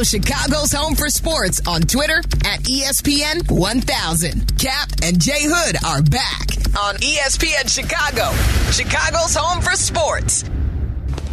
Follow 0.00 0.06
Chicago's 0.06 0.72
Home 0.72 0.94
for 0.94 1.10
Sports 1.10 1.60
on 1.66 1.82
Twitter 1.82 2.20
at 2.46 2.60
ESPN 2.60 3.50
1000. 3.50 4.58
Cap 4.58 4.88
and 5.02 5.20
J 5.20 5.32
Hood 5.42 5.76
are 5.84 6.00
back 6.00 6.48
on 6.78 6.94
ESPN 6.96 7.68
Chicago, 7.68 8.32
Chicago's 8.72 9.34
Home 9.34 9.60
for 9.60 9.72
Sports. 9.72 10.44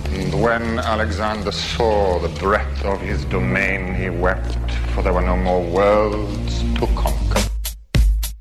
And 0.09 0.41
when 0.41 0.79
Alexander 0.79 1.53
saw 1.53 2.19
the 2.19 2.27
breadth 2.39 2.83
of 2.83 2.99
his 2.99 3.23
domain, 3.25 3.95
he 3.95 4.09
wept, 4.09 4.69
for 4.93 5.01
there 5.01 5.13
were 5.13 5.21
no 5.21 5.37
more 5.37 5.63
worlds 5.63 6.61
to 6.77 6.87
conquer. 6.87 7.49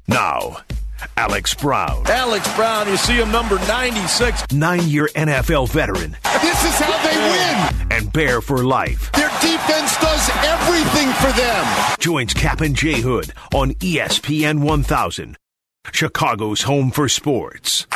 Now, 0.08 0.56
Alex 1.16 1.54
Brown. 1.54 2.04
Alex 2.06 2.54
Brown, 2.56 2.88
you 2.88 2.96
see 2.96 3.14
him 3.14 3.30
number 3.30 3.56
96. 3.60 4.52
Nine 4.52 4.86
year 4.88 5.08
NFL 5.14 5.70
veteran. 5.70 6.16
This 6.42 6.64
is 6.64 6.78
how 6.78 6.96
they 7.02 7.16
win. 7.16 7.92
And 7.92 8.12
Bear 8.12 8.40
for 8.40 8.64
life. 8.64 9.10
Their 9.12 9.28
defense 9.40 9.96
does 9.98 10.30
everything 10.44 11.08
for 11.14 11.32
them. 11.38 11.96
Joins 11.98 12.34
Cap 12.34 12.60
and 12.60 12.77
J 12.77 13.00
Hood 13.00 13.32
on 13.55 13.72
ESPN 13.74 14.60
1000, 14.60 15.36
Chicago's 15.92 16.62
home 16.62 16.91
for 16.91 17.08
sports. 17.08 17.86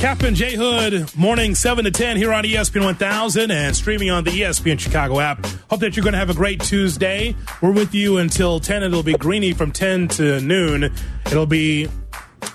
Captain 0.00 0.34
J 0.34 0.56
Hood, 0.56 1.14
morning 1.14 1.54
7 1.54 1.84
to 1.84 1.90
10 1.90 2.16
here 2.16 2.32
on 2.32 2.42
ESPN 2.42 2.86
1000 2.86 3.50
and 3.50 3.76
streaming 3.76 4.08
on 4.08 4.24
the 4.24 4.30
ESPN 4.30 4.80
Chicago 4.80 5.20
app. 5.20 5.44
Hope 5.68 5.80
that 5.80 5.94
you're 5.94 6.02
going 6.02 6.14
to 6.14 6.18
have 6.18 6.30
a 6.30 6.34
great 6.34 6.58
Tuesday. 6.58 7.36
We're 7.60 7.72
with 7.72 7.94
you 7.94 8.16
until 8.16 8.60
10. 8.60 8.82
It'll 8.82 9.02
be 9.02 9.12
Greeny 9.12 9.52
from 9.52 9.72
10 9.72 10.08
to 10.08 10.40
noon. 10.40 10.84
It'll 11.26 11.44
be 11.44 11.90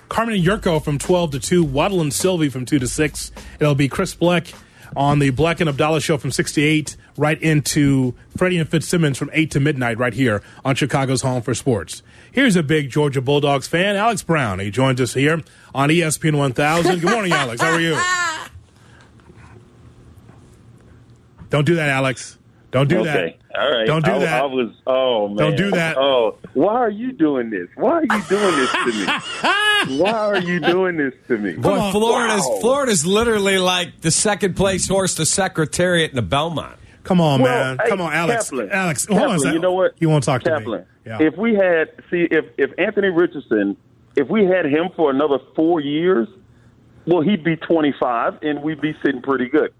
Carmen 0.10 0.42
Yurko 0.42 0.84
from 0.84 0.98
12 0.98 1.32
to 1.34 1.40
2, 1.40 1.64
Waddle 1.64 2.02
and 2.02 2.12
Sylvie 2.12 2.50
from 2.50 2.66
2 2.66 2.80
to 2.80 2.88
6. 2.88 3.32
It'll 3.60 3.76
be 3.76 3.90
Chris 3.90 4.16
Bleck 4.16 4.52
on 4.96 5.20
the 5.20 5.30
Bleck 5.32 5.60
and 5.60 5.70
Abdallah 5.70 6.02
show 6.02 6.18
from 6.18 6.32
6 6.32 6.52
to 6.54 6.64
8, 6.64 6.98
right 7.16 7.40
into 7.44 8.16
Freddie 8.36 8.58
and 8.58 8.68
Fitzsimmons 8.68 9.20
from 9.20 9.30
8 9.34 9.52
to 9.52 9.60
midnight 9.60 10.00
right 10.00 10.16
here 10.16 10.42
on 10.64 10.74
Chicago's 10.74 11.22
Home 11.22 11.44
for 11.44 11.54
Sports. 11.54 12.02
Here's 12.36 12.58
a 12.58 12.64
big 12.64 12.90
Georgia 12.90 13.22
Bulldogs 13.22 13.66
fan, 13.66 13.96
Alex 13.96 14.22
Brown. 14.22 14.60
He 14.60 14.70
joins 14.70 15.00
us 15.00 15.14
here 15.14 15.42
on 15.74 15.88
ESPN 15.88 16.38
1000. 16.38 17.00
Good 17.00 17.10
morning, 17.10 17.32
Alex. 17.32 17.62
How 17.62 17.72
are 17.72 17.80
you? 17.80 17.98
Don't 21.50 21.64
do 21.64 21.76
that, 21.76 21.88
Alex. 21.88 22.38
Don't 22.72 22.90
do 22.90 23.00
okay. 23.00 23.38
that. 23.54 23.58
All 23.58 23.72
right. 23.72 23.88
Don't 23.88 24.04
do 24.04 24.12
I, 24.12 24.20
that. 24.20 24.44
I 24.44 24.46
was. 24.48 24.70
Oh 24.86 25.30
man. 25.30 25.38
Don't 25.38 25.56
do 25.56 25.72
that. 25.72 25.98
Oh, 25.98 26.38
why 26.54 26.74
are 26.74 26.90
you 26.90 27.14
doing 27.14 27.52
this? 27.52 27.70
Why 27.76 27.92
are 27.92 28.04
you 28.04 28.24
doing 28.28 28.56
this 28.58 28.72
to 28.74 28.92
me? 28.92 29.06
why 30.02 30.12
are 30.12 30.42
you 30.42 30.60
doing 30.60 30.98
this 30.98 31.14
to 31.30 31.38
me? 31.38 31.54
Boy, 31.54 31.80
on. 31.80 31.94
Florida's 31.94 32.46
Wow. 32.46 32.58
Florida's 32.60 33.06
literally 33.06 33.60
like 33.60 34.02
the 34.02 34.12
second 34.12 34.58
place 34.58 34.90
horse 34.90 35.16
to 35.16 35.26
Secretariat 35.26 36.10
in 36.10 36.18
the 36.18 36.22
Belmont. 36.22 36.76
Come 37.06 37.22
on, 37.22 37.42
Well, 37.42 37.76
man. 37.76 37.78
hey, 37.82 37.90
Come 37.90 38.02
on, 38.02 38.12
Alex. 38.14 38.50
Kaplan, 38.50 38.70
Alex, 38.72 39.06
hold 39.06 39.20
on 39.20 39.24
a 39.24 39.24
Kaplan, 39.28 39.40
second. 39.40 39.54
You 39.54 39.60
know 39.62 39.72
what? 39.74 39.94
You 40.00 40.10
won't 40.10 40.24
talk 40.26 40.44
to 40.44 40.50
Kaplan, 40.50 40.82
me. 40.82 40.86
Yeah. 41.06 41.22
If 41.22 41.38
we 41.38 41.54
had 41.56 41.92
see 42.12 42.28
if 42.30 42.46
if 42.58 42.72
Anthony 42.78 43.10
Richardson, 43.10 43.78
if 44.18 44.28
we 44.28 44.46
had 44.46 44.66
him 44.66 44.90
for 44.96 45.10
another 45.12 45.38
four 45.56 45.80
years, 45.80 46.28
well, 47.06 47.22
he'd 47.22 47.44
be 47.44 47.56
25, 47.56 48.40
and 48.42 48.62
we'd 48.64 48.82
be 48.82 48.96
sitting 49.06 49.22
pretty 49.22 49.48
good. 49.48 49.72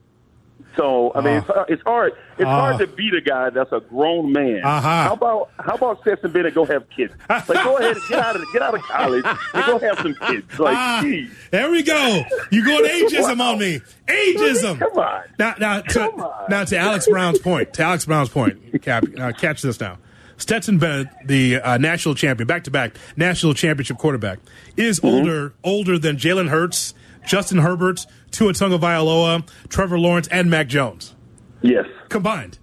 So 0.78 1.12
I 1.16 1.22
mean, 1.22 1.44
Ah. 1.48 1.62
it's, 1.62 1.72
it's 1.72 1.84
hard. 1.84 2.14
It's 2.38 2.46
Ah. 2.46 2.60
hard 2.60 2.80
to 2.80 2.88
beat 2.88 3.14
a 3.14 3.22
guy 3.22 3.50
that's 3.50 3.72
a 3.72 3.80
grown 3.80 4.34
man. 4.34 4.62
Uh-huh. 4.64 4.82
How 4.82 5.14
about 5.14 5.50
how 5.60 5.76
about 5.76 6.02
Stetson 6.02 6.32
Bennett 6.32 6.54
go 6.54 6.66
have 6.66 6.84
kids? 6.90 7.14
Like 7.30 7.48
go 7.48 7.78
ahead, 7.78 7.96
and 7.96 8.02
get 8.10 8.20
out 8.20 8.36
of 8.36 8.42
get 8.52 8.62
out 8.62 8.74
of 8.76 8.82
college 8.82 9.24
and 9.54 9.66
go 9.66 9.80
have 9.80 9.98
some 10.00 10.16
kids. 10.28 10.60
Like, 10.60 10.76
Ah, 10.76 11.00
geez. 11.02 11.30
there 11.52 11.72
we 11.72 11.82
go. 11.84 12.24
You 12.52 12.66
going 12.66 12.84
ageism 12.86 13.40
Wow. 13.40 13.54
on 13.54 13.60
me? 13.60 13.80
Ageism. 14.08 14.80
Come 14.80 14.98
on. 14.98 15.22
Now, 15.40 15.56
now, 15.60 15.82
to, 15.82 16.02
on. 16.12 16.50
now 16.50 16.64
to 16.66 16.78
Alex 16.78 17.08
Brown's 17.08 17.40
point. 17.40 17.74
To 17.74 17.84
Alex 17.84 18.06
Brown's 18.06 18.30
point. 18.30 18.82
Cap, 18.82 19.06
uh, 19.20 19.32
catch 19.32 19.62
this 19.62 19.80
now. 19.80 19.98
Stetson 20.38 20.78
Bennett, 20.78 21.08
the 21.26 21.62
uh, 21.62 21.78
national 21.78 22.16
champion, 22.16 22.46
back 22.48 22.66
to 22.66 22.72
back 22.72 22.96
national 23.16 23.54
championship 23.54 23.98
quarterback, 23.98 24.40
is 24.76 25.00
Mm-hmm. 25.00 25.08
older 25.16 25.54
older 25.64 25.98
than 25.98 26.18
Jalen 26.18 26.50
Hurts, 26.50 26.94
Justin 27.26 27.60
Herbert, 27.60 28.06
Tua 28.36 28.52
Tagovailoa, 28.54 29.48
Trevor 29.70 29.98
Lawrence, 30.00 30.28
and 30.30 30.50
Mac 30.50 30.68
Jones 30.68 31.16
Yes. 31.62 31.86
combined. 32.10 32.60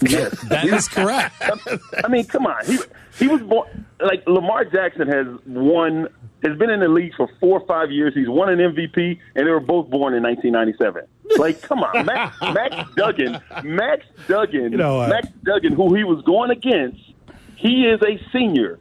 Yes. 0.00 0.38
That 0.48 0.64
is 0.66 0.86
correct. 0.88 1.34
I 2.04 2.08
mean, 2.08 2.24
come 2.26 2.46
on. 2.46 2.64
He 2.66 2.78
he 3.18 3.26
was 3.26 3.40
born 3.42 3.84
like 4.00 4.22
Lamar 4.28 4.64
Jackson 4.64 5.08
has 5.08 5.26
won 5.46 6.06
has 6.44 6.56
been 6.56 6.70
in 6.70 6.78
the 6.80 6.86
league 6.88 7.12
for 7.16 7.28
four 7.40 7.60
or 7.60 7.66
five 7.66 7.90
years. 7.90 8.14
He's 8.14 8.28
won 8.28 8.48
an 8.48 8.58
MVP, 8.60 9.18
and 9.34 9.44
they 9.46 9.50
were 9.50 9.58
both 9.58 9.90
born 9.90 10.14
in 10.14 10.22
1997. 10.22 11.02
Like, 11.36 11.60
come 11.62 11.80
on, 11.80 12.06
Max, 12.06 12.36
Max 12.40 12.76
Duggan, 12.94 13.40
Max 13.64 14.04
Duggan, 14.28 14.70
You 14.72 14.78
know? 14.78 15.06
Max 15.08 15.26
Duggan, 15.42 15.72
who 15.72 15.94
he 15.94 16.04
was 16.04 16.22
going 16.24 16.50
against, 16.50 17.00
he 17.56 17.86
is 17.86 18.00
a 18.02 18.20
senior. 18.32 18.78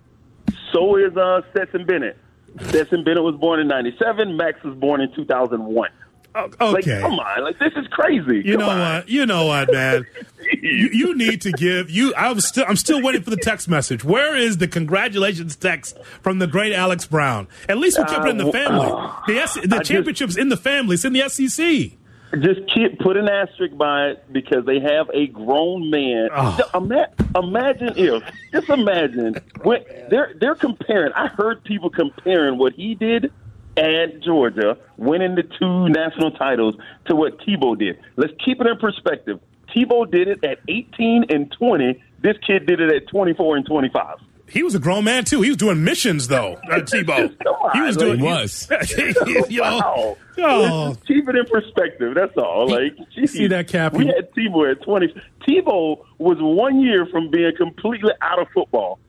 So 0.71 0.97
is 0.97 1.17
uh, 1.17 1.41
Stetson 1.51 1.85
Bennett. 1.85 2.17
Stetson 2.63 3.03
Bennett 3.03 3.23
was 3.23 3.35
born 3.35 3.59
in 3.59 3.67
97. 3.67 4.35
Max 4.37 4.61
was 4.63 4.75
born 4.77 5.01
in 5.01 5.11
2001. 5.13 5.89
Oh, 6.35 6.49
Like, 6.71 6.83
okay. 6.87 7.01
come 7.01 7.13
on, 7.19 7.43
like 7.43 7.57
this 7.57 7.73
is 7.75 7.87
crazy. 7.87 8.43
You 8.45 8.57
Come 8.57 8.59
know 8.59 8.69
on. 8.69 8.79
what? 8.79 9.09
You 9.09 9.25
know 9.25 9.45
what, 9.47 9.71
man? 9.71 10.05
you, 10.51 10.89
you 10.93 11.15
need 11.17 11.41
to 11.41 11.51
give 11.51 11.89
you. 11.89 12.13
I'm 12.15 12.39
still. 12.41 12.63
I'm 12.67 12.75
still 12.75 13.01
waiting 13.01 13.23
for 13.23 13.31
the 13.31 13.37
text 13.37 13.67
message. 13.67 14.03
Where 14.03 14.35
is 14.35 14.57
the 14.59 14.67
congratulations 14.67 15.55
text 15.55 15.97
from 16.21 16.37
the 16.37 16.45
great 16.45 16.73
Alex 16.73 17.07
Brown? 17.07 17.47
At 17.67 17.79
least 17.79 17.97
we 17.97 18.03
kept 18.05 18.25
it 18.25 18.29
in 18.29 18.37
the 18.37 18.49
Uh, 18.49 18.51
family. 18.51 18.87
The 19.27 19.39
S, 19.41 19.53
the 19.55 19.61
I 19.61 19.77
just- 19.79 19.85
championship's 19.89 20.37
in 20.37 20.49
the 20.49 20.57
family. 20.57 20.93
It's 20.93 21.05
in 21.05 21.13
the 21.13 21.21
SEC. 21.27 21.93
Just 22.39 22.61
keep, 22.73 22.99
put 22.99 23.15
an 23.15 23.29
asterisk 23.29 23.77
by 23.77 24.07
it 24.07 24.33
because 24.33 24.65
they 24.65 24.79
have 24.79 25.09
a 25.13 25.27
grown 25.27 25.89
man. 25.89 26.29
Oh. 26.33 26.59
Ima- 26.75 27.09
imagine 27.35 27.93
if, 27.95 28.23
just 28.51 28.69
imagine 28.69 29.35
when 29.63 29.83
they're 30.09 30.33
they're 30.39 30.55
comparing. 30.55 31.13
I 31.13 31.27
heard 31.27 31.63
people 31.63 31.89
comparing 31.89 32.57
what 32.57 32.73
he 32.73 32.95
did 32.95 33.31
at 33.77 34.21
Georgia, 34.21 34.77
winning 34.97 35.35
the 35.35 35.43
two 35.43 35.89
national 35.89 36.31
titles, 36.31 36.75
to 37.05 37.15
what 37.15 37.39
Tebow 37.39 37.77
did. 37.77 37.97
Let's 38.17 38.33
keep 38.43 38.59
it 38.59 38.67
in 38.67 38.77
perspective. 38.77 39.39
Tebow 39.73 40.09
did 40.09 40.27
it 40.27 40.43
at 40.43 40.59
18 40.67 41.25
and 41.29 41.51
20. 41.51 42.03
This 42.19 42.37
kid 42.45 42.65
did 42.65 42.81
it 42.81 42.91
at 42.93 43.07
24 43.07 43.57
and 43.57 43.65
25. 43.65 44.17
He 44.49 44.63
was 44.63 44.75
a 44.75 44.79
grown 44.79 45.03
man 45.03 45.25
too. 45.25 45.41
He 45.41 45.49
was 45.49 45.57
doing 45.57 45.83
missions 45.83 46.27
though. 46.27 46.53
Uh, 46.71 46.75
Tebow. 46.79 47.37
Come 47.43 47.53
on, 47.55 47.71
he 47.73 47.81
was 47.81 47.97
like- 47.97 48.05
doing. 48.05 48.19
He 48.19 48.25
was. 48.25 48.67
you 49.49 49.61
Wow. 49.61 50.17
Oh. 50.39 50.95
Keep 51.07 51.27
it 51.29 51.35
in 51.35 51.45
perspective. 51.45 52.13
That's 52.13 52.37
all. 52.37 52.69
Like, 52.69 52.95
geez, 53.15 53.31
see 53.33 53.47
that, 53.47 53.67
Cap? 53.67 53.93
We 53.93 54.05
had 54.05 54.31
Tebow 54.33 54.71
at 54.71 54.83
twenty. 54.83 55.13
Tebow 55.47 56.03
was 56.19 56.37
one 56.39 56.79
year 56.79 57.05
from 57.07 57.29
being 57.31 57.51
completely 57.57 58.11
out 58.21 58.39
of 58.39 58.47
football 58.53 58.99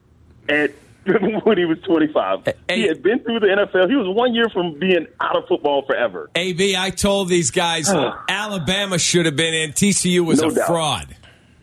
at 0.49 0.71
when 1.45 1.59
he 1.59 1.65
was 1.67 1.79
twenty 1.87 2.11
five. 2.13 2.45
Hey. 2.47 2.55
He 2.77 2.83
had 2.89 3.03
been 3.03 3.21
through 3.21 3.41
the 3.41 3.47
NFL. 3.47 3.89
He 3.91 3.97
was 3.97 4.09
one 4.15 4.35
year 4.35 4.49
from 4.49 4.79
being 4.79 5.07
out 5.21 5.37
of 5.37 5.47
football 5.49 5.85
forever. 5.87 6.31
AB, 6.35 6.75
I 6.77 6.91
told 6.91 7.29
these 7.29 7.51
guys 7.51 7.89
Alabama 8.29 8.99
should 8.99 9.27
have 9.27 9.37
been 9.37 9.53
in. 9.55 9.73
TCU 9.73 10.25
was 10.25 10.41
No 10.41 10.49
a 10.49 10.55
doubt. 10.55 10.67
fraud. 10.67 11.17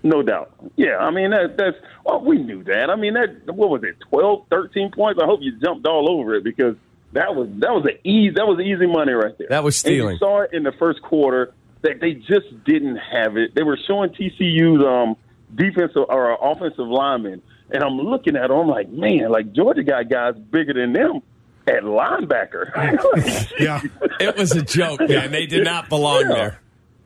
No 0.04 0.22
doubt. 0.22 0.52
Yeah, 0.76 0.98
I 0.98 1.10
mean 1.10 1.32
that, 1.32 1.58
that's 1.58 1.78
well, 2.06 2.22
we 2.22 2.38
knew 2.38 2.64
that. 2.66 2.90
I 2.90 2.96
mean 2.96 3.16
that 3.16 3.54
what 3.54 3.70
was 3.70 3.84
it, 3.84 3.96
12, 4.10 4.46
13 4.50 4.92
points? 4.92 5.20
I 5.22 5.26
hope 5.26 5.40
you 5.42 5.52
jumped 5.60 5.86
all 5.88 6.10
over 6.10 6.36
it 6.36 6.44
because 6.44 6.76
that 7.14 7.36
was 7.36 7.50
that 7.60 7.72
was 7.72 7.86
an 7.86 7.98
easy 8.04 8.32
that 8.36 8.46
was 8.48 8.60
easy 8.60 8.86
money 8.88 9.14
right 9.14 9.38
there. 9.38 9.48
That 9.50 9.64
was 9.64 9.76
And 9.84 9.92
stealing. 9.94 10.14
you 10.14 10.20
saw 10.20 10.42
it 10.42 10.52
in 10.54 10.64
the 10.64 10.72
first 10.74 11.02
quarter 11.02 11.54
that 11.82 12.00
they 12.00 12.14
just 12.14 12.64
didn't 12.66 12.98
have 12.98 13.38
it. 13.38 13.54
They 13.56 13.64
were 13.64 13.78
showing 13.88 14.12
TCU's 14.12 14.84
um 14.86 15.16
defensive 15.54 16.06
or 16.10 16.38
offensive 16.42 16.88
linemen, 16.88 17.42
and 17.72 17.84
I'm 17.84 17.98
looking 17.98 18.36
at 18.36 18.50
them. 18.50 18.58
I'm 18.58 18.68
like, 18.68 18.90
man, 18.90 19.30
like 19.32 19.54
Georgia 19.54 19.84
got 19.84 20.10
guys 20.10 20.36
bigger 20.36 20.74
than 20.74 20.94
them 20.94 21.22
at 21.68 21.84
linebacker. 21.84 22.72
yeah. 23.60 23.82
It 24.20 24.36
was 24.38 24.52
a 24.52 24.62
joke, 24.62 25.00
man. 25.08 25.32
They 25.32 25.46
did 25.46 25.64
not 25.64 25.90
belong 25.90 26.22
Yeah. 26.30 26.34
there. 26.36 26.62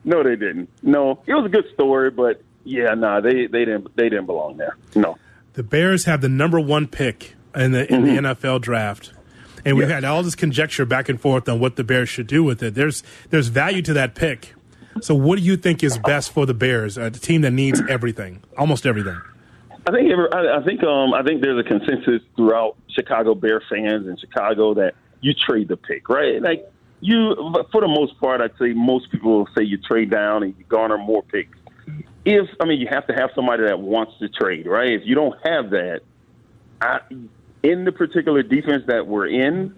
No, 0.06 0.24
they 0.24 0.36
didn't. 0.38 0.70
No, 0.82 1.20
it 1.28 1.34
was 1.34 1.46
a 1.46 1.50
good 1.50 1.66
story, 1.74 2.10
but 2.10 2.42
yeah, 2.64 2.94
no, 2.94 3.22
they 3.22 3.48
they 3.48 3.66
didn't 3.66 3.96
they 3.96 4.10
didn't 4.10 4.26
belong 4.26 4.58
there. 4.58 4.76
No. 4.96 5.18
The 5.54 5.64
Bears 5.64 6.06
have 6.06 6.22
the 6.22 6.30
number 6.30 6.60
one 6.60 6.88
pick 6.88 7.36
in 7.56 7.72
the 7.72 7.92
in 7.92 8.04
Mm-hmm. 8.04 8.26
the 8.26 8.36
NFL 8.36 8.62
draft. 8.62 9.14
And 9.66 9.76
we've 9.76 9.90
had 9.90 10.06
all 10.06 10.24
this 10.24 10.36
conjecture 10.36 10.86
back 10.86 11.10
and 11.10 11.20
forth 11.20 11.50
on 11.50 11.60
what 11.60 11.76
the 11.76 11.84
Bears 11.84 12.08
should 12.08 12.28
do 12.28 12.44
with 12.44 12.64
it. 12.64 12.76
There's 12.76 13.04
there's 13.30 13.48
value 13.50 13.82
to 13.84 13.94
that 13.94 14.16
pick. 14.16 14.54
So 15.02 15.14
what 15.16 15.38
do 15.38 15.44
you 15.44 15.58
think 15.58 15.84
is 15.84 15.98
best 15.98 16.32
for 16.32 16.46
the 16.46 16.54
Bears, 16.54 16.98
a 16.98 17.10
team 17.12 17.42
that 17.42 17.52
needs 17.52 17.82
everything, 17.90 18.42
almost 18.58 18.86
everything? 18.86 19.20
I 19.88 19.92
think 19.92 20.12
every- 20.12 20.32
I 20.32 20.58
I 20.60 20.64
think 20.64 20.82
um 20.84 21.14
I 21.14 21.24
think 21.24 21.42
there's 21.42 21.60
a 21.60 21.68
consensus 21.68 22.22
throughout 22.38 22.78
Chicago 22.90 23.36
Bear 23.36 23.62
fans 23.70 24.08
in 24.08 24.16
Chicago 24.18 24.74
that 24.76 24.94
you 25.22 25.34
trade 25.34 25.68
the 25.68 25.78
pick, 25.78 26.08
right? 26.08 26.42
Like 26.42 26.66
you, 27.02 27.36
for 27.72 27.82
the 27.82 27.88
most 27.88 28.18
part, 28.20 28.42
I'd 28.42 28.52
say 28.60 28.74
most 28.74 29.10
people 29.12 29.38
will 29.40 29.50
say 29.58 29.64
you 29.64 29.78
trade 29.78 30.10
down 30.10 30.44
and 30.44 30.54
you 30.58 30.66
garner 30.70 30.98
more 30.98 31.24
picks. 31.24 31.58
If 32.26 32.48
I 32.60 32.66
mean, 32.66 32.80
you 32.80 32.88
have 32.90 33.08
to 33.08 33.14
have 33.14 33.30
somebody 33.36 33.64
that 33.64 33.80
wants 33.80 34.14
to 34.20 34.30
trade, 34.30 34.68
right? 34.68 34.92
If 34.92 35.02
you 35.06 35.16
don't 35.16 35.36
have 35.46 35.72
that, 35.72 36.02
I, 36.82 37.00
in 37.64 37.86
the 37.86 37.92
particular 37.92 38.44
defense 38.44 38.84
that 38.88 39.08
we're 39.08 39.28
in, 39.28 39.76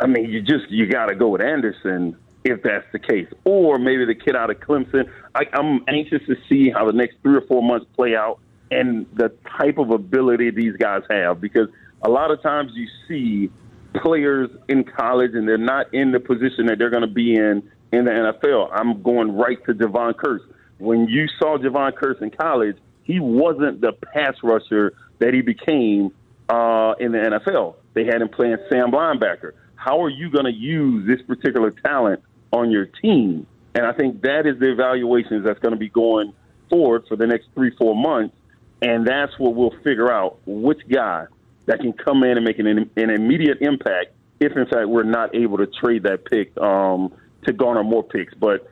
I 0.00 0.06
mean, 0.06 0.30
you 0.30 0.42
just 0.42 0.70
you 0.70 0.86
got 0.86 1.06
to 1.06 1.14
go 1.14 1.28
with 1.28 1.40
Anderson 1.40 2.16
if 2.44 2.62
that's 2.62 2.86
the 2.92 2.98
case. 2.98 3.28
Or 3.44 3.78
maybe 3.78 4.04
the 4.04 4.14
kid 4.14 4.34
out 4.34 4.50
of 4.50 4.58
Clemson. 4.58 5.10
I, 5.34 5.44
I'm 5.52 5.84
anxious 5.88 6.22
to 6.26 6.36
see 6.48 6.70
how 6.70 6.86
the 6.86 6.92
next 6.92 7.16
three 7.22 7.36
or 7.36 7.42
four 7.42 7.62
months 7.62 7.86
play 7.94 8.16
out 8.16 8.40
and 8.70 9.06
the 9.14 9.32
type 9.58 9.78
of 9.78 9.90
ability 9.90 10.50
these 10.50 10.76
guys 10.76 11.02
have 11.10 11.40
because 11.40 11.68
a 12.02 12.08
lot 12.08 12.30
of 12.30 12.42
times 12.42 12.72
you 12.74 12.88
see 13.06 13.50
players 13.94 14.50
in 14.68 14.82
college 14.82 15.32
and 15.34 15.46
they're 15.46 15.58
not 15.58 15.92
in 15.92 16.10
the 16.10 16.20
position 16.20 16.66
that 16.66 16.78
they're 16.78 16.90
going 16.90 17.02
to 17.02 17.06
be 17.06 17.34
in 17.34 17.62
in 17.92 18.06
the 18.06 18.10
NFL. 18.10 18.70
I'm 18.72 19.02
going 19.02 19.36
right 19.36 19.62
to 19.66 19.74
Jevon 19.74 20.14
Kearse. 20.14 20.40
When 20.82 21.06
you 21.06 21.28
saw 21.38 21.58
Jevon 21.58 21.92
Kearse 21.92 22.20
in 22.22 22.32
college, 22.32 22.76
he 23.04 23.20
wasn't 23.20 23.80
the 23.80 23.92
pass 23.92 24.34
rusher 24.42 24.94
that 25.20 25.32
he 25.32 25.40
became 25.40 26.12
uh, 26.48 26.94
in 26.98 27.12
the 27.12 27.18
NFL. 27.18 27.76
They 27.94 28.04
had 28.04 28.20
him 28.20 28.28
playing 28.28 28.56
Sam 28.68 28.90
linebacker. 28.90 29.52
How 29.76 30.02
are 30.02 30.08
you 30.08 30.28
going 30.28 30.46
to 30.46 30.52
use 30.52 31.06
this 31.06 31.24
particular 31.24 31.70
talent 31.70 32.24
on 32.52 32.72
your 32.72 32.86
team? 32.86 33.46
And 33.76 33.86
I 33.86 33.92
think 33.92 34.22
that 34.22 34.44
is 34.44 34.58
the 34.58 34.72
evaluations 34.72 35.44
that's 35.44 35.60
going 35.60 35.70
to 35.70 35.78
be 35.78 35.88
going 35.88 36.32
forward 36.68 37.04
for 37.06 37.14
the 37.14 37.28
next 37.28 37.46
three, 37.54 37.70
four 37.76 37.94
months. 37.94 38.34
And 38.80 39.06
that's 39.06 39.38
what 39.38 39.54
we'll 39.54 39.76
figure 39.84 40.12
out 40.12 40.40
which 40.46 40.80
guy 40.88 41.26
that 41.66 41.78
can 41.78 41.92
come 41.92 42.24
in 42.24 42.36
and 42.36 42.44
make 42.44 42.58
an, 42.58 42.90
an 42.96 43.10
immediate 43.10 43.58
impact 43.60 44.14
if, 44.40 44.56
in 44.56 44.66
fact, 44.66 44.88
we're 44.88 45.04
not 45.04 45.32
able 45.32 45.58
to 45.58 45.68
trade 45.68 46.02
that 46.02 46.24
pick 46.24 46.60
um, 46.60 47.14
to 47.44 47.52
garner 47.52 47.84
more 47.84 48.02
picks. 48.02 48.34
But 48.34 48.68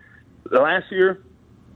last 0.50 0.90
year, 0.90 1.22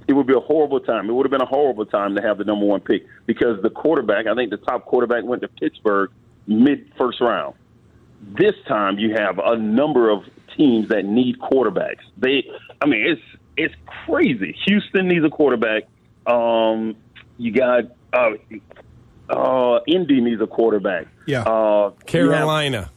it 0.07 0.13
would 0.13 0.27
be 0.27 0.35
a 0.35 0.41
horrible 0.41 0.81
time. 0.81 1.09
It 1.09 1.13
would 1.13 1.25
have 1.27 1.31
been 1.31 1.43
a 1.43 1.47
horrible 1.47 1.87
time 1.87 2.15
to 2.17 2.23
have 2.23 2.39
the 2.39 2.45
number 2.45 2.67
one 2.67 2.81
pick 2.81 3.07
because 3.27 3.63
the 3.63 3.71
quarterback, 3.71 4.27
I 4.27 4.35
think 4.35 4.51
the 4.51 4.59
top 4.59 4.85
quarterback 4.85 5.25
went 5.25 5.43
to 5.43 5.49
Pittsburgh 5.49 6.11
mid 6.47 6.91
first 6.99 7.21
round. 7.21 7.55
This 8.39 8.55
time 8.67 8.99
you 8.99 9.15
have 9.15 9.39
a 9.39 9.57
number 9.57 10.11
of 10.11 10.25
teams 10.57 10.89
that 10.89 11.05
need 11.05 11.39
quarterbacks. 11.39 12.01
They, 12.17 12.45
I 12.81 12.87
mean, 12.87 13.07
it's 13.07 13.23
it's 13.57 13.75
crazy. 14.07 14.57
Houston 14.67 15.09
needs 15.09 15.25
a 15.25 15.31
quarterback. 15.31 15.85
Um, 16.27 16.97
you 17.39 17.53
got 17.53 17.85
uh, 18.13 18.31
uh, 19.29 19.81
Indy 19.87 20.21
needs 20.21 20.41
a 20.41 20.47
quarterback. 20.47 21.07
Yeah. 21.27 21.43
Uh, 21.43 21.91
Carolina. 22.07 22.91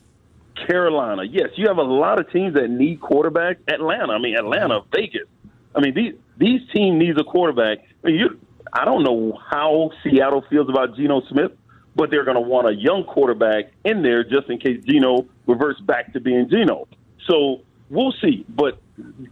Carolina. 0.68 1.24
Yes, 1.24 1.50
you 1.56 1.68
have 1.68 1.78
a 1.78 1.84
lot 1.84 2.20
of 2.20 2.32
teams 2.32 2.56
that 2.56 2.70
need 2.70 3.00
quarterbacks. 3.00 3.58
Atlanta. 3.68 4.14
I 4.14 4.20
mean, 4.20 4.36
Atlanta, 4.36 4.82
Vegas. 4.92 5.28
I 5.76 5.82
mean, 5.82 5.94
these 5.94 6.14
these 6.38 6.62
team 6.74 6.98
needs 6.98 7.20
a 7.20 7.24
quarterback. 7.24 7.80
I, 8.04 8.10
you, 8.10 8.40
I 8.74 8.86
don't 8.86 9.04
know 9.04 9.40
how 9.50 9.92
Seattle 10.04 10.44
feels 10.50 10.70
about 10.70 10.96
Geno 10.96 11.22
Smith, 11.30 11.52
but 11.96 12.12
they're 12.12 12.26
going 12.26 12.36
to 12.36 12.42
want 12.42 12.68
a 12.68 12.74
young 12.74 13.04
quarterback 13.04 13.72
in 13.84 14.04
there 14.04 14.24
just 14.24 14.50
in 14.50 14.60
case 14.60 14.84
Geno 14.86 15.26
reverts 15.48 15.80
back 15.82 16.14
to 16.14 16.20
being 16.20 16.50
Geno. 16.50 16.88
So 17.28 17.62
we'll 17.90 18.14
see. 18.22 18.46
But 18.48 18.80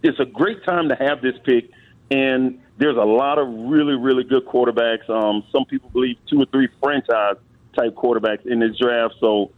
it's 0.03 0.19
a 0.19 0.25
great 0.25 0.63
time 0.65 0.89
to 0.89 0.95
have 0.95 1.21
this 1.21 1.35
pick, 1.43 1.69
and 2.11 2.59
there's 2.77 2.97
a 2.97 3.05
lot 3.05 3.39
of 3.39 3.47
really, 3.47 3.95
really 3.95 4.23
good 4.23 4.45
quarterbacks. 4.45 5.09
Um, 5.09 5.43
some 5.51 5.65
people 5.65 5.89
believe 5.89 6.17
two 6.29 6.41
or 6.41 6.45
three 6.45 6.67
franchise 6.81 7.35
type 7.75 7.93
quarterbacks 7.95 8.45
in 8.45 8.59
this 8.59 8.77
draft. 8.77 9.15
So 9.19 9.51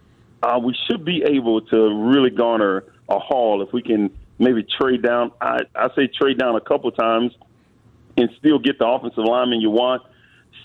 uh, 0.43 0.59
we 0.63 0.75
should 0.87 1.05
be 1.05 1.23
able 1.23 1.61
to 1.61 2.09
really 2.09 2.29
garner 2.29 2.83
a 3.09 3.19
haul 3.19 3.61
if 3.61 3.71
we 3.73 3.81
can 3.81 4.11
maybe 4.39 4.63
trade 4.79 5.01
down. 5.01 5.31
I, 5.41 5.59
I 5.75 5.89
say 5.95 6.07
trade 6.07 6.37
down 6.37 6.55
a 6.55 6.61
couple 6.61 6.91
times 6.91 7.33
and 8.17 8.29
still 8.39 8.59
get 8.59 8.79
the 8.79 8.87
offensive 8.87 9.23
lineman 9.23 9.61
you 9.61 9.69
want, 9.69 10.03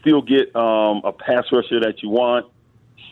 still 0.01 0.23
get 0.23 0.55
um, 0.57 1.03
a 1.05 1.13
pass 1.13 1.45
rusher 1.53 1.81
that 1.81 2.03
you 2.03 2.09
want, 2.09 2.47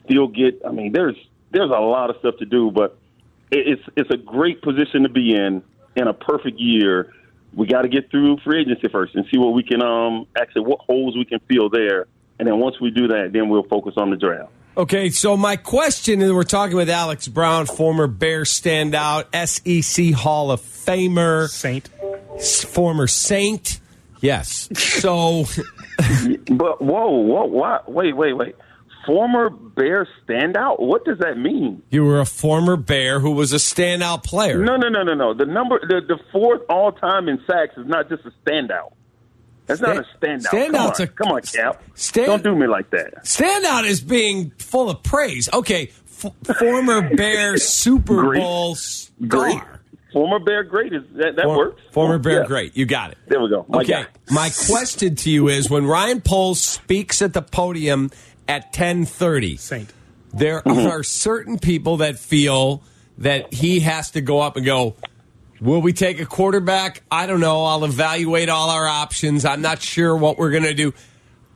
still 0.05 0.27
get. 0.29 0.61
I 0.67 0.73
mean, 0.73 0.93
there's 0.93 1.17
there's 1.51 1.71
a 1.71 1.81
lot 1.81 2.11
of 2.11 2.17
stuff 2.21 2.37
to 2.39 2.47
do, 2.47 2.71
but 2.71 2.99
it's 3.51 3.83
it's 3.97 4.11
a 4.11 4.17
great 4.17 4.63
position 4.63 5.03
to 5.03 5.09
be 5.09 5.35
in 5.35 5.63
in 5.97 6.09
a 6.09 6.15
perfect 6.15 6.59
year. 6.59 7.13
We 7.55 7.67
got 7.67 7.83
to 7.83 7.89
get 7.89 8.11
through 8.11 8.39
free 8.45 8.61
agency 8.61 8.89
first 8.89 9.15
and 9.17 9.27
see 9.31 9.39
what 9.39 9.55
we 9.55 9.63
can 9.63 9.83
um 9.83 10.27
actually 10.39 10.63
what 10.63 10.81
holes 10.81 11.17
we 11.17 11.25
can 11.25 11.41
fill 11.49 11.69
there, 11.69 12.07
and 12.39 12.47
then 12.49 12.59
once 12.59 12.81
we 12.81 12.91
do 12.91 13.09
that, 13.09 13.31
then 13.33 13.49
we'll 13.49 13.65
focus 13.65 13.95
on 13.97 14.11
the 14.11 14.17
draft. 14.17 14.53
Okay, 14.77 15.11
so 15.11 15.37
my 15.37 15.57
question, 15.57 16.23
and 16.23 16.35
we're 16.35 16.45
talking 16.45 16.77
with 16.77 16.89
Alex 16.89 17.27
Brown, 17.27 17.67
former 17.67 18.07
Bear 18.07 18.43
standout, 18.43 19.25
SEC 19.35 20.15
Hall 20.15 20.53
of 20.53 20.61
Famer, 20.61 21.49
Saint, 21.49 21.89
former 22.69 23.09
Saint. 23.09 23.81
Yes. 24.21 24.69
So, 24.79 25.45
but 26.51 26.81
whoa, 26.81 27.11
whoa, 27.11 27.47
what? 27.47 27.91
Wait, 27.91 28.17
wait, 28.17 28.35
wait. 28.35 28.55
Former 29.07 29.51
Bear 29.51 30.07
standout? 30.25 30.79
What 30.79 31.05
does 31.05 31.19
that 31.19 31.37
mean? 31.37 31.83
You 31.91 32.05
were 32.05 32.21
a 32.21 32.27
former 32.27 32.77
Bear 32.77 33.19
who 33.19 33.33
was 33.33 33.53
a 33.53 33.57
standout 33.57 34.23
player. 34.23 34.59
No, 34.59 34.77
no, 34.77 34.89
no, 34.89 35.03
no, 35.03 35.15
no. 35.15 35.35
The 35.35 35.47
number, 35.47 35.81
the, 35.81 36.01
the 36.07 36.19
fourth 36.31 36.61
all 36.69 36.93
time 36.93 37.29
in 37.29 37.43
sacks 37.45 37.77
is 37.77 37.87
not 37.87 38.09
just 38.09 38.25
a 38.25 38.31
standout. 38.47 38.93
That's 39.71 39.81
not 39.81 39.97
a 39.99 40.07
standout. 40.21 40.47
Standout's 40.47 40.99
come 40.99 40.99
on, 40.99 41.03
a 41.03 41.07
come 41.07 41.33
on, 41.33 41.43
Cap. 41.43 41.83
Stand- 41.95 42.27
Don't 42.27 42.43
do 42.43 42.55
me 42.57 42.67
like 42.67 42.91
that. 42.91 43.25
Standout 43.25 43.85
is 43.85 44.01
being 44.01 44.51
full 44.59 44.91
of 44.91 45.03
praise. 45.03 45.49
Okay, 45.53 45.91
f- 46.07 46.57
former 46.59 47.15
Bear 47.17 47.57
Super 47.57 48.23
Great. 48.23 48.41
Bowl 48.41 48.77
Great. 49.27 49.53
star. 49.53 49.77
Former 50.13 50.41
Bear 50.41 50.65
great 50.65 50.93
is 50.93 51.05
that, 51.15 51.37
that 51.37 51.45
For- 51.45 51.57
works. 51.57 51.83
Former 51.93 52.19
Bear 52.19 52.41
Yeah. 52.41 52.47
great. 52.47 52.77
You 52.77 52.85
got 52.85 53.13
it. 53.13 53.19
There 53.29 53.41
we 53.41 53.49
go. 53.49 53.65
My 53.69 53.79
Okay. 53.83 53.93
guy. 53.93 54.07
My 54.29 54.51
question 54.67 55.15
to 55.15 55.31
you 55.31 55.49
is 55.49 55.71
when 55.71 55.87
Ryan 55.87 56.21
Poles 56.21 56.61
speaks 56.61 57.23
at 57.23 57.33
the 57.33 57.43
podium 57.43 58.11
at 58.49 58.73
10:30, 58.73 59.57
Saint. 59.57 59.93
there 60.35 60.63
mm-hmm. 60.63 60.89
are 60.89 61.05
certain 61.05 61.61
people 61.61 61.99
that 61.99 62.19
feel 62.19 62.83
that 63.19 63.55
he 63.55 63.81
has 63.81 64.11
to 64.13 64.21
go 64.21 64.41
up 64.41 64.57
and 64.57 64.67
go, 64.67 64.97
Will 65.61 65.83
we 65.83 65.93
take 65.93 66.21
a 66.21 66.27
quarterback? 66.27 67.03
I 67.11 67.27
don't 67.27 67.41
know. 67.41 67.65
I'll 67.65 67.85
evaluate 67.85 68.49
all 68.49 68.71
our 68.71 68.87
options. 68.87 69.45
I'm 69.45 69.61
not 69.61 69.83
sure 69.83 70.17
what 70.17 70.39
we're 70.39 70.51
going 70.51 70.63
to 70.63 70.75
do. 70.75 70.95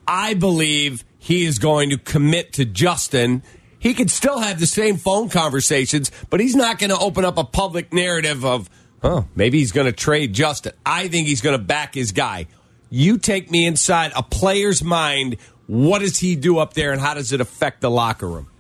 I 0.06 0.34
believe 0.34 1.04
he 1.18 1.46
is 1.46 1.58
going 1.58 1.88
to 1.90 1.96
commit 1.96 2.52
to 2.54 2.66
Justin. 2.66 3.42
He 3.78 3.94
could 3.94 4.10
still 4.10 4.40
have 4.40 4.60
the 4.60 4.66
same 4.66 4.96
phone 4.96 5.30
conversations, 5.30 6.10
but 6.28 6.40
he's 6.40 6.54
not 6.54 6.78
going 6.78 6.90
to 6.90 6.98
open 6.98 7.24
up 7.24 7.38
a 7.38 7.44
public 7.44 7.94
narrative 7.94 8.44
of, 8.44 8.68
oh, 9.02 9.26
maybe 9.34 9.58
he's 9.58 9.72
going 9.72 9.86
to 9.86 9.92
trade 9.92 10.34
Justin. 10.34 10.72
I 10.84 11.08
think 11.08 11.26
he's 11.26 11.40
going 11.40 11.58
to 11.58 11.64
back 11.64 11.94
his 11.94 12.12
guy. 12.12 12.46
You 12.90 13.16
take 13.16 13.50
me 13.50 13.64
inside 13.64 14.12
a 14.14 14.22
player's 14.22 14.84
mind. 14.84 15.38
What 15.66 16.00
does 16.00 16.18
he 16.18 16.36
do 16.36 16.58
up 16.58 16.74
there, 16.74 16.92
and 16.92 17.00
how 17.00 17.14
does 17.14 17.32
it 17.32 17.40
affect 17.40 17.80
the 17.80 17.90
locker 17.90 18.28
room? 18.28 18.50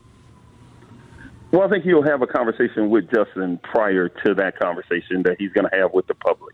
Well, 1.54 1.62
I 1.62 1.68
think 1.68 1.84
he'll 1.84 2.02
have 2.02 2.20
a 2.20 2.26
conversation 2.26 2.90
with 2.90 3.04
Justin 3.14 3.60
prior 3.62 4.08
to 4.08 4.34
that 4.34 4.58
conversation 4.58 5.22
that 5.22 5.36
he's 5.38 5.52
going 5.52 5.68
to 5.70 5.76
have 5.76 5.92
with 5.92 6.04
the 6.08 6.14
public. 6.14 6.52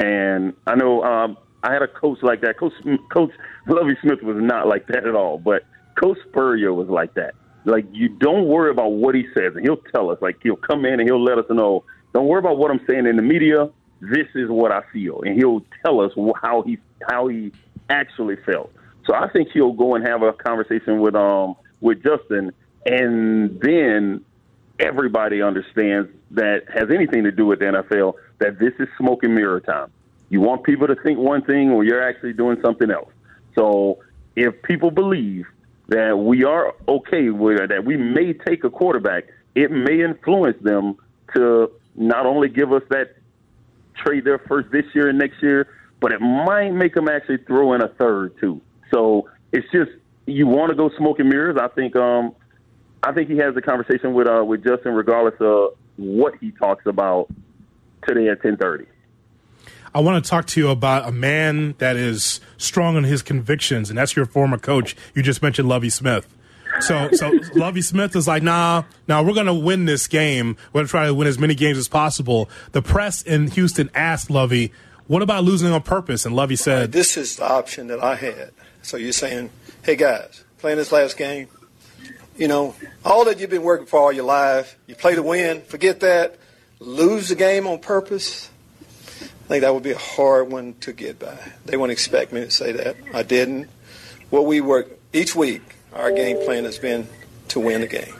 And 0.00 0.54
I 0.66 0.74
know 0.74 1.04
um, 1.04 1.36
I 1.62 1.72
had 1.72 1.82
a 1.82 1.86
coach 1.86 2.18
like 2.20 2.40
that. 2.40 2.58
Coach 2.58 2.72
Coach 3.12 3.30
Lovie 3.68 3.96
Smith 4.02 4.24
was 4.24 4.36
not 4.40 4.66
like 4.66 4.88
that 4.88 5.06
at 5.06 5.14
all, 5.14 5.38
but 5.38 5.62
Coach 6.02 6.18
Spurrier 6.28 6.74
was 6.74 6.88
like 6.88 7.14
that. 7.14 7.36
Like 7.64 7.86
you 7.92 8.08
don't 8.08 8.48
worry 8.48 8.72
about 8.72 8.88
what 8.88 9.14
he 9.14 9.24
says, 9.34 9.52
and 9.54 9.64
he'll 9.64 9.82
tell 9.94 10.10
us. 10.10 10.18
Like 10.20 10.38
he'll 10.42 10.56
come 10.56 10.84
in 10.84 10.98
and 10.98 11.08
he'll 11.08 11.22
let 11.22 11.38
us 11.38 11.44
know. 11.48 11.84
Don't 12.12 12.26
worry 12.26 12.40
about 12.40 12.58
what 12.58 12.72
I'm 12.72 12.84
saying 12.88 13.06
in 13.06 13.14
the 13.14 13.22
media. 13.22 13.70
This 14.00 14.26
is 14.34 14.50
what 14.50 14.72
I 14.72 14.82
feel, 14.92 15.22
and 15.22 15.36
he'll 15.36 15.64
tell 15.86 16.00
us 16.00 16.10
how 16.42 16.62
he 16.62 16.78
how 17.08 17.28
he 17.28 17.52
actually 17.88 18.34
felt. 18.44 18.72
So 19.06 19.14
I 19.14 19.28
think 19.30 19.50
he'll 19.54 19.74
go 19.74 19.94
and 19.94 20.04
have 20.04 20.22
a 20.22 20.32
conversation 20.32 20.98
with 20.98 21.14
um 21.14 21.54
with 21.80 22.02
Justin, 22.02 22.50
and 22.84 23.60
then 23.60 24.24
everybody 24.78 25.42
understands 25.42 26.10
that 26.32 26.62
has 26.72 26.90
anything 26.92 27.24
to 27.24 27.30
do 27.30 27.46
with 27.46 27.60
the 27.60 27.66
NFL 27.66 28.14
that 28.38 28.58
this 28.58 28.72
is 28.78 28.88
smoke 28.98 29.22
and 29.22 29.34
mirror 29.34 29.60
time. 29.60 29.90
You 30.28 30.40
want 30.40 30.64
people 30.64 30.86
to 30.86 30.96
think 30.96 31.18
one 31.18 31.42
thing 31.44 31.76
when 31.76 31.86
you're 31.86 32.02
actually 32.02 32.32
doing 32.32 32.58
something 32.62 32.90
else. 32.90 33.10
So 33.54 33.98
if 34.36 34.62
people 34.62 34.90
believe 34.90 35.46
that 35.88 36.16
we 36.16 36.44
are 36.44 36.74
okay 36.88 37.30
with 37.30 37.68
that 37.68 37.84
we 37.84 37.96
may 37.96 38.32
take 38.32 38.64
a 38.64 38.70
quarterback, 38.70 39.24
it 39.54 39.70
may 39.70 40.02
influence 40.02 40.56
them 40.62 40.96
to 41.34 41.70
not 41.94 42.26
only 42.26 42.48
give 42.48 42.72
us 42.72 42.82
that 42.90 43.16
trade 43.96 44.24
their 44.24 44.38
first 44.38 44.70
this 44.72 44.84
year 44.94 45.08
and 45.08 45.18
next 45.18 45.42
year, 45.42 45.68
but 46.00 46.12
it 46.12 46.20
might 46.20 46.70
make 46.70 46.94
them 46.94 47.08
actually 47.08 47.38
throw 47.46 47.74
in 47.74 47.82
a 47.82 47.88
third 47.88 48.34
too. 48.40 48.60
So 48.92 49.28
it's 49.52 49.70
just 49.72 49.90
you 50.26 50.46
want 50.46 50.70
to 50.70 50.76
go 50.76 50.90
smoke 50.96 51.20
and 51.20 51.28
mirrors. 51.28 51.56
I 51.60 51.68
think 51.68 51.94
um, 51.96 52.34
I 53.04 53.12
think 53.12 53.28
he 53.28 53.36
has 53.38 53.56
a 53.56 53.60
conversation 53.60 54.14
with 54.14 54.26
uh, 54.26 54.44
with 54.44 54.64
Justin, 54.64 54.94
regardless 54.94 55.34
of 55.40 55.76
what 55.96 56.34
he 56.40 56.50
talks 56.52 56.86
about 56.86 57.28
today 58.06 58.28
at 58.28 58.42
ten 58.42 58.56
thirty. 58.56 58.86
I 59.94 60.00
want 60.00 60.24
to 60.24 60.28
talk 60.28 60.46
to 60.48 60.60
you 60.60 60.70
about 60.70 61.08
a 61.08 61.12
man 61.12 61.74
that 61.78 61.96
is 61.96 62.40
strong 62.56 62.96
in 62.96 63.04
his 63.04 63.22
convictions, 63.22 63.90
and 63.90 63.98
that's 63.98 64.16
your 64.16 64.26
former 64.26 64.58
coach. 64.58 64.96
You 65.14 65.22
just 65.22 65.40
mentioned 65.40 65.68
Lovie 65.68 65.90
Smith. 65.90 66.26
So, 66.80 67.10
so 67.12 67.30
Lovie 67.54 67.82
Smith 67.82 68.16
is 68.16 68.26
like, 68.26 68.42
nah, 68.42 68.82
now 69.06 69.22
we're 69.22 69.34
going 69.34 69.46
to 69.46 69.54
win 69.54 69.84
this 69.84 70.08
game. 70.08 70.56
We're 70.72 70.80
going 70.80 70.86
to 70.86 70.90
try 70.90 71.06
to 71.06 71.14
win 71.14 71.28
as 71.28 71.38
many 71.38 71.54
games 71.54 71.78
as 71.78 71.86
possible. 71.86 72.50
The 72.72 72.82
press 72.82 73.22
in 73.22 73.46
Houston 73.52 73.88
asked 73.94 74.30
Lovie, 74.30 74.72
what 75.06 75.22
about 75.22 75.44
losing 75.44 75.70
on 75.70 75.82
purpose? 75.82 76.26
And 76.26 76.34
Lovie 76.34 76.56
said, 76.56 76.90
This 76.90 77.16
is 77.16 77.36
the 77.36 77.48
option 77.48 77.88
that 77.88 78.02
I 78.02 78.16
had. 78.16 78.50
So 78.82 78.96
you're 78.96 79.12
saying, 79.12 79.50
hey 79.82 79.96
guys, 79.96 80.44
playing 80.58 80.78
this 80.78 80.92
last 80.92 81.16
game, 81.16 81.48
you 82.36 82.48
know, 82.48 82.74
all 83.04 83.24
that 83.26 83.38
you've 83.38 83.50
been 83.50 83.62
working 83.62 83.86
for 83.86 84.00
all 84.00 84.12
your 84.12 84.24
life, 84.24 84.76
you 84.86 84.94
play 84.94 85.14
to 85.14 85.22
win, 85.22 85.62
forget 85.62 86.00
that, 86.00 86.36
lose 86.80 87.28
the 87.28 87.34
game 87.34 87.66
on 87.66 87.78
purpose. 87.78 88.50
I 89.20 89.46
think 89.46 89.62
that 89.62 89.74
would 89.74 89.82
be 89.82 89.92
a 89.92 89.98
hard 89.98 90.50
one 90.50 90.74
to 90.80 90.92
get 90.92 91.18
by. 91.18 91.38
They 91.66 91.76
wouldn't 91.76 91.92
expect 91.92 92.32
me 92.32 92.40
to 92.40 92.50
say 92.50 92.72
that. 92.72 92.96
I 93.12 93.22
didn't. 93.22 93.68
What 94.30 94.46
we 94.46 94.60
work 94.60 94.88
each 95.12 95.36
week, 95.36 95.62
our 95.92 96.10
game 96.10 96.38
plan 96.44 96.64
has 96.64 96.78
been 96.78 97.06
to 97.48 97.60
win 97.60 97.82
the 97.82 97.86
game. 97.86 98.14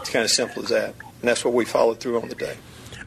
It's 0.00 0.10
kind 0.10 0.24
of 0.24 0.30
simple 0.30 0.62
as 0.62 0.68
that, 0.68 0.94
and 1.00 1.28
that's 1.28 1.44
what 1.44 1.54
we 1.54 1.64
followed 1.64 2.00
through 2.00 2.20
on 2.20 2.28
the 2.28 2.34
day. 2.34 2.56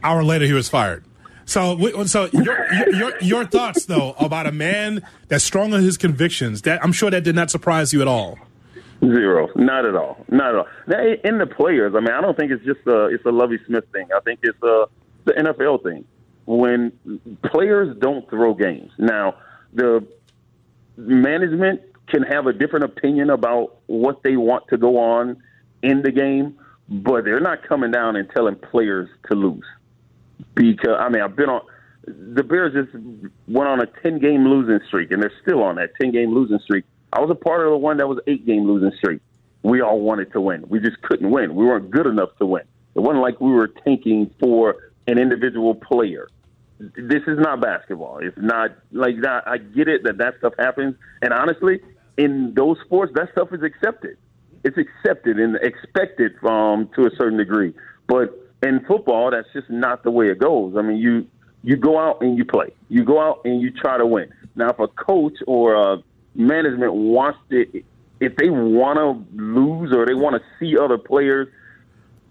Hour 0.03 0.23
later, 0.23 0.45
he 0.45 0.53
was 0.53 0.67
fired. 0.67 1.03
So, 1.45 2.05
so 2.05 2.27
your, 2.33 2.91
your, 2.91 3.13
your 3.21 3.45
thoughts 3.45 3.85
though 3.85 4.15
about 4.19 4.47
a 4.47 4.51
man 4.51 5.05
that's 5.27 5.43
strong 5.43 5.73
on 5.73 5.81
his 5.81 5.97
convictions? 5.97 6.63
That 6.63 6.83
I'm 6.83 6.91
sure 6.91 7.11
that 7.11 7.23
did 7.23 7.35
not 7.35 7.51
surprise 7.51 7.93
you 7.93 8.01
at 8.01 8.07
all. 8.07 8.39
Zero, 9.01 9.49
not 9.55 9.85
at 9.85 9.95
all, 9.95 10.25
not 10.29 10.49
at 10.49 10.55
all. 10.55 10.67
Now, 10.87 10.99
in 11.23 11.37
the 11.37 11.45
players, 11.45 11.93
I 11.95 11.99
mean, 11.99 12.11
I 12.11 12.21
don't 12.21 12.37
think 12.37 12.51
it's 12.51 12.63
just 12.63 12.79
a 12.87 13.07
it's 13.07 13.25
a 13.25 13.31
Lovie 13.31 13.59
Smith 13.67 13.83
thing. 13.91 14.07
I 14.15 14.19
think 14.21 14.39
it's 14.41 14.61
a 14.63 14.85
the 15.25 15.33
NFL 15.33 15.83
thing. 15.83 16.05
When 16.45 16.91
players 17.43 17.95
don't 17.99 18.27
throw 18.29 18.53
games, 18.53 18.91
now 18.97 19.35
the 19.73 20.07
management 20.97 21.81
can 22.07 22.23
have 22.23 22.47
a 22.47 22.53
different 22.53 22.85
opinion 22.85 23.29
about 23.29 23.77
what 23.87 24.23
they 24.23 24.37
want 24.37 24.67
to 24.69 24.77
go 24.77 24.97
on 24.97 25.41
in 25.81 26.01
the 26.01 26.11
game, 26.11 26.57
but 26.87 27.25
they're 27.25 27.39
not 27.39 27.67
coming 27.67 27.91
down 27.91 28.15
and 28.15 28.29
telling 28.29 28.55
players 28.55 29.09
to 29.29 29.37
lose. 29.37 29.65
Because 30.55 30.97
I 30.99 31.09
mean, 31.09 31.21
I've 31.21 31.35
been 31.35 31.49
on 31.49 31.61
the 32.07 32.43
Bears 32.43 32.73
just 32.73 32.95
went 33.47 33.67
on 33.67 33.81
a 33.81 33.87
ten 34.03 34.19
game 34.19 34.47
losing 34.47 34.79
streak, 34.87 35.11
and 35.11 35.21
they're 35.21 35.33
still 35.41 35.63
on 35.63 35.75
that 35.75 35.89
ten 35.99 36.11
game 36.11 36.33
losing 36.33 36.59
streak. 36.59 36.85
I 37.15 37.21
was 37.21 37.29
a 37.29 37.35
part 37.35 37.65
of 37.65 37.71
the 37.71 37.77
one 37.77 37.97
that 37.97 38.07
was 38.07 38.19
eight 38.27 38.45
game 38.45 38.67
losing 38.67 38.91
streak. 38.97 39.21
We 39.63 39.81
all 39.81 40.01
wanted 40.01 40.33
to 40.33 40.41
win. 40.41 40.65
We 40.67 40.81
just 40.81 41.01
couldn't 41.01 41.31
win. 41.31 41.55
We 41.55 41.65
weren't 41.65 41.89
good 41.89 42.07
enough 42.07 42.35
to 42.39 42.45
win. 42.45 42.63
It 42.93 42.99
wasn't 42.99 43.21
like 43.21 43.39
we 43.39 43.51
were 43.51 43.69
tanking 43.69 44.29
for 44.37 44.75
an 45.07 45.17
individual 45.17 45.75
player. 45.75 46.27
This 46.77 47.23
is 47.25 47.39
not 47.39 47.61
basketball. 47.61 48.19
It's 48.21 48.37
not 48.37 48.71
like 48.91 49.21
that. 49.21 49.47
I 49.47 49.59
get 49.59 49.87
it 49.87 50.03
that 50.03 50.17
that 50.17 50.37
stuff 50.39 50.53
happens, 50.59 50.95
and 51.21 51.31
honestly, 51.31 51.79
in 52.17 52.53
those 52.53 52.77
sports, 52.83 53.13
that 53.15 53.31
stuff 53.31 53.53
is 53.53 53.63
accepted. 53.63 54.17
It's 54.65 54.77
accepted 54.77 55.39
and 55.39 55.55
expected 55.61 56.33
um, 56.43 56.89
to 56.95 57.05
a 57.05 57.11
certain 57.17 57.37
degree. 57.37 57.73
But 58.07 58.37
in 58.61 58.83
football, 58.85 59.31
that's 59.31 59.47
just 59.53 59.69
not 59.69 60.03
the 60.03 60.11
way 60.11 60.27
it 60.27 60.39
goes. 60.39 60.75
I 60.77 60.81
mean, 60.81 60.97
you 60.97 61.27
you 61.63 61.77
go 61.77 61.97
out 61.97 62.21
and 62.21 62.37
you 62.37 62.43
play. 62.43 62.73
You 62.89 63.05
go 63.05 63.21
out 63.21 63.41
and 63.45 63.61
you 63.61 63.71
try 63.71 63.97
to 63.97 64.05
win. 64.05 64.33
Now, 64.55 64.69
if 64.71 64.79
a 64.79 64.89
coach 64.89 65.37
or 65.47 65.75
a 65.75 66.03
management 66.35 66.93
wants 66.93 67.39
to, 67.49 67.83
if 68.19 68.35
they 68.35 68.49
want 68.49 68.97
to 68.97 69.41
lose 69.41 69.93
or 69.93 70.05
they 70.05 70.13
want 70.13 70.35
to 70.35 70.41
see 70.59 70.77
other 70.77 70.97
players, 70.97 71.47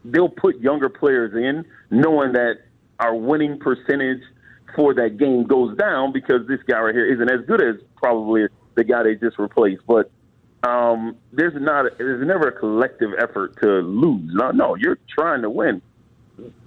they'll 0.05 0.29
put 0.29 0.61
younger 0.61 0.89
players 0.89 1.35
in, 1.35 1.65
knowing 1.91 2.33
that 2.33 2.59
our 3.01 3.15
winning 3.15 3.59
percentage 3.59 4.23
for 4.77 4.95
that 4.95 5.17
game 5.19 5.45
goes 5.45 5.77
down 5.77 6.13
because 6.13 6.47
this 6.47 6.61
guy 6.69 6.79
right 6.79 6.95
here 6.95 7.07
isn't 7.13 7.31
as 7.31 7.45
good 7.47 7.63
as 7.63 7.77
probably 7.97 8.47
the 8.75 8.85
guy 8.85 9.03
they 9.03 9.15
just 9.15 9.39
replaced. 9.39 9.83
But 9.87 10.11
um, 10.63 11.17
there's 11.33 11.55
not, 11.61 11.87
a, 11.87 11.91
there's 11.97 12.27
never 12.27 12.49
a 12.49 12.53
collective 12.53 13.11
effort 13.19 13.61
to 13.63 13.69
lose. 13.81 14.31
No, 14.35 14.51
no, 14.51 14.75
you're 14.75 14.99
trying 15.09 15.43
to 15.43 15.51
win. 15.51 15.81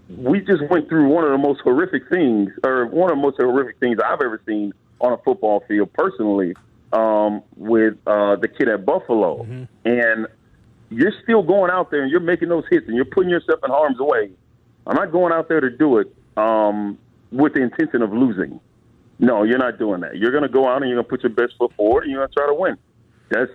We 0.09 0.39
just 0.39 0.61
went 0.69 0.87
through 0.87 1.07
one 1.09 1.25
of 1.25 1.31
the 1.31 1.37
most 1.37 1.61
horrific 1.61 2.07
things, 2.09 2.51
or 2.63 2.85
one 2.85 3.11
of 3.11 3.17
the 3.17 3.21
most 3.21 3.37
horrific 3.37 3.79
things 3.79 3.97
I've 4.03 4.21
ever 4.21 4.41
seen 4.45 4.73
on 5.01 5.13
a 5.13 5.17
football 5.17 5.63
field 5.67 5.91
personally, 5.93 6.53
um, 6.93 7.43
with 7.55 7.95
uh, 8.05 8.35
the 8.37 8.47
kid 8.47 8.69
at 8.69 8.85
Buffalo. 8.85 9.43
Mm-hmm. 9.43 9.63
And 9.85 10.27
you're 10.89 11.13
still 11.23 11.43
going 11.43 11.71
out 11.71 11.91
there 11.91 12.01
and 12.01 12.11
you're 12.11 12.19
making 12.19 12.49
those 12.49 12.63
hits 12.69 12.87
and 12.87 12.95
you're 12.95 13.05
putting 13.05 13.29
yourself 13.29 13.59
in 13.63 13.69
harm's 13.69 13.99
way. 13.99 14.31
I'm 14.85 14.95
not 14.95 15.11
going 15.11 15.33
out 15.33 15.49
there 15.49 15.59
to 15.59 15.69
do 15.69 15.97
it 15.97 16.13
um, 16.37 16.97
with 17.31 17.53
the 17.53 17.61
intention 17.61 18.01
of 18.01 18.13
losing. 18.13 18.59
No, 19.19 19.43
you're 19.43 19.57
not 19.57 19.79
doing 19.79 20.01
that. 20.01 20.17
You're 20.17 20.31
going 20.31 20.43
to 20.43 20.49
go 20.49 20.67
out 20.67 20.81
and 20.81 20.89
you're 20.89 21.01
going 21.01 21.05
to 21.05 21.09
put 21.09 21.23
your 21.23 21.31
best 21.31 21.57
foot 21.57 21.73
forward 21.75 22.03
and 22.03 22.11
you're 22.11 22.21
going 22.21 22.29
to 22.29 22.33
try 22.33 22.47
to 22.47 22.53
win. 22.53 22.77
That's 23.29 23.51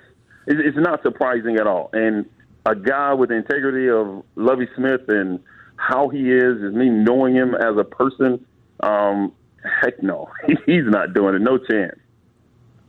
it's 0.46 0.76
not 0.76 1.02
surprising 1.02 1.56
at 1.56 1.68
all. 1.68 1.88
And 1.92 2.26
a 2.66 2.74
guy 2.74 3.14
with 3.14 3.30
the 3.30 3.36
integrity 3.36 3.88
of 3.88 4.24
Lovie 4.34 4.68
Smith 4.76 5.02
and 5.08 5.38
how 5.76 6.08
he 6.08 6.32
is, 6.32 6.62
is 6.62 6.74
me 6.74 6.88
knowing 6.88 7.34
him 7.34 7.54
as 7.54 7.76
a 7.78 7.84
person. 7.84 8.44
Um, 8.80 9.32
heck 9.80 10.02
no, 10.02 10.28
he's 10.66 10.84
not 10.84 11.14
doing 11.14 11.34
it. 11.34 11.40
No 11.40 11.58
chance. 11.58 11.96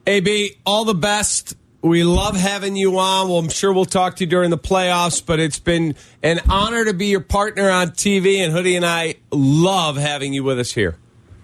AB, 0.05 0.57
all 0.65 0.85
the 0.85 0.93
best. 0.93 1.55
We 1.81 2.03
love 2.03 2.35
having 2.35 2.75
you 2.75 2.97
on. 2.99 3.29
Well, 3.29 3.39
I'm 3.39 3.49
sure 3.49 3.73
we'll 3.73 3.85
talk 3.85 4.17
to 4.17 4.23
you 4.23 4.29
during 4.29 4.49
the 4.49 4.57
playoffs, 4.57 5.25
but 5.25 5.39
it's 5.39 5.59
been 5.59 5.95
an 6.21 6.39
honor 6.49 6.85
to 6.85 6.93
be 6.93 7.07
your 7.07 7.21
partner 7.21 7.69
on 7.69 7.89
TV, 7.89 8.37
and 8.37 8.53
Hoodie 8.53 8.75
and 8.75 8.85
I 8.85 9.15
love 9.31 9.97
having 9.97 10.33
you 10.33 10.43
with 10.43 10.59
us 10.59 10.71
here. 10.71 10.97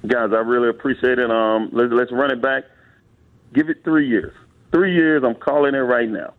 Guys, 0.08 0.32
I 0.32 0.40
really 0.40 0.70
appreciate 0.70 1.20
it. 1.20 1.30
Um, 1.30 1.70
let's, 1.74 1.92
let's 1.92 2.12
run 2.12 2.32
it 2.32 2.42
back. 2.42 2.64
Give 3.54 3.70
it 3.70 3.84
three 3.84 4.08
years. 4.08 4.34
Three 4.72 4.94
years. 4.94 5.24
I'm 5.26 5.36
calling 5.36 5.76
it 5.76 5.80
right 5.80 6.10
now. 6.10 6.34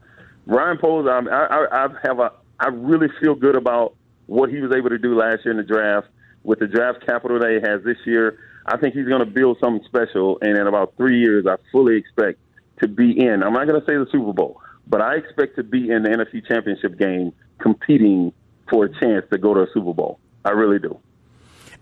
Ryan 0.47 0.79
Poles, 0.79 1.07
I, 1.07 1.21
I, 1.29 1.85
I 1.85 1.89
have 2.03 2.19
a, 2.21 2.33
I 2.59 2.69
really 2.69 3.09
feel 3.21 3.35
good 3.35 3.55
about 3.55 3.95
what 4.27 4.51
he 4.51 4.61
was 4.61 4.73
able 4.75 4.89
to 4.91 4.99
do 4.99 5.15
last 5.15 5.45
year 5.45 5.53
in 5.53 5.57
the 5.57 5.63
draft 5.63 6.09
with 6.43 6.59
the 6.59 6.67
draft 6.67 7.05
capital 7.05 7.39
that 7.39 7.51
he 7.51 7.69
has 7.69 7.83
this 7.85 7.99
year. 8.07 8.39
I 8.73 8.77
think 8.77 8.95
he's 8.95 9.07
going 9.07 9.21
to 9.21 9.27
build 9.31 9.59
something 9.61 9.85
special, 9.87 10.39
and 10.43 10.57
in 10.57 10.67
about 10.67 10.95
three 10.97 11.19
years, 11.21 11.47
I 11.47 11.57
fully 11.73 11.97
expect 11.97 12.39
to 12.81 12.89
be 12.89 13.19
in. 13.19 13.43
I'm 13.43 13.53
not 13.53 13.67
going 13.67 13.81
to 13.81 13.87
say 13.87 13.97
the 13.97 14.07
Super 14.13 14.33
Bowl, 14.33 14.61
but 14.87 15.01
I 15.01 15.17
expect 15.17 15.57
to 15.57 15.63
be 15.63 15.91
in 15.91 16.03
the 16.05 16.11
NFC 16.11 16.47
Championship 16.47 16.99
game 16.99 17.33
competing 17.59 18.33
for 18.69 18.85
a 18.87 19.01
chance 19.01 19.25
to 19.33 19.39
go 19.39 19.55
to 19.55 19.63
a 19.63 19.67
Super 19.75 19.93
Bowl. 19.93 20.19
I 20.45 20.51
really 20.51 20.79
do. 20.79 20.99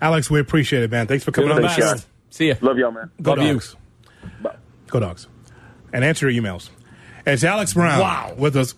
Alex, 0.00 0.30
we 0.30 0.40
appreciate 0.40 0.83
it, 0.83 0.90
man. 0.90 1.07
Thanks 1.07 1.25
for 1.25 1.30
coming 1.33 1.50
on 1.50 1.62
the 1.62 1.68
show. 1.68 1.95
See 2.30 2.49
ya. 2.49 2.54
Love 2.61 2.78
y'all, 2.78 2.90
man. 2.90 3.11
Go 3.21 3.33
Love 3.35 3.47
dogs. 3.47 3.76
Bye. 4.40 4.57
Go 4.88 5.00
dogs. 5.00 5.28
And 5.92 6.04
answer 6.04 6.28
your 6.30 6.42
emails. 6.42 6.71
It's 7.26 7.45
Alex 7.45 7.75
Brown 7.75 8.00
Wow. 8.00 8.35
with 8.38 8.57
us. 8.57 8.75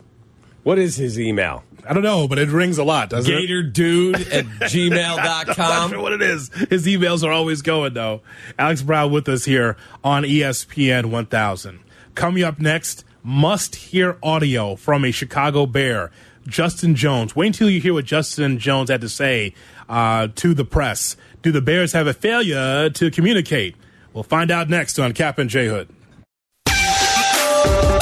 What 0.62 0.78
is 0.78 0.96
his 0.96 1.18
email? 1.18 1.62
I 1.88 1.92
don't 1.92 2.02
know, 2.02 2.28
but 2.28 2.38
it 2.38 2.48
rings 2.48 2.78
a 2.78 2.84
lot, 2.84 3.10
doesn't 3.10 3.32
it? 3.32 3.48
Gatordude 3.48 4.32
at 4.32 4.44
gmail.com. 4.44 5.54
I'm 5.58 5.90
sure 5.90 6.00
what 6.00 6.12
it 6.12 6.22
is. 6.22 6.48
His 6.70 6.86
emails 6.86 7.24
are 7.24 7.32
always 7.32 7.62
going, 7.62 7.94
though. 7.94 8.22
Alex 8.58 8.82
Brown 8.82 9.10
with 9.12 9.28
us 9.28 9.44
here 9.44 9.76
on 10.04 10.22
ESPN 10.24 11.06
1000. 11.06 11.80
Coming 12.14 12.42
up 12.42 12.58
next, 12.58 13.04
must 13.22 13.76
hear 13.76 14.18
audio 14.22 14.76
from 14.76 15.04
a 15.04 15.10
Chicago 15.10 15.66
Bear, 15.66 16.10
Justin 16.46 16.94
Jones. 16.94 17.36
Wait 17.36 17.48
until 17.48 17.70
you 17.70 17.80
hear 17.80 17.94
what 17.94 18.04
Justin 18.04 18.58
Jones 18.58 18.90
had 18.90 19.00
to 19.02 19.08
say 19.08 19.54
uh, 19.88 20.28
to 20.36 20.54
the 20.54 20.64
press. 20.64 21.16
Do 21.42 21.52
the 21.52 21.60
Bears 21.60 21.92
have 21.92 22.06
a 22.06 22.14
failure 22.14 22.90
to 22.90 23.10
communicate? 23.10 23.76
We'll 24.12 24.24
find 24.24 24.50
out 24.50 24.68
next 24.68 24.98
on 24.98 25.12
Cap 25.12 25.38
and 25.38 25.48
J 25.48 25.68
Hood. 25.68 25.88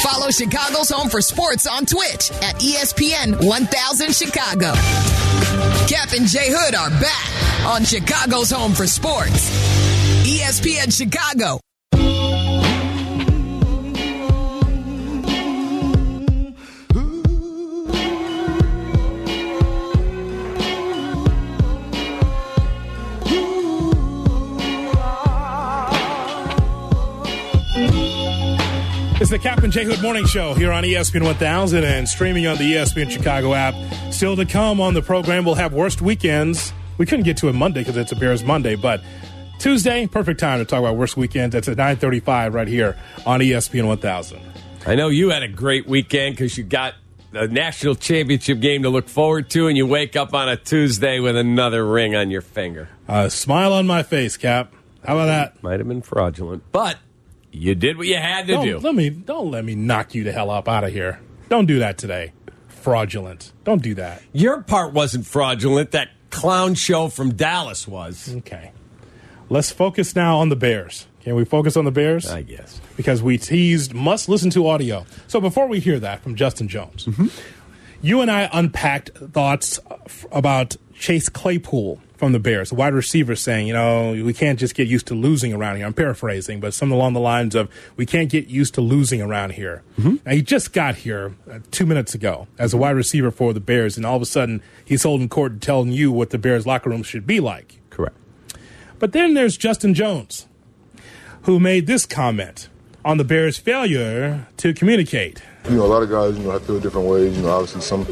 Follow 0.01 0.31
Chicago's 0.31 0.91
Home 0.91 1.09
for 1.09 1.21
Sports 1.21 1.67
on 1.67 1.87
Twitch 1.87 2.31
at 2.43 2.57
ESPN 2.57 3.45
1000 3.47 4.15
Chicago. 4.15 4.73
Cap 5.89 6.13
and 6.13 6.27
J 6.27 6.51
Hood 6.51 6.75
are 6.75 6.91
back 7.01 7.67
on 7.67 7.85
Chicago's 7.85 8.51
Home 8.51 8.73
for 8.73 8.87
Sports. 8.87 9.51
ESPN 10.27 10.93
Chicago. 10.97 11.61
And 29.69 29.73
J 29.75 29.85
Hood 29.85 30.01
Morning 30.01 30.25
Show 30.25 30.55
here 30.55 30.73
on 30.73 30.83
ESPN 30.83 31.23
1000 31.25 31.85
and 31.85 32.09
streaming 32.09 32.47
on 32.47 32.57
the 32.57 32.73
ESPN 32.73 33.11
Chicago 33.11 33.53
app. 33.53 33.75
Still 34.11 34.35
to 34.35 34.47
come 34.47 34.81
on 34.81 34.95
the 34.95 35.03
program, 35.03 35.45
we'll 35.45 35.57
have 35.57 35.75
worst 35.75 36.01
weekends. 36.01 36.73
We 36.97 37.05
couldn't 37.05 37.27
get 37.27 37.37
to 37.39 37.49
it 37.49 37.53
Monday 37.53 37.81
because 37.81 37.99
it's 37.99 38.11
a 38.11 38.17
Bears 38.17 38.43
Monday, 38.43 38.77
but 38.77 39.03
Tuesday, 39.59 40.07
perfect 40.07 40.41
time 40.41 40.59
to 40.61 40.65
talk 40.65 40.79
about 40.79 40.97
worst 40.97 41.19
weekends. 41.19 41.55
It's 41.55 41.69
at 41.69 41.77
9:35 41.77 42.55
right 42.55 42.67
here 42.67 42.97
on 43.27 43.41
ESPN 43.41 43.87
1000. 43.87 44.41
I 44.87 44.95
know 44.95 45.09
you 45.09 45.29
had 45.29 45.43
a 45.43 45.49
great 45.49 45.87
weekend 45.87 46.37
because 46.37 46.57
you 46.57 46.65
got 46.65 46.95
a 47.35 47.47
national 47.47 47.95
championship 47.95 48.61
game 48.61 48.85
to 48.85 48.89
look 48.89 49.07
forward 49.07 49.51
to, 49.51 49.67
and 49.67 49.77
you 49.77 49.87
wake 49.87 50.17
up 50.17 50.33
on 50.33 50.49
a 50.49 50.57
Tuesday 50.57 51.21
with 51.21 51.37
another 51.37 51.87
ring 51.87 52.15
on 52.15 52.31
your 52.31 52.41
finger. 52.41 52.89
A 53.07 53.29
smile 53.29 53.75
on 53.75 53.87
my 53.87 54.03
face, 54.03 54.39
Cap. 54.39 54.73
How 55.05 55.19
about 55.19 55.27
that? 55.27 55.63
Might 55.63 55.79
have 55.79 55.89
been 55.89 56.01
fraudulent, 56.01 56.63
but 56.73 56.97
you 57.53 57.75
did 57.75 57.97
what 57.97 58.07
you 58.07 58.17
had 58.17 58.47
to 58.47 58.55
Don't 58.55 58.65
do. 58.67 58.79
let 58.79 58.95
me 58.95 59.11
don't 59.11 59.51
let 59.51 59.65
me 59.65 59.75
knock 59.75 60.15
you 60.15 60.25
the 60.25 60.33
hell 60.33 60.51
up 60.51 60.69
out 60.69 60.85
of 60.85 60.93
here. 60.93 61.21
Don't 61.49 61.67
do 61.67 61.79
that 61.81 61.99
today. 61.99 62.33
Fraudulent. 62.69 63.53
Don't 63.65 63.83
do 63.83 63.95
that. 63.95 64.23
Your 64.33 64.63
part 64.63 64.93
wasn't 64.93 65.27
fraudulent. 65.27 65.91
That 65.93 66.11
clown 66.31 66.75
show 66.75 67.09
from 67.09 67.35
Dallas 67.35 67.89
was. 67.89 68.35
Okay. 68.37 68.73
Let's 69.49 69.71
focus 69.71 70.15
now 70.15 70.39
on 70.39 70.51
the 70.51 70.57
Bears. 70.57 71.07
Can 71.23 71.35
we 71.35 71.45
focus 71.45 71.77
on 71.77 71.85
the 71.85 71.91
Bears? 71.91 72.31
I 72.31 72.43
guess. 72.43 72.81
because 72.97 73.23
we 73.23 73.39
teased 73.39 73.93
must 73.95 74.29
listen 74.29 74.51
to 74.51 74.67
audio. 74.67 75.05
So 75.27 75.41
before 75.41 75.67
we 75.67 75.81
hear 75.81 75.99
that 76.01 76.23
from 76.23 76.35
Justin 76.37 76.69
Jones, 76.69 77.07
mm-hmm. 77.07 77.27
you 78.01 78.21
and 78.21 78.31
I 78.31 78.49
unpacked 78.53 79.11
thoughts 79.33 79.81
about 80.31 80.77
Chase 80.95 81.29
Claypool 81.29 82.01
from 82.19 82.33
the 82.33 82.41
Bears. 82.41 82.71
The 82.71 82.75
wide 82.75 82.95
receiver 82.95 83.37
saying, 83.37 83.69
you 83.69 83.73
know, 83.73 84.11
we 84.11 84.35
can't 84.35 84.59
just 84.59 84.75
get 84.75 84.89
used 84.89 85.07
to 85.07 85.15
losing 85.15 85.55
around 85.55 85.77
here. 85.77 85.87
I'm 85.87 85.95
paraphrasing, 85.95 86.59
but 86.59 86.75
something 86.75 86.95
along 86.95 87.13
the 87.13 87.21
lines 87.21 87.55
of, 87.55 87.71
we 87.97 88.07
can't 88.07 88.29
get 88.29 88.49
used 88.49 88.75
to 88.75 88.81
losing 88.81 89.23
around 89.23 89.53
here. 89.53 89.85
Mm-hmm. 89.99 90.17
Now, 90.27 90.33
he 90.33 90.43
just 90.43 90.73
got 90.73 90.97
here 90.97 91.37
uh, 91.51 91.61
two 91.71 91.87
minutes 91.87 92.15
ago 92.15 92.49
as 92.59 92.75
a 92.75 92.77
wide 92.77 92.97
receiver 92.97 93.31
for 93.31 93.53
the 93.53 93.61
Bears, 93.61 93.97
and 93.97 94.05
all 94.05 94.17
of 94.17 94.23
a 94.23 94.27
sudden 94.27 94.61
he's 94.85 95.05
holding 95.05 95.29
court 95.29 95.53
and 95.53 95.63
telling 95.63 95.93
you 95.93 96.11
what 96.11 96.31
the 96.31 96.39
Bears 96.39 96.67
locker 96.67 96.91
room 96.91 97.05
should 97.05 97.27
be 97.27 97.39
like. 97.39 97.81
Correct. 97.89 98.17
But 98.99 99.13
then 99.13 99.35
there's 99.35 99.57
Justin 99.57 99.95
Jones, 99.95 100.49
who 101.43 101.61
made 101.61 101.87
this 101.87 102.05
comment 102.05 102.69
on 103.05 103.17
the 103.17 103.25
Bears' 103.25 103.59
failure 103.59 104.49
to 104.57 104.75
communicate. 104.75 105.41
You 105.69 105.77
know, 105.77 105.85
a 105.85 105.87
lot 105.87 106.03
of 106.03 106.11
guys, 106.11 106.37
you 106.37 106.43
know, 106.43 106.51
I 106.51 106.59
feel 106.59 106.81
different 106.81 107.07
ways. 107.07 107.37
You 107.37 107.45
know, 107.45 107.51
obviously 107.51 107.81
some 107.83 108.05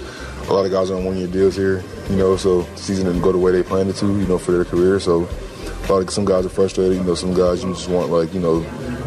a 0.49 0.53
lot 0.53 0.65
of 0.65 0.71
guys 0.71 0.91
are 0.91 0.97
on 0.97 1.05
one 1.05 1.17
year 1.17 1.27
deals 1.27 1.57
here, 1.57 1.83
you 2.09 2.17
know, 2.17 2.37
so 2.37 2.63
the 2.63 2.77
season 2.77 3.07
didn't 3.07 3.23
go 3.23 3.33
the 3.33 3.39
way 3.39 3.53
they 3.53 3.63
planned 3.63 3.91
it 3.91 3.97
to, 3.97 4.07
you 4.07 4.27
know, 4.27 4.39
for 4.39 4.53
their 4.53 4.65
career. 4.65 5.01
So 5.01 5.29
a 5.89 5.93
lot 5.93 6.03
of 6.03 6.11
some 6.11 6.25
guys 6.25 6.47
are 6.47 6.51
frustrated, 6.51 6.97
you 6.97 7.05
know, 7.05 7.15
some 7.15 7.35
guys 7.35 7.63
you 7.65 7.73
just 7.73 7.89
want 7.89 8.11
like, 8.11 8.33
you 8.33 8.41
know, 8.41 8.63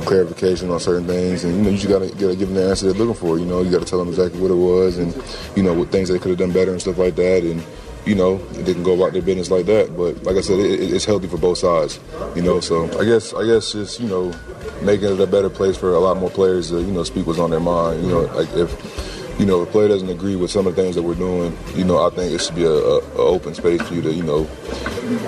clarification 0.06 0.70
on 0.70 0.80
certain 0.80 1.08
things 1.08 1.44
and 1.44 1.56
you 1.56 1.62
know, 1.62 1.70
you 1.70 1.78
just 1.78 1.90
gotta, 1.90 2.08
gotta 2.08 2.36
give 2.36 2.50
them 2.50 2.56
the 2.56 2.70
answer 2.70 2.86
they're 2.86 3.06
looking 3.06 3.20
for, 3.20 3.40
you 3.40 3.46
know, 3.46 3.62
you 3.62 3.72
gotta 3.72 3.86
tell 3.86 4.00
them 4.00 4.10
exactly 4.10 4.40
what 4.42 4.52
it 4.52 4.56
was 4.56 4.98
and, 4.98 5.16
you 5.56 5.64
know, 5.64 5.74
what 5.74 5.90
things 5.90 6.10
they 6.10 6.20
could 6.20 6.30
have 6.30 6.40
done 6.40 6.52
better 6.52 6.72
and 6.72 6.82
stuff 6.82 6.98
like 6.98 7.16
that 7.16 7.44
and 7.44 7.64
you 8.06 8.16
know, 8.16 8.38
they 8.38 8.74
can 8.74 8.82
go 8.82 8.96
about 8.96 9.14
their 9.14 9.22
business 9.22 9.52
like 9.52 9.66
that. 9.68 9.96
But 9.96 10.24
like 10.24 10.36
I 10.38 10.42
said, 10.42 10.60
it, 10.60 10.94
it's 10.94 11.06
healthy 11.06 11.28
for 11.28 11.38
both 11.38 11.58
sides, 11.58 12.00
you 12.36 12.42
know. 12.42 12.60
So 12.60 12.86
I 13.00 13.04
guess 13.04 13.34
I 13.34 13.46
guess 13.46 13.74
just 13.74 14.00
you 14.00 14.08
know, 14.08 14.34
making 14.82 15.10
it 15.10 15.20
a 15.20 15.28
better 15.28 15.50
place 15.50 15.78
for 15.78 15.94
a 15.94 16.00
lot 16.00 16.18
more 16.18 16.30
players 16.30 16.70
to 16.70 16.80
you 16.80 16.92
know 16.92 17.04
speak 17.04 17.28
what's 17.28 17.40
on 17.40 17.52
their 17.52 17.60
mind. 17.60 18.02
You 18.04 18.10
know, 18.10 18.22
like 18.22 18.50
if 18.54 19.19
you 19.40 19.46
know, 19.46 19.62
if 19.62 19.70
a 19.70 19.72
player 19.72 19.88
doesn't 19.88 20.10
agree 20.10 20.36
with 20.36 20.52
some 20.52 20.68
of 20.68 20.76
the 20.76 20.82
things 20.82 20.96
that 20.96 21.02
we're 21.02 21.16
doing, 21.16 21.58
you 21.74 21.86
know, 21.86 22.06
I 22.06 22.10
think 22.10 22.34
it 22.34 22.42
should 22.42 22.56
be 22.56 22.66
a, 22.66 22.72
a, 22.72 22.98
a, 22.98 23.18
open 23.18 23.54
space 23.56 23.82
for 23.82 23.94
you 23.94 24.02
to, 24.02 24.14
you 24.14 24.24
know, 24.24 24.50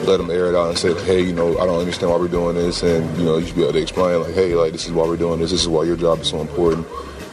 let 0.03 0.18
them 0.18 0.30
air 0.30 0.50
it 0.50 0.56
out 0.56 0.68
and 0.68 0.77
say, 0.77 0.94
hey, 1.06 1.22
you 1.22 1.32
know, 1.32 1.58
I 1.58 1.65
don't 1.65 1.80
understand 1.80 2.12
why 2.12 2.18
we're 2.18 2.27
doing 2.27 2.56
this, 2.56 2.84
and 2.84 3.18
you 3.18 3.24
know, 3.24 3.38
you 3.38 3.48
should 3.48 3.56
be 3.56 3.63
able 3.63 3.74
to 3.74 3.82
explain, 3.82 4.22
like, 4.22 4.34
hey, 4.34 4.53
like 4.53 4.74
this 4.74 4.86
is 4.86 4.91
why 4.91 5.08
we're 5.08 5.15
doing 5.15 5.39
this. 5.39 5.51
This 5.51 5.62
is 5.62 5.70
why 5.70 5.86
your 5.86 5.96
job 5.96 6.20
is 6.20 6.27
so 6.27 6.41
important, 6.41 6.86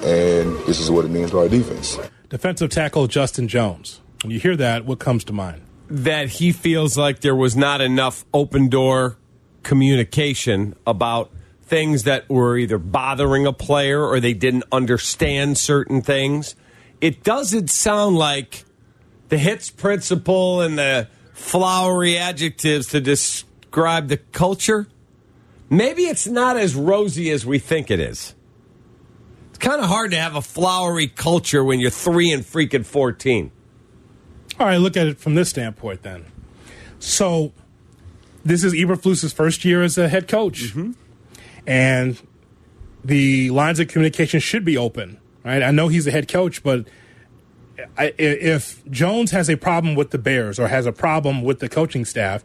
and 0.04 0.56
this 0.66 0.78
is 0.78 0.88
what 0.88 1.04
it 1.04 1.08
means 1.08 1.32
to 1.32 1.40
our 1.40 1.48
defense. 1.48 1.98
Defensive 2.28 2.70
tackle 2.70 3.08
Justin 3.08 3.48
Jones. 3.48 4.00
When 4.22 4.30
you 4.30 4.38
hear 4.38 4.54
that, 4.56 4.84
what 4.84 5.00
comes 5.00 5.24
to 5.24 5.32
mind? 5.32 5.62
That 5.90 6.28
he 6.28 6.52
feels 6.52 6.96
like 6.96 7.20
there 7.20 7.34
was 7.34 7.56
not 7.56 7.80
enough 7.80 8.24
open 8.32 8.68
door 8.68 9.16
communication 9.64 10.76
about 10.86 11.32
things 11.62 12.04
that 12.04 12.28
were 12.28 12.56
either 12.56 12.78
bothering 12.78 13.46
a 13.46 13.52
player 13.52 14.02
or 14.02 14.20
they 14.20 14.32
didn't 14.32 14.64
understand 14.70 15.58
certain 15.58 16.02
things 16.02 16.54
it 17.00 17.22
doesn't 17.22 17.70
sound 17.70 18.16
like 18.16 18.64
the 19.28 19.38
hits 19.38 19.70
principle 19.70 20.60
and 20.60 20.78
the 20.78 21.08
flowery 21.32 22.18
adjectives 22.18 22.88
to 22.88 23.00
describe 23.00 24.08
the 24.08 24.16
culture. 24.16 24.88
Maybe 25.70 26.04
it's 26.04 26.26
not 26.26 26.56
as 26.56 26.74
rosy 26.74 27.30
as 27.30 27.44
we 27.44 27.58
think 27.58 27.90
it 27.90 28.00
is. 28.00 28.34
It's 29.50 29.58
kind 29.58 29.80
of 29.80 29.88
hard 29.88 30.10
to 30.12 30.16
have 30.16 30.34
a 30.34 30.42
flowery 30.42 31.08
culture 31.08 31.62
when 31.62 31.78
you're 31.78 31.90
three 31.90 32.32
and 32.32 32.42
freaking 32.42 32.84
14. 32.84 33.52
All 34.58 34.66
right, 34.66 34.78
look 34.78 34.96
at 34.96 35.06
it 35.06 35.18
from 35.18 35.34
this 35.34 35.50
standpoint 35.50 36.02
then. 36.02 36.24
So, 36.98 37.52
this 38.44 38.64
is 38.64 38.72
Eberflus's 38.72 39.32
first 39.32 39.64
year 39.64 39.82
as 39.82 39.98
a 39.98 40.08
head 40.08 40.26
coach. 40.26 40.72
Mm-hmm. 40.72 40.92
And 41.66 42.20
the 43.04 43.50
lines 43.50 43.78
of 43.78 43.88
communication 43.88 44.40
should 44.40 44.64
be 44.64 44.76
open 44.76 45.20
Right? 45.48 45.62
I 45.62 45.70
know 45.70 45.88
he's 45.88 46.06
a 46.06 46.10
head 46.10 46.28
coach, 46.28 46.62
but 46.62 46.86
I, 47.96 48.12
if 48.18 48.84
Jones 48.90 49.30
has 49.30 49.48
a 49.48 49.56
problem 49.56 49.94
with 49.94 50.10
the 50.10 50.18
Bears 50.18 50.58
or 50.58 50.68
has 50.68 50.84
a 50.84 50.92
problem 50.92 51.40
with 51.40 51.60
the 51.60 51.70
coaching 51.70 52.04
staff, 52.04 52.44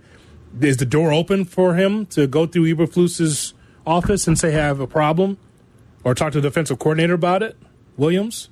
is 0.61 0.77
the 0.77 0.85
door 0.85 1.11
open 1.11 1.43
for 1.43 1.75
him 1.75 2.05
to 2.05 2.27
go 2.27 2.45
through 2.47 2.73
Eberflus's 2.73 3.53
office 3.85 4.25
and 4.25 4.39
say 4.39 4.55
I 4.55 4.65
have 4.67 4.79
a 4.79 4.87
problem, 4.87 5.37
or 6.05 6.15
talk 6.15 6.31
to 6.31 6.39
the 6.39 6.47
defensive 6.47 6.79
coordinator 6.79 7.13
about 7.13 7.43
it? 7.43 7.57
Williams. 7.97 8.47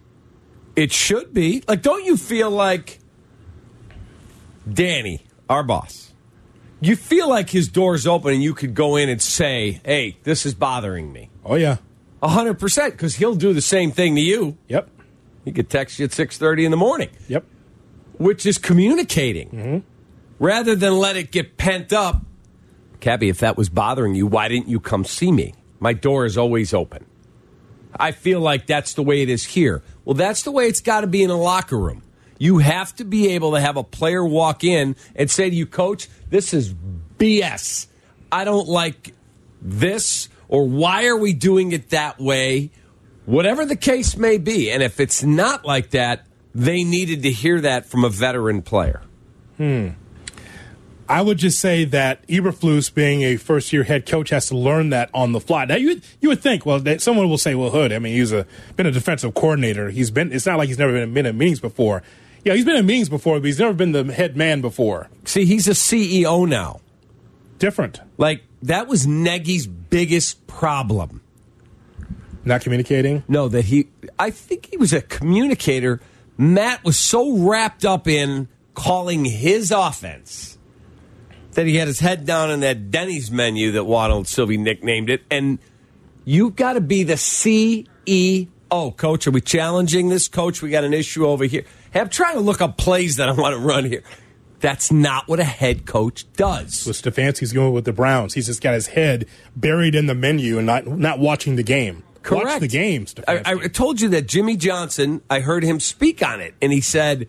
It 0.75 0.91
should 0.91 1.33
be 1.33 1.63
like. 1.69 1.81
Don't 1.81 2.03
you 2.03 2.17
feel 2.17 2.51
like 2.51 2.99
Danny, 4.69 5.23
our 5.49 5.63
boss? 5.63 6.11
You 6.81 6.97
feel 6.97 7.29
like 7.29 7.51
his 7.51 7.69
door's 7.69 8.05
open 8.05 8.33
and 8.33 8.43
you 8.43 8.53
could 8.53 8.73
go 8.73 8.97
in 8.97 9.07
and 9.07 9.21
say, 9.21 9.79
"Hey, 9.85 10.17
this 10.23 10.45
is 10.45 10.53
bothering 10.53 11.13
me." 11.13 11.29
Oh 11.45 11.55
yeah 11.55 11.77
hundred 12.29 12.59
percent, 12.59 12.93
because 12.93 13.15
he'll 13.15 13.35
do 13.35 13.53
the 13.53 13.61
same 13.61 13.91
thing 13.91 14.15
to 14.15 14.21
you. 14.21 14.57
Yep. 14.67 14.89
He 15.45 15.51
could 15.51 15.69
text 15.69 15.99
you 15.99 16.05
at 16.05 16.13
six 16.13 16.37
thirty 16.37 16.65
in 16.65 16.71
the 16.71 16.77
morning. 16.77 17.09
Yep. 17.27 17.45
Which 18.17 18.45
is 18.45 18.57
communicating, 18.57 19.49
mm-hmm. 19.49 19.77
rather 20.39 20.75
than 20.75 20.93
let 20.93 21.17
it 21.17 21.31
get 21.31 21.57
pent 21.57 21.91
up. 21.91 22.21
Cabby, 22.99 23.29
if 23.29 23.39
that 23.39 23.57
was 23.57 23.69
bothering 23.69 24.13
you, 24.13 24.27
why 24.27 24.47
didn't 24.47 24.67
you 24.67 24.79
come 24.79 25.03
see 25.05 25.31
me? 25.31 25.55
My 25.79 25.93
door 25.93 26.25
is 26.25 26.37
always 26.37 26.73
open. 26.73 27.05
I 27.99 28.11
feel 28.11 28.39
like 28.39 28.67
that's 28.67 28.93
the 28.93 29.03
way 29.03 29.21
it 29.21 29.29
is 29.29 29.43
here. 29.43 29.81
Well, 30.05 30.13
that's 30.13 30.43
the 30.43 30.51
way 30.51 30.67
it's 30.67 30.81
got 30.81 31.01
to 31.01 31.07
be 31.07 31.23
in 31.23 31.29
a 31.29 31.37
locker 31.37 31.77
room. 31.77 32.03
You 32.37 32.59
have 32.59 32.95
to 32.95 33.03
be 33.03 33.29
able 33.29 33.51
to 33.53 33.59
have 33.59 33.77
a 33.77 33.83
player 33.83 34.25
walk 34.25 34.63
in 34.63 34.95
and 35.15 35.29
say 35.29 35.49
to 35.49 35.55
you, 35.55 35.65
Coach, 35.65 36.07
this 36.29 36.53
is 36.53 36.73
BS. 37.17 37.87
I 38.31 38.45
don't 38.45 38.67
like 38.67 39.13
this 39.61 40.29
or 40.51 40.67
why 40.67 41.07
are 41.07 41.17
we 41.17 41.33
doing 41.33 41.71
it 41.71 41.89
that 41.89 42.19
way? 42.19 42.69
Whatever 43.25 43.65
the 43.65 43.75
case 43.75 44.15
may 44.17 44.37
be. 44.37 44.69
And 44.69 44.83
if 44.83 44.99
it's 44.99 45.23
not 45.23 45.65
like 45.65 45.91
that, 45.91 46.27
they 46.53 46.83
needed 46.83 47.23
to 47.23 47.31
hear 47.31 47.61
that 47.61 47.85
from 47.85 48.03
a 48.03 48.09
veteran 48.09 48.61
player. 48.61 49.01
Hmm. 49.57 49.89
I 51.07 51.21
would 51.21 51.37
just 51.37 51.59
say 51.59 51.83
that 51.85 52.25
Eberflus, 52.27 52.93
being 52.93 53.23
a 53.23 53.35
first 53.37 53.73
year 53.73 53.83
head 53.83 54.05
coach, 54.05 54.29
has 54.29 54.47
to 54.47 54.57
learn 54.57 54.91
that 54.91 55.09
on 55.13 55.31
the 55.33 55.41
fly. 55.41 55.65
Now, 55.65 55.75
you 55.75 55.99
you 56.21 56.29
would 56.29 56.41
think, 56.41 56.65
well, 56.65 56.79
that 56.79 57.01
someone 57.01 57.27
will 57.29 57.37
say, 57.37 57.53
well, 57.53 57.69
Hood, 57.69 57.91
I 57.91 57.99
mean, 57.99 58.13
he's 58.13 58.31
a 58.31 58.45
been 58.75 58.85
a 58.85 58.91
defensive 58.91 59.33
coordinator. 59.33 59.89
He's 59.89 60.09
been. 60.09 60.31
It's 60.31 60.45
not 60.45 60.57
like 60.57 60.69
he's 60.69 60.79
never 60.79 60.93
been, 60.93 61.13
been 61.13 61.25
in 61.25 61.37
meetings 61.37 61.59
before. 61.59 62.01
Yeah, 62.45 62.53
he's 62.53 62.65
been 62.65 62.77
in 62.77 62.85
meetings 62.85 63.09
before, 63.09 63.39
but 63.39 63.45
he's 63.45 63.59
never 63.59 63.73
been 63.73 63.91
the 63.91 64.05
head 64.05 64.37
man 64.37 64.61
before. 64.61 65.09
See, 65.25 65.45
he's 65.45 65.67
a 65.67 65.71
CEO 65.71 66.47
now. 66.47 66.79
Different. 67.59 67.99
Like 68.17 68.43
that 68.63 68.87
was 68.87 69.07
Nagy's 69.07 69.67
biggest 69.67 70.47
problem. 70.47 71.21
Not 72.43 72.61
communicating? 72.61 73.23
No, 73.27 73.47
that 73.47 73.65
he, 73.65 73.89
I 74.17 74.31
think 74.31 74.67
he 74.67 74.77
was 74.77 74.93
a 74.93 75.01
communicator. 75.01 76.01
Matt 76.37 76.83
was 76.83 76.97
so 76.97 77.37
wrapped 77.37 77.85
up 77.85 78.07
in 78.07 78.47
calling 78.73 79.25
his 79.25 79.71
offense 79.71 80.57
that 81.51 81.67
he 81.67 81.75
had 81.75 81.87
his 81.87 81.99
head 81.99 82.25
down 82.25 82.49
in 82.49 82.61
that 82.61 82.91
Denny's 82.91 83.29
menu 83.29 83.71
that 83.73 83.83
Waddle 83.83 84.23
Sylvie 84.23 84.57
nicknamed 84.57 85.09
it. 85.09 85.23
And 85.29 85.59
you've 86.25 86.55
got 86.55 86.73
to 86.73 86.81
be 86.81 87.03
the 87.03 87.15
CEO. 87.15 88.47
Coach, 88.97 89.27
are 89.27 89.31
we 89.31 89.41
challenging 89.41 90.09
this? 90.09 90.27
Coach, 90.27 90.61
we 90.61 90.69
got 90.69 90.83
an 90.83 90.93
issue 90.93 91.27
over 91.27 91.45
here. 91.45 91.65
Hey, 91.91 91.99
I'm 91.99 92.09
trying 92.09 92.35
to 92.35 92.41
look 92.41 92.61
up 92.61 92.77
plays 92.77 93.17
that 93.17 93.29
I 93.29 93.33
want 93.33 93.53
to 93.53 93.59
run 93.59 93.85
here. 93.85 94.03
That's 94.61 94.91
not 94.91 95.27
what 95.27 95.39
a 95.39 95.43
head 95.43 95.85
coach 95.85 96.31
does. 96.33 96.85
With 96.85 97.01
Stefanski's 97.01 97.51
going 97.51 97.73
with 97.73 97.85
the 97.85 97.93
Browns. 97.93 98.35
He's 98.35 98.45
just 98.45 98.61
got 98.61 98.75
his 98.75 98.87
head 98.87 99.27
buried 99.55 99.95
in 99.95 100.05
the 100.05 100.15
menu 100.15 100.57
and 100.57 100.67
not 100.67 100.85
not 100.85 101.19
watching 101.19 101.55
the 101.55 101.63
game. 101.63 102.03
Correct. 102.21 102.45
Watch 102.45 102.59
the 102.59 102.67
game. 102.67 103.07
I, 103.27 103.41
I, 103.45 103.67
told 103.67 103.99
you 103.99 104.09
that 104.09 104.27
Jimmy 104.27 104.55
Johnson. 104.55 105.21
I 105.29 105.39
heard 105.39 105.63
him 105.63 105.79
speak 105.79 106.21
on 106.23 106.39
it, 106.39 106.53
and 106.61 106.71
he 106.71 106.79
said, 106.79 107.27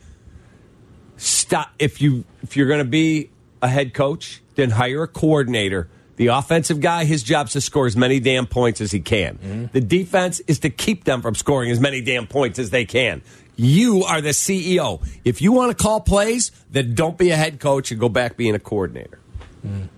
"Stop 1.17 1.73
if 1.79 2.03
you 2.03 2.25
if 2.43 2.57
you're 2.57 2.69
going 2.69 2.81
to 2.81 2.85
be 2.85 3.31
a 3.63 3.69
head 3.69 3.95
coach, 3.95 4.43
then 4.55 4.71
hire 4.71 5.03
a 5.03 5.09
coordinator." 5.09 5.89
The 6.17 6.27
offensive 6.27 6.81
guy, 6.81 7.05
his 7.05 7.23
job's 7.23 7.53
to 7.53 7.61
score 7.63 7.87
as 7.87 7.97
many 7.97 8.21
damn 8.21 8.47
points 8.47 8.83
as 8.83 8.93
he 8.93 9.01
can. 9.01 9.39
Mm-hmm. 9.39 9.65
The 9.73 9.81
defense 9.81 10.41
is 10.41 10.59
to 10.61 10.71
keep 10.71 11.05
them 11.05 11.23
from 11.23 11.35
scoring 11.35 11.71
as 11.71 11.81
many 11.81 12.03
damn 12.03 12.27
points 12.27 12.59
as 12.59 12.69
they 12.69 12.85
can. 12.85 13.23
You 13.63 14.03
are 14.03 14.21
the 14.21 14.31
CEO. 14.31 15.07
If 15.25 15.41
you 15.41 15.53
want 15.53 15.77
to 15.77 15.81
call 15.81 16.01
plays, 16.01 16.51
then 16.73 16.95
don't 16.95 17.17
be 17.17 17.31
a 17.31 17.37
head 17.37 17.61
coach 17.61 17.93
and 17.93 18.01
go 18.01 18.09
back 18.09 18.37
being 18.37 18.57
a 18.57 18.59
coordinator. 18.59 19.21
Mm. 19.65 19.89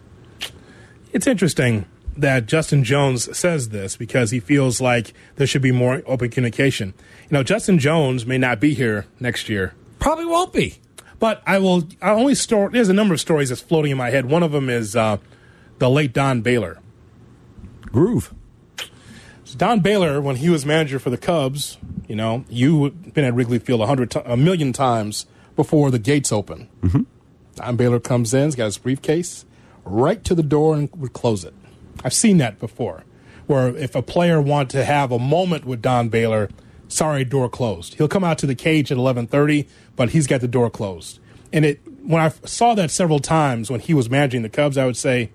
It's 1.12 1.27
interesting 1.27 1.87
that 2.14 2.44
Justin 2.44 2.85
Jones 2.85 3.35
says 3.37 3.70
this 3.70 3.96
because 3.96 4.31
he 4.31 4.38
feels 4.38 4.83
like 4.83 5.14
there 5.37 5.46
should 5.46 5.62
be 5.62 5.72
more 5.72 6.03
open 6.07 6.29
communication. 6.29 6.92
You 7.22 7.38
know, 7.38 7.42
Justin 7.42 7.79
Jones 7.79 8.27
may 8.27 8.37
not 8.37 8.61
be 8.61 8.74
here 8.74 9.07
next 9.18 9.48
year. 9.48 9.72
Probably 9.98 10.27
won't 10.27 10.53
be. 10.53 10.74
But 11.18 11.42
I 11.46 11.59
will. 11.59 11.88
I 12.03 12.11
only 12.11 12.35
store. 12.35 12.68
There's 12.68 12.90
a 12.90 12.92
number 12.92 13.14
of 13.14 13.20
stories 13.20 13.48
that's 13.48 13.62
floating 13.62 13.92
in 13.92 13.96
my 13.96 14.11
head. 14.11 14.27
One 14.27 14.42
of 14.42 14.53
them 14.53 14.68
is 14.68 14.94
uh, 14.94 15.16
the 15.79 15.88
late 15.88 16.12
Don 16.12 16.42
Baylor. 16.42 16.81
Groove. 17.81 18.35
Don 19.55 19.81
Baylor, 19.81 20.21
when 20.21 20.37
he 20.37 20.51
was 20.51 20.67
manager 20.67 20.99
for 20.99 21.11
the 21.11 21.17
Cubs, 21.17 21.79
you 22.09 22.17
know, 22.17 22.45
you've 22.49 23.14
been 23.14 23.25
at 23.25 23.35
Wrigley 23.35 23.59
Field 23.59 23.81
a 23.81 23.87
hundred, 23.87 24.14
a 24.25 24.37
million 24.37 24.73
times 24.73 25.27
before 25.57 25.90
the 25.90 25.99
gates 25.99 26.33
open. 26.33 26.69
Mm-hmm. 26.83 27.03
Don 27.57 27.77
Baylor 27.77 28.01
comes 28.01 28.35
in, 28.35 28.45
he's 28.47 28.57
got 28.57 28.67
his 28.67 28.79
briefcase, 28.79 29.45
right 29.85 30.23
to 30.25 30.35
the 30.35 30.43
door 30.43 30.75
and 30.75 30.90
would 30.97 31.12
close 31.12 31.45
it. 31.45 31.55
I've 32.05 32.12
seen 32.12 32.38
that 32.38 32.59
before, 32.59 33.05
where 33.47 33.69
if 33.77 33.95
a 33.95 34.03
player 34.03 34.40
wanted 34.40 34.71
to 34.71 34.85
have 34.85 35.12
a 35.12 35.19
moment 35.19 35.64
with 35.64 35.81
Don 35.81 36.09
Baylor, 36.09 36.51
sorry, 36.88 37.25
door 37.25 37.49
closed. 37.49 37.95
He'll 37.95 38.09
come 38.09 38.25
out 38.25 38.38
to 38.38 38.47
the 38.47 38.55
cage 38.55 38.90
at 38.90 38.99
eleven 38.99 39.27
thirty, 39.27 39.69
but 39.95 40.11
he's 40.11 40.27
got 40.27 40.40
the 40.40 40.49
door 40.49 40.71
closed, 40.71 41.21
and 41.53 41.64
it 41.64 41.81
when 42.03 42.21
I 42.21 42.31
saw 42.45 42.75
that 42.75 42.90
several 42.90 43.21
times 43.21 43.71
when 43.71 43.81
he 43.81 43.95
was 43.95 44.11
managing 44.11 44.43
the 44.43 44.49
Cubs, 44.49 44.77
I 44.77 44.85
would 44.85 44.97
say, 44.97 45.31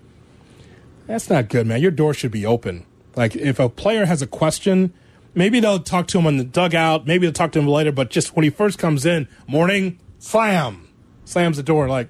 "That's 1.06 1.30
not 1.30 1.48
good, 1.48 1.66
man. 1.66 1.80
Your 1.80 1.90
door 1.90 2.14
should 2.14 2.30
be 2.30 2.44
open. 2.44 2.84
Like 3.16 3.36
if 3.36 3.58
a 3.58 3.68
player 3.68 4.06
has 4.06 4.22
a 4.22 4.26
question, 4.26 4.92
maybe 5.34 5.60
they'll 5.60 5.80
talk 5.80 6.06
to 6.08 6.18
him 6.18 6.26
in 6.26 6.36
the 6.36 6.44
dugout. 6.44 7.06
Maybe 7.06 7.26
they'll 7.26 7.32
talk 7.32 7.52
to 7.52 7.58
him 7.58 7.68
later. 7.68 7.92
But 7.92 8.10
just 8.10 8.34
when 8.36 8.44
he 8.44 8.50
first 8.50 8.78
comes 8.78 9.04
in, 9.04 9.28
morning, 9.46 9.98
slam, 10.18 10.88
slams 11.24 11.56
the 11.56 11.62
door. 11.62 11.88
Like 11.88 12.08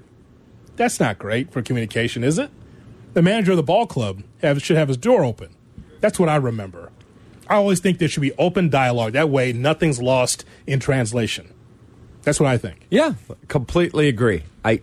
that's 0.75 0.99
not 0.99 1.19
great 1.19 1.51
for 1.51 1.61
communication, 1.61 2.23
is 2.23 2.37
it? 2.37 2.49
The 3.13 3.21
manager 3.21 3.51
of 3.51 3.57
the 3.57 3.63
ball 3.63 3.87
club 3.87 4.23
have, 4.41 4.61
should 4.61 4.77
have 4.77 4.87
his 4.87 4.97
door 4.97 5.23
open. 5.23 5.55
That's 5.99 6.19
what 6.19 6.29
I 6.29 6.37
remember. 6.37 6.91
I 7.47 7.55
always 7.55 7.79
think 7.81 7.97
there 7.97 8.07
should 8.07 8.21
be 8.21 8.33
open 8.33 8.69
dialogue. 8.69 9.13
That 9.13 9.29
way, 9.29 9.51
nothing's 9.51 10.01
lost 10.01 10.45
in 10.65 10.79
translation. 10.79 11.53
That's 12.23 12.39
what 12.39 12.47
I 12.47 12.57
think. 12.57 12.87
Yeah, 12.89 13.15
completely 13.47 14.07
agree. 14.07 14.43
I 14.63 14.81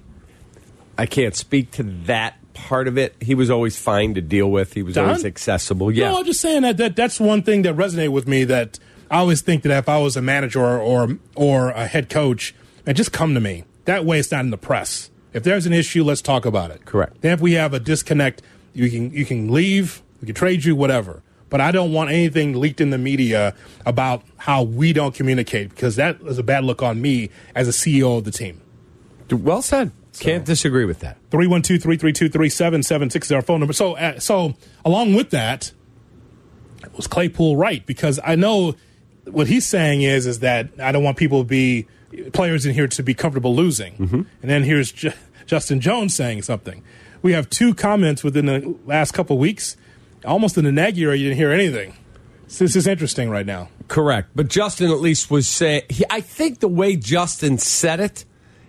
I 0.99 1.07
can't 1.07 1.35
speak 1.35 1.71
to 1.73 1.83
that 1.83 2.37
part 2.59 2.89
of 2.89 2.99
it. 2.99 3.15
He 3.21 3.35
was 3.35 3.51
always 3.51 3.79
fine 3.79 4.15
to 4.15 4.21
deal 4.21 4.51
with. 4.51 4.75
He 4.75 4.83
was 4.83 4.95
Don? 4.95 5.07
always 5.07 5.25
accessible. 5.25 5.91
Yeah. 5.91 6.11
No, 6.11 6.19
I'm 6.19 6.25
just 6.25 6.41
saying 6.41 6.63
that, 6.63 6.77
that 6.79 6.97
that's 6.97 7.21
one 7.21 7.43
thing 7.43 7.63
that 7.63 7.77
resonated 7.77 8.11
with 8.11 8.27
me. 8.27 8.45
That 8.45 8.79
I 9.11 9.19
always 9.19 9.41
think 9.41 9.63
that 9.63 9.77
if 9.77 9.89
I 9.89 9.99
was 9.99 10.17
a 10.17 10.23
manager 10.23 10.61
or 10.61 10.79
or, 10.79 11.19
or 11.35 11.71
a 11.71 11.87
head 11.87 12.11
coach, 12.11 12.55
and 12.85 12.97
just 12.97 13.13
come 13.13 13.35
to 13.35 13.41
me. 13.41 13.65
That 13.85 14.05
way, 14.05 14.19
it's 14.19 14.31
not 14.31 14.41
in 14.41 14.51
the 14.51 14.59
press. 14.59 15.11
If 15.33 15.45
there's 15.45 15.65
an 15.65 15.73
issue, 15.73 16.05
let's 16.05 16.21
talk 16.21 16.45
about 16.45 16.71
it. 16.71 16.85
Correct. 16.85 17.21
Then 17.23 17.33
if 17.33 17.41
we 17.41 17.53
have 17.53 17.73
a 17.73 17.81
disconnect, 17.81 18.43
you 18.75 18.91
can 18.91 19.11
you 19.13 19.25
can 19.25 19.53
leave. 19.53 20.03
We 20.21 20.27
can 20.27 20.35
trade 20.35 20.65
you, 20.65 20.75
whatever. 20.75 21.23
But 21.51 21.61
I 21.61 21.71
don't 21.71 21.93
want 21.93 22.11
anything 22.11 22.55
leaked 22.61 22.81
in 22.81 22.91
the 22.91 22.99
media 22.99 23.55
about 23.87 24.23
how 24.37 24.63
we 24.63 24.93
don't 24.93 25.15
communicate 25.15 25.71
because 25.71 25.97
that 25.97 26.21
is 26.23 26.39
a 26.39 26.43
bad 26.43 26.65
look 26.65 26.83
on 26.83 27.01
me 27.01 27.31
as 27.55 27.69
a 27.69 27.71
CEO 27.71 28.19
of 28.19 28.25
the 28.25 28.31
team. 28.31 28.61
Well 29.31 29.63
said. 29.63 29.93
Can't 30.21 30.45
disagree 30.45 30.85
with 30.85 31.01
that. 31.01 31.17
312 31.31 31.83
332 31.83 32.29
3776 32.29 33.27
is 33.27 33.33
our 33.33 33.43
phone 33.43 33.61
number. 33.61 33.73
So, 33.73 33.97
uh, 33.97 34.19
so 34.19 34.55
along 34.85 35.15
with 35.15 35.31
that, 35.31 35.73
was 36.97 37.07
Claypool 37.07 37.57
right? 37.57 37.85
Because 37.87 38.21
I 38.25 38.35
know 38.37 38.75
what 39.25 39.47
he's 39.47 39.67
saying 39.67 40.03
is 40.03 40.27
is 40.27 40.41
that 40.41 40.69
I 40.81 40.93
don't 40.93 41.05
want 41.05 41.17
people 41.17 41.43
to 41.43 41.49
be 41.49 41.87
players 42.33 42.65
in 42.67 42.75
here 42.75 42.89
to 42.89 43.03
be 43.03 43.15
comfortable 43.15 43.55
losing. 43.55 43.95
And 44.43 44.51
then 44.51 44.65
here's 44.65 44.93
J- 44.93 45.15
Justin 45.47 45.81
Jones 45.81 46.15
saying 46.15 46.43
something. 46.43 46.83
We 47.23 47.33
have 47.33 47.51
two 47.51 47.75
comments 47.75 48.25
within 48.25 48.47
the 48.47 48.77
last 48.87 49.13
couple 49.13 49.37
of 49.37 49.41
weeks. 49.41 49.77
Almost 50.25 50.57
in 50.59 50.65
the 50.65 50.73
nag 50.73 50.99
era, 50.99 51.17
you 51.17 51.25
didn't 51.29 51.37
hear 51.39 51.53
anything. 51.53 51.95
So 52.47 52.65
this 52.65 52.77
is 52.77 52.87
interesting 52.87 53.29
right 53.29 53.45
now. 53.47 53.69
Correct. 53.89 54.31
But 54.35 54.49
Justin 54.49 54.91
at 54.91 55.01
least 55.01 55.31
was 55.31 55.47
saying, 55.47 55.83
I 56.11 56.21
think 56.21 56.61
the 56.61 56.69
way 56.69 56.97
Justin 56.97 57.59
said 57.59 58.01
it, 58.01 58.25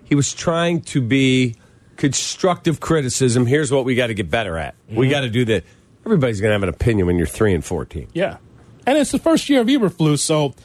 he 0.09 0.15
was 0.15 0.33
trying 0.33 0.81
to 0.81 1.01
be 1.01 1.55
constructive 1.95 2.79
criticism. 2.79 3.45
Here's 3.45 3.71
what 3.71 3.85
we 3.85 3.95
got 3.95 4.07
to 4.07 4.13
get 4.13 4.29
better 4.29 4.57
at. 4.57 4.75
We 4.89 5.07
Mhm. 5.07 5.11
got 5.11 5.21
to 5.21 5.29
do 5.29 5.45
that. 5.45 5.63
Everybody's 6.05 6.41
going 6.41 6.49
to 6.49 6.53
have 6.53 6.63
an 6.63 6.69
opinion 6.69 7.07
when 7.07 7.17
you're 7.17 7.27
3 7.27 7.53
and 7.53 7.63
14. 7.63 8.07
Yeah. 8.13 8.37
And 8.87 8.97
it's 8.97 9.11
the 9.11 9.19
first 9.19 9.49
year 9.49 9.61
of 9.61 9.67
Eberflus, 9.67 10.19
so 10.19 10.55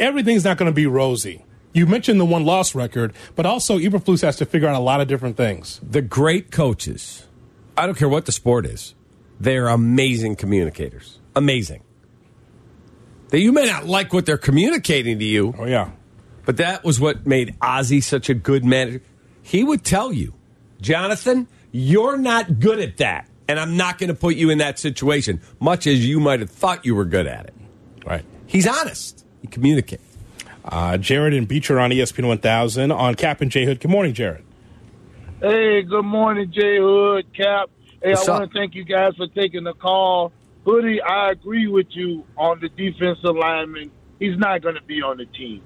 everything's 0.00 0.44
not 0.44 0.56
going 0.58 0.70
to 0.70 0.74
be 0.74 0.86
rosy. 0.86 1.44
You 1.72 1.86
mentioned 1.86 2.18
the 2.18 2.24
one 2.24 2.44
loss 2.44 2.74
record, 2.74 3.12
but 3.36 3.46
also 3.46 3.78
Eberflus 3.78 4.22
has 4.22 4.36
to 4.36 4.44
figure 4.46 4.66
out 4.66 4.74
a 4.74 4.80
lot 4.80 5.00
of 5.00 5.06
different 5.06 5.36
things. 5.36 5.80
The 5.88 6.02
great 6.02 6.50
coaches, 6.50 7.26
I 7.76 7.86
don't 7.86 7.96
care 7.96 8.08
what 8.08 8.26
the 8.26 8.32
sport 8.32 8.66
is, 8.66 8.94
they're 9.38 9.68
amazing 9.68 10.34
communicators. 10.36 11.18
Amazing. 11.36 11.82
That 13.28 13.38
you 13.38 13.52
may 13.52 13.66
not 13.66 13.86
like 13.86 14.12
what 14.12 14.26
they're 14.26 14.36
communicating 14.38 15.18
to 15.20 15.24
you. 15.24 15.54
Oh, 15.58 15.66
yeah. 15.66 15.90
But 16.44 16.56
that 16.58 16.84
was 16.84 17.00
what 17.00 17.26
made 17.26 17.54
Ozzie 17.60 18.00
such 18.00 18.28
a 18.28 18.34
good 18.34 18.64
manager. 18.64 19.02
He 19.42 19.64
would 19.64 19.84
tell 19.84 20.12
you, 20.12 20.34
Jonathan, 20.80 21.48
you're 21.72 22.16
not 22.16 22.60
good 22.60 22.78
at 22.80 22.98
that. 22.98 23.28
And 23.48 23.58
I'm 23.58 23.76
not 23.76 23.98
going 23.98 24.08
to 24.08 24.14
put 24.14 24.36
you 24.36 24.50
in 24.50 24.58
that 24.58 24.78
situation, 24.78 25.40
much 25.58 25.86
as 25.86 26.06
you 26.06 26.20
might 26.20 26.40
have 26.40 26.50
thought 26.50 26.86
you 26.86 26.94
were 26.94 27.04
good 27.04 27.26
at 27.26 27.46
it. 27.46 27.54
Right. 28.06 28.24
He's 28.46 28.66
honest. 28.66 29.24
He 29.42 29.48
communicates. 29.48 30.04
Uh, 30.64 30.96
Jared 30.98 31.34
and 31.34 31.48
Beecher 31.48 31.80
on 31.80 31.90
ESPN 31.90 32.28
1000 32.28 32.92
on 32.92 33.14
Cap 33.14 33.40
and 33.40 33.50
J 33.50 33.64
Hood. 33.64 33.80
Good 33.80 33.90
morning, 33.90 34.14
Jared. 34.14 34.44
Hey, 35.40 35.82
good 35.82 36.04
morning, 36.04 36.52
J 36.52 36.78
Hood, 36.78 37.34
Cap. 37.34 37.70
Hey, 38.02 38.10
What's 38.10 38.28
I 38.28 38.38
want 38.38 38.52
to 38.52 38.58
thank 38.58 38.74
you 38.74 38.84
guys 38.84 39.16
for 39.16 39.26
taking 39.28 39.64
the 39.64 39.72
call. 39.72 40.32
Hoodie, 40.64 41.00
I 41.00 41.30
agree 41.30 41.66
with 41.66 41.86
you 41.90 42.24
on 42.36 42.60
the 42.60 42.68
defensive 42.68 43.34
lineman. 43.34 43.90
He's 44.18 44.38
not 44.38 44.62
going 44.62 44.74
to 44.74 44.82
be 44.82 45.00
on 45.00 45.16
the 45.16 45.24
team. 45.24 45.62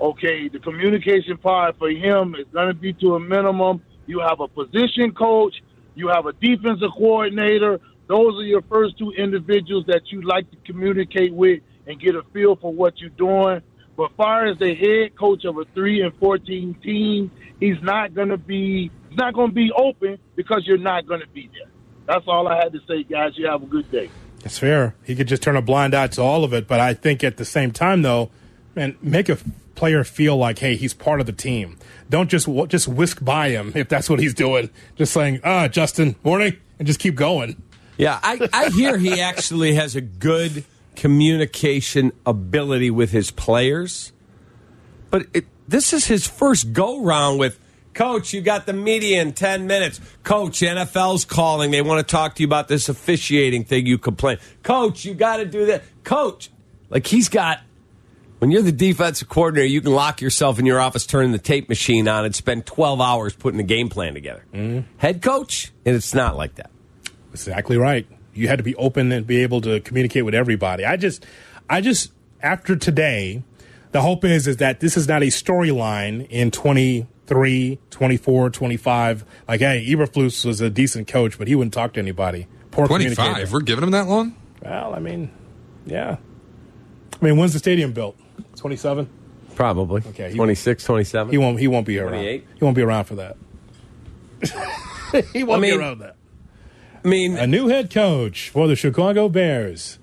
Okay, 0.00 0.48
the 0.48 0.58
communication 0.58 1.36
part 1.38 1.78
for 1.78 1.88
him 1.88 2.34
is 2.34 2.46
going 2.52 2.68
to 2.68 2.74
be 2.74 2.92
to 2.94 3.14
a 3.14 3.20
minimum. 3.20 3.82
You 4.06 4.20
have 4.20 4.40
a 4.40 4.48
position 4.48 5.12
coach, 5.12 5.62
you 5.94 6.08
have 6.08 6.26
a 6.26 6.32
defensive 6.32 6.90
coordinator. 6.96 7.80
Those 8.06 8.40
are 8.40 8.44
your 8.44 8.62
first 8.62 8.98
two 8.98 9.12
individuals 9.12 9.86
that 9.86 10.02
you 10.10 10.22
like 10.22 10.50
to 10.50 10.56
communicate 10.66 11.32
with 11.32 11.62
and 11.86 11.98
get 12.00 12.14
a 12.14 12.22
feel 12.34 12.56
for 12.56 12.72
what 12.72 12.98
you're 12.98 13.10
doing. 13.10 13.62
But 13.96 14.10
far 14.16 14.46
as 14.46 14.58
the 14.58 14.74
head 14.74 15.16
coach 15.16 15.44
of 15.44 15.56
a 15.56 15.64
three 15.74 16.02
and 16.02 16.12
fourteen 16.16 16.74
team, 16.82 17.30
he's 17.60 17.80
not 17.80 18.14
going 18.14 18.30
to 18.30 18.36
be 18.36 18.90
he's 19.08 19.18
not 19.18 19.34
going 19.34 19.50
to 19.50 19.54
be 19.54 19.70
open 19.72 20.18
because 20.34 20.66
you're 20.66 20.76
not 20.76 21.06
going 21.06 21.20
to 21.20 21.28
be 21.28 21.48
there. 21.54 21.70
That's 22.06 22.26
all 22.26 22.48
I 22.48 22.56
had 22.56 22.72
to 22.72 22.80
say, 22.88 23.04
guys. 23.04 23.32
You 23.36 23.46
have 23.46 23.62
a 23.62 23.66
good 23.66 23.90
day. 23.90 24.10
That's 24.40 24.58
fair. 24.58 24.94
He 25.04 25.14
could 25.14 25.28
just 25.28 25.42
turn 25.42 25.56
a 25.56 25.62
blind 25.62 25.94
eye 25.94 26.08
to 26.08 26.22
all 26.22 26.44
of 26.44 26.52
it. 26.52 26.66
But 26.66 26.80
I 26.80 26.92
think 26.92 27.24
at 27.24 27.36
the 27.36 27.44
same 27.44 27.70
time, 27.70 28.02
though, 28.02 28.30
man, 28.74 28.96
make 29.00 29.28
a 29.28 29.38
player 29.74 30.04
feel 30.04 30.36
like, 30.36 30.58
hey, 30.58 30.76
he's 30.76 30.94
part 30.94 31.20
of 31.20 31.26
the 31.26 31.32
team. 31.32 31.78
Don't 32.10 32.28
just 32.28 32.48
just 32.68 32.88
whisk 32.88 33.24
by 33.24 33.50
him 33.50 33.72
if 33.74 33.88
that's 33.88 34.08
what 34.08 34.20
he's 34.20 34.34
doing. 34.34 34.70
Just 34.96 35.12
saying, 35.12 35.40
ah, 35.44 35.68
Justin, 35.68 36.16
morning, 36.22 36.56
and 36.78 36.86
just 36.86 37.00
keep 37.00 37.14
going. 37.14 37.62
Yeah, 37.96 38.18
I, 38.22 38.48
I 38.52 38.70
hear 38.70 38.98
he 38.98 39.20
actually 39.20 39.74
has 39.74 39.94
a 39.94 40.00
good 40.00 40.64
communication 40.96 42.12
ability 42.26 42.90
with 42.90 43.10
his 43.10 43.30
players. 43.30 44.12
But 45.10 45.26
it, 45.32 45.46
this 45.68 45.92
is 45.92 46.06
his 46.06 46.26
first 46.26 46.72
go 46.72 47.02
round 47.02 47.38
with 47.38 47.58
Coach, 47.94 48.32
you 48.34 48.40
got 48.40 48.66
the 48.66 48.72
media 48.72 49.22
in 49.22 49.32
10 49.32 49.66
minutes. 49.66 50.00
Coach, 50.24 50.60
NFL's 50.60 51.24
calling. 51.24 51.70
They 51.70 51.80
want 51.80 52.06
to 52.06 52.10
talk 52.10 52.34
to 52.34 52.42
you 52.42 52.46
about 52.46 52.66
this 52.66 52.88
officiating 52.88 53.64
thing 53.64 53.86
you 53.86 53.98
complain. 53.98 54.38
Coach, 54.64 55.04
you 55.04 55.14
got 55.14 55.36
to 55.36 55.46
do 55.46 55.66
that. 55.66 55.84
Coach, 56.02 56.50
like 56.90 57.06
he's 57.06 57.28
got, 57.28 57.60
when 58.44 58.50
you're 58.50 58.60
the 58.60 58.72
defensive 58.72 59.26
coordinator, 59.26 59.66
you 59.66 59.80
can 59.80 59.94
lock 59.94 60.20
yourself 60.20 60.58
in 60.58 60.66
your 60.66 60.78
office, 60.78 61.06
turn 61.06 61.32
the 61.32 61.38
tape 61.38 61.70
machine 61.70 62.06
on, 62.06 62.26
and 62.26 62.34
spend 62.34 62.66
12 62.66 63.00
hours 63.00 63.34
putting 63.34 63.58
a 63.58 63.62
game 63.62 63.88
plan 63.88 64.12
together. 64.12 64.44
Mm-hmm. 64.52 64.86
Head 64.98 65.22
coach, 65.22 65.72
and 65.86 65.96
it's 65.96 66.12
not 66.12 66.36
like 66.36 66.56
that. 66.56 66.70
Exactly 67.32 67.78
right. 67.78 68.06
You 68.34 68.48
had 68.48 68.58
to 68.58 68.62
be 68.62 68.74
open 68.74 69.12
and 69.12 69.26
be 69.26 69.38
able 69.38 69.62
to 69.62 69.80
communicate 69.80 70.26
with 70.26 70.34
everybody. 70.34 70.84
I 70.84 70.98
just, 70.98 71.24
I 71.70 71.80
just 71.80 72.12
after 72.42 72.76
today, 72.76 73.42
the 73.92 74.02
hope 74.02 74.26
is 74.26 74.46
is 74.46 74.58
that 74.58 74.80
this 74.80 74.98
is 74.98 75.08
not 75.08 75.22
a 75.22 75.28
storyline 75.28 76.28
in 76.28 76.50
23, 76.50 77.78
24, 77.88 78.50
25. 78.50 79.24
Like, 79.48 79.60
hey, 79.60 79.86
Eberflus 79.88 80.44
was 80.44 80.60
a 80.60 80.68
decent 80.68 81.08
coach, 81.08 81.38
but 81.38 81.48
he 81.48 81.54
wouldn't 81.54 81.72
talk 81.72 81.94
to 81.94 81.98
anybody. 81.98 82.46
Poor 82.72 82.86
25. 82.86 83.50
We're 83.50 83.60
giving 83.60 83.84
him 83.84 83.92
that 83.92 84.06
long? 84.06 84.36
Well, 84.62 84.94
I 84.94 84.98
mean, 84.98 85.30
yeah. 85.86 86.18
I 87.22 87.24
mean, 87.24 87.38
when's 87.38 87.54
the 87.54 87.58
stadium 87.58 87.94
built? 87.94 88.18
27. 88.56 89.08
Probably. 89.54 90.02
Okay, 90.08 90.30
he- 90.30 90.36
26, 90.36 90.84
27. 90.84 91.30
He 91.32 91.38
won't. 91.38 91.58
He 91.60 91.68
won't 91.68 91.86
be 91.86 91.98
around. 91.98 92.12
28? 92.12 92.46
He 92.58 92.64
won't 92.64 92.76
be 92.76 92.82
around 92.82 93.04
for 93.04 93.14
that. 93.16 93.36
he 95.32 95.44
won't 95.44 95.58
I 95.58 95.62
mean- 95.62 95.74
be 95.74 95.78
around 95.78 95.98
that. 96.00 96.16
I 97.04 97.08
mean, 97.08 97.36
a 97.36 97.46
new 97.46 97.68
head 97.68 97.90
coach 97.92 98.48
for 98.48 98.66
the 98.66 98.74
Chicago 98.74 99.28
Bears. 99.28 99.98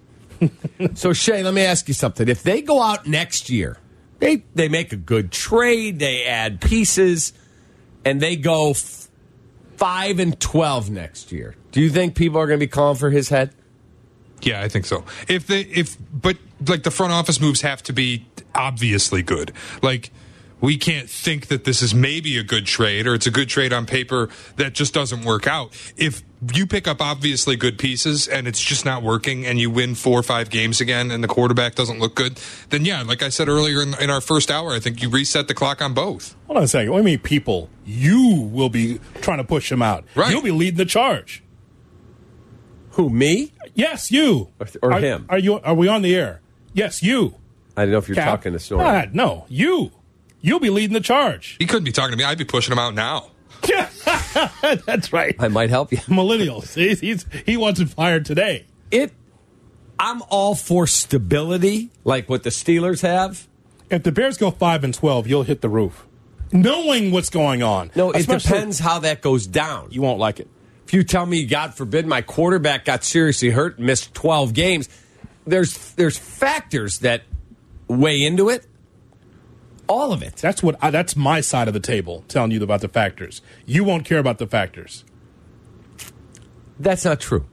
So 0.93 1.13
Shay, 1.13 1.41
let 1.43 1.53
me 1.53 1.61
ask 1.63 1.87
you 1.87 1.93
something. 1.95 2.27
If 2.27 2.43
they 2.43 2.61
go 2.61 2.79
out 2.81 3.07
next 3.07 3.49
year, 3.49 3.77
they 4.19 4.43
they 4.53 4.69
make 4.69 4.93
a 4.93 4.95
good 4.97 5.31
trade, 5.31 5.97
they 5.99 6.25
add 6.25 6.61
pieces, 6.61 7.33
and 8.05 8.21
they 8.21 8.35
go 8.35 8.71
f- 8.71 9.07
five 9.77 10.19
and 10.19 10.39
twelve 10.39 10.89
next 10.91 11.31
year. 11.31 11.55
Do 11.71 11.81
you 11.81 11.89
think 11.89 12.13
people 12.15 12.39
are 12.39 12.45
going 12.47 12.59
to 12.59 12.63
be 12.65 12.69
calling 12.69 12.97
for 12.97 13.09
his 13.09 13.29
head? 13.29 13.51
Yeah, 14.41 14.61
I 14.61 14.69
think 14.69 14.85
so. 14.85 15.03
If 15.27 15.47
they 15.47 15.61
if 15.61 15.97
but 16.11 16.37
like 16.67 16.83
the 16.83 16.91
front 16.91 17.13
office 17.13 17.39
moves 17.39 17.61
have 17.61 17.83
to 17.83 17.93
be 17.93 18.25
obviously 18.55 19.21
good. 19.21 19.51
Like 19.81 20.11
we 20.61 20.77
can't 20.77 21.09
think 21.09 21.47
that 21.47 21.63
this 21.63 21.81
is 21.81 21.93
maybe 21.93 22.37
a 22.37 22.43
good 22.43 22.67
trade 22.67 23.07
or 23.07 23.15
it's 23.15 23.25
a 23.25 23.31
good 23.31 23.49
trade 23.49 23.73
on 23.73 23.85
paper 23.85 24.29
that 24.57 24.73
just 24.73 24.93
doesn't 24.93 25.25
work 25.25 25.47
out. 25.47 25.75
If 25.97 26.21
you 26.53 26.67
pick 26.67 26.87
up 26.87 27.01
obviously 27.01 27.55
good 27.55 27.79
pieces 27.79 28.27
and 28.27 28.47
it's 28.47 28.61
just 28.61 28.85
not 28.85 29.01
working 29.01 29.45
and 29.45 29.59
you 29.59 29.71
win 29.71 29.95
four 29.95 30.19
or 30.19 30.23
five 30.23 30.51
games 30.51 30.79
again 30.79 31.09
and 31.09 31.23
the 31.23 31.27
quarterback 31.27 31.73
doesn't 31.75 31.99
look 31.99 32.15
good, 32.15 32.39
then 32.69 32.85
yeah, 32.85 33.01
like 33.01 33.23
I 33.23 33.29
said 33.29 33.49
earlier 33.49 33.81
in, 33.81 33.95
in 33.99 34.11
our 34.11 34.21
first 34.21 34.51
hour, 34.51 34.71
I 34.71 34.79
think 34.79 35.01
you 35.01 35.09
reset 35.09 35.47
the 35.47 35.55
clock 35.55 35.81
on 35.81 35.93
both. 35.95 36.35
Hold 36.45 36.57
on 36.57 36.63
a 36.63 36.67
second. 36.67 36.91
What 36.91 36.97
do 36.97 37.01
you 37.01 37.17
mean, 37.17 37.19
people? 37.19 37.69
You 37.83 38.49
will 38.51 38.69
be 38.69 38.99
trying 39.21 39.39
to 39.39 39.43
push 39.43 39.71
him 39.71 39.81
out. 39.81 40.05
Right. 40.13 40.31
You'll 40.31 40.43
be 40.43 40.51
leading 40.51 40.77
the 40.77 40.85
charge. 40.85 41.43
Who 42.91 43.09
me? 43.09 43.53
Yes, 43.73 44.11
you. 44.11 44.49
or 44.81 44.93
are, 44.93 44.99
him? 44.99 45.25
Are 45.29 45.39
you? 45.39 45.59
Are 45.61 45.73
we 45.73 45.87
on 45.87 46.01
the 46.01 46.15
air? 46.15 46.41
Yes, 46.73 47.01
you. 47.01 47.35
I 47.77 47.83
don't 47.83 47.91
know 47.91 47.97
if 47.99 48.07
you're 48.07 48.15
Cap. 48.15 48.25
talking 48.27 48.53
to 48.53 48.59
Snorri. 48.59 48.83
Ah, 48.85 49.05
no, 49.13 49.45
you. 49.47 49.91
You'll 50.41 50.59
be 50.59 50.69
leading 50.69 50.93
the 50.93 50.99
charge. 51.01 51.55
He 51.59 51.65
couldn't 51.65 51.83
be 51.85 51.91
talking 51.91 52.11
to 52.11 52.17
me. 52.17 52.23
I'd 52.23 52.37
be 52.37 52.45
pushing 52.45 52.71
him 52.73 52.79
out 52.79 52.93
now. 52.95 53.31
That's 54.85 55.13
right. 55.13 55.35
I 55.39 55.47
might 55.47 55.69
help 55.69 55.91
you. 55.91 55.97
Millennials. 56.07 56.73
He's, 56.73 56.99
he's 56.99 57.25
he 57.45 57.57
wants 57.57 57.79
it 57.79 57.89
fired 57.89 58.25
today. 58.25 58.65
It. 58.89 59.13
I'm 59.99 60.23
all 60.29 60.55
for 60.55 60.87
stability, 60.87 61.91
like 62.03 62.27
what 62.27 62.41
the 62.41 62.49
Steelers 62.49 63.01
have. 63.03 63.47
If 63.91 64.01
the 64.03 64.11
Bears 64.11 64.37
go 64.37 64.49
five 64.49 64.83
and 64.83 64.93
twelve, 64.93 65.27
you'll 65.27 65.43
hit 65.43 65.61
the 65.61 65.69
roof, 65.69 66.07
knowing 66.51 67.11
what's 67.11 67.29
going 67.29 67.61
on. 67.61 67.91
No, 67.95 68.09
it 68.11 68.21
Especially- 68.21 68.49
depends 68.57 68.79
how 68.79 68.99
that 68.99 69.21
goes 69.21 69.45
down. 69.45 69.89
You 69.91 70.01
won't 70.01 70.17
like 70.19 70.39
it. 70.39 70.47
If 70.85 70.93
you 70.93 71.03
tell 71.03 71.25
me, 71.25 71.45
God 71.45 71.73
forbid, 71.73 72.05
my 72.05 72.21
quarterback 72.21 72.85
got 72.85 73.03
seriously 73.03 73.49
hurt 73.49 73.77
and 73.77 73.85
missed 73.85 74.13
12 74.13 74.53
games, 74.53 74.89
there's 75.45 75.93
there's 75.93 76.17
factors 76.17 76.99
that 76.99 77.23
weigh 77.87 78.23
into 78.23 78.49
it. 78.49 78.65
All 79.87 80.13
of 80.13 80.21
it. 80.21 80.37
That's 80.37 80.63
what. 80.63 80.75
I, 80.81 80.89
that's 80.91 81.15
my 81.15 81.41
side 81.41 81.67
of 81.67 81.73
the 81.73 81.79
table 81.79 82.23
telling 82.27 82.51
you 82.51 82.61
about 82.63 82.81
the 82.81 82.87
factors. 82.87 83.41
You 83.65 83.83
won't 83.83 84.05
care 84.05 84.19
about 84.19 84.37
the 84.37 84.47
factors. 84.47 85.03
That's 86.79 87.05
not 87.05 87.19
true. 87.19 87.45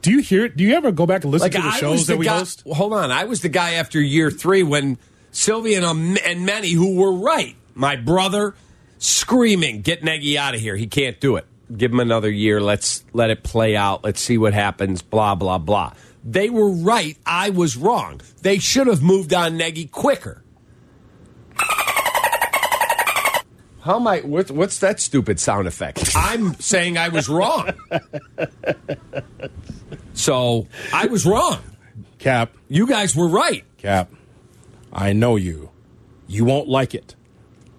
Do 0.00 0.10
you 0.10 0.20
hear 0.20 0.46
it? 0.46 0.56
Do 0.56 0.64
you 0.64 0.74
ever 0.74 0.90
go 0.90 1.06
back 1.06 1.22
and 1.22 1.32
listen 1.32 1.50
to 1.50 1.58
the 1.58 1.64
I 1.64 1.76
shows 1.78 2.06
the 2.06 2.14
that 2.14 2.18
we 2.18 2.26
guy, 2.26 2.38
host? 2.38 2.64
Hold 2.66 2.92
on, 2.92 3.10
I 3.10 3.24
was 3.24 3.40
the 3.40 3.48
guy 3.48 3.72
after 3.74 4.00
year 4.00 4.30
three 4.30 4.62
when 4.62 4.98
Sylvia 5.30 5.76
and, 5.76 5.86
um, 5.86 6.18
and 6.24 6.44
many 6.44 6.72
who 6.72 6.96
were 6.96 7.12
right. 7.12 7.56
My 7.74 7.96
brother 7.96 8.54
screaming, 8.98 9.82
"Get 9.82 10.02
Nagy 10.02 10.36
out 10.36 10.54
of 10.54 10.60
here! 10.60 10.76
He 10.76 10.86
can't 10.86 11.20
do 11.20 11.36
it. 11.36 11.46
Give 11.76 11.92
him 11.92 12.00
another 12.00 12.30
year. 12.30 12.60
Let's 12.60 13.04
let 13.12 13.30
it 13.30 13.42
play 13.42 13.76
out. 13.76 14.04
Let's 14.04 14.20
see 14.20 14.38
what 14.38 14.52
happens." 14.54 15.02
Blah 15.02 15.34
blah 15.34 15.58
blah. 15.58 15.92
They 16.24 16.50
were 16.50 16.70
right. 16.70 17.16
I 17.26 17.50
was 17.50 17.76
wrong. 17.76 18.20
They 18.42 18.58
should 18.58 18.86
have 18.86 19.02
moved 19.02 19.34
on 19.34 19.56
Nagy 19.56 19.86
quicker. 19.86 20.42
How 23.82 23.96
am 23.96 24.06
I? 24.06 24.20
What, 24.20 24.48
what's 24.52 24.78
that 24.78 25.00
stupid 25.00 25.40
sound 25.40 25.66
effect? 25.66 26.12
I'm 26.14 26.54
saying 26.60 26.96
I 26.98 27.08
was 27.08 27.28
wrong. 27.28 27.70
So 30.14 30.68
I 30.92 31.06
was 31.06 31.26
wrong. 31.26 31.58
Cap, 32.18 32.52
You 32.68 32.86
guys 32.86 33.16
were 33.16 33.26
right. 33.26 33.64
Cap, 33.78 34.12
I 34.92 35.12
know 35.12 35.34
you. 35.34 35.70
You 36.28 36.44
won't 36.44 36.68
like 36.68 36.94
it, 36.94 37.16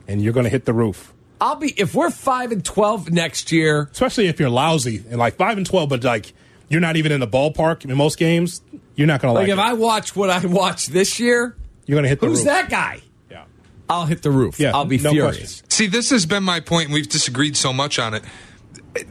and 0.05 0.21
you're 0.21 0.33
going 0.33 0.43
to 0.43 0.49
hit 0.49 0.65
the 0.65 0.73
roof. 0.73 1.12
I'll 1.43 1.57
be 1.57 1.73
if 1.77 1.93
we're 1.93 2.09
five 2.09 2.53
and 2.53 2.63
twelve 2.63 3.11
next 3.11 3.51
year. 3.51 3.89
Especially 3.91 4.27
if 4.27 4.39
you're 4.39 4.49
lousy 4.49 5.03
and 5.09 5.19
like 5.19 5.35
five 5.35 5.57
and 5.57 5.65
twelve, 5.65 5.89
but 5.89 6.01
like 6.03 6.33
you're 6.69 6.79
not 6.79 6.95
even 6.95 7.11
in 7.11 7.19
the 7.19 7.27
ballpark 7.27 7.83
in 7.83 7.95
most 7.97 8.17
games. 8.17 8.61
You're 8.95 9.07
not 9.07 9.21
going 9.21 9.33
to 9.33 9.39
Like 9.39 9.49
like, 9.49 9.53
if 9.53 9.59
it. 9.59 9.69
I 9.69 9.73
watch 9.73 10.15
what 10.15 10.29
I 10.29 10.45
watch 10.45 10.87
this 10.87 11.19
year, 11.19 11.57
you're 11.85 11.95
going 11.95 12.03
to 12.03 12.09
hit 12.09 12.21
the 12.21 12.27
who's 12.27 12.39
roof. 12.39 12.45
that 12.45 12.69
guy? 12.69 13.01
Yeah. 13.29 13.43
I'll 13.89 14.05
hit 14.05 14.21
the 14.21 14.31
roof. 14.31 14.57
Yeah, 14.57 14.71
I'll 14.73 14.85
be 14.85 14.99
no 14.99 15.11
furious. 15.11 15.37
question. 15.37 15.69
See, 15.69 15.87
this 15.87 16.11
has 16.11 16.25
been 16.25 16.43
my 16.43 16.61
point, 16.61 16.85
and 16.85 16.93
we've 16.93 17.09
disagreed 17.09 17.57
so 17.57 17.73
much 17.73 17.99
on 17.99 18.13
it. 18.13 18.23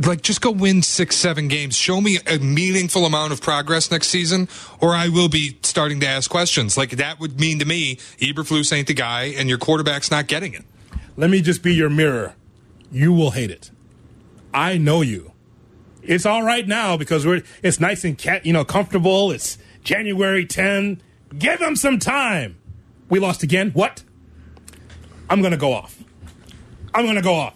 Like, 0.07 0.23
just 0.23 0.41
go 0.41 0.53
win 0.53 0.81
six, 0.83 1.17
seven 1.17 1.49
games. 1.49 1.77
Show 1.77 2.01
me 2.01 2.19
a 2.27 2.39
meaningful 2.39 3.05
amount 3.05 3.33
of 3.33 3.43
progress 3.43 3.91
next 3.91 4.09
season, 4.09 4.49
or 4.81 4.95
I 4.95 5.09
will 5.09 5.29
be 5.29 5.59
starting 5.65 6.01
to 6.01 6.07
ask 6.07 6.31
questions. 6.31 6.79
Like, 6.79 6.91
that 6.91 7.19
would 7.21 7.39
mean 7.39 7.59
to 7.59 7.65
me, 7.65 7.97
Eberflus 8.21 8.73
ain't 8.73 8.87
the 8.87 8.95
guy, 8.95 9.25
and 9.37 9.49
your 9.49 9.59
quarterback's 9.59 10.11
not 10.11 10.29
getting 10.29 10.55
it. 10.55 10.65
Let 11.17 11.31
me 11.31 11.43
just 11.43 11.63
be 11.63 11.75
your 11.75 11.91
mirror. 11.91 12.35
You 12.91 13.13
will 13.13 13.33
hate 13.33 13.51
it. 13.51 13.71
I 14.53 14.79
know 14.79 15.03
you. 15.03 15.33
It's 16.03 16.27
all 16.27 16.43
right 16.43 16.67
now 16.67 16.97
because 16.97 17.25
we're 17.25 17.43
it's 17.63 17.79
nice 17.79 18.05
and 18.05 18.19
cat, 18.19 18.45
you 18.45 18.53
know, 18.53 18.65
comfortable. 18.65 19.31
It's 19.31 19.57
January 19.85 20.45
10. 20.45 21.01
Give 21.39 21.59
them 21.59 21.77
some 21.77 21.99
time. 21.99 22.59
We 23.09 23.19
lost 23.21 23.43
again. 23.43 23.71
What? 23.71 24.03
I'm 25.31 25.41
going 25.41 25.53
to 25.53 25.59
go 25.59 25.73
off. 25.73 26.03
I'm 26.95 27.05
going 27.05 27.17
to 27.17 27.23
go 27.23 27.35
off. 27.35 27.55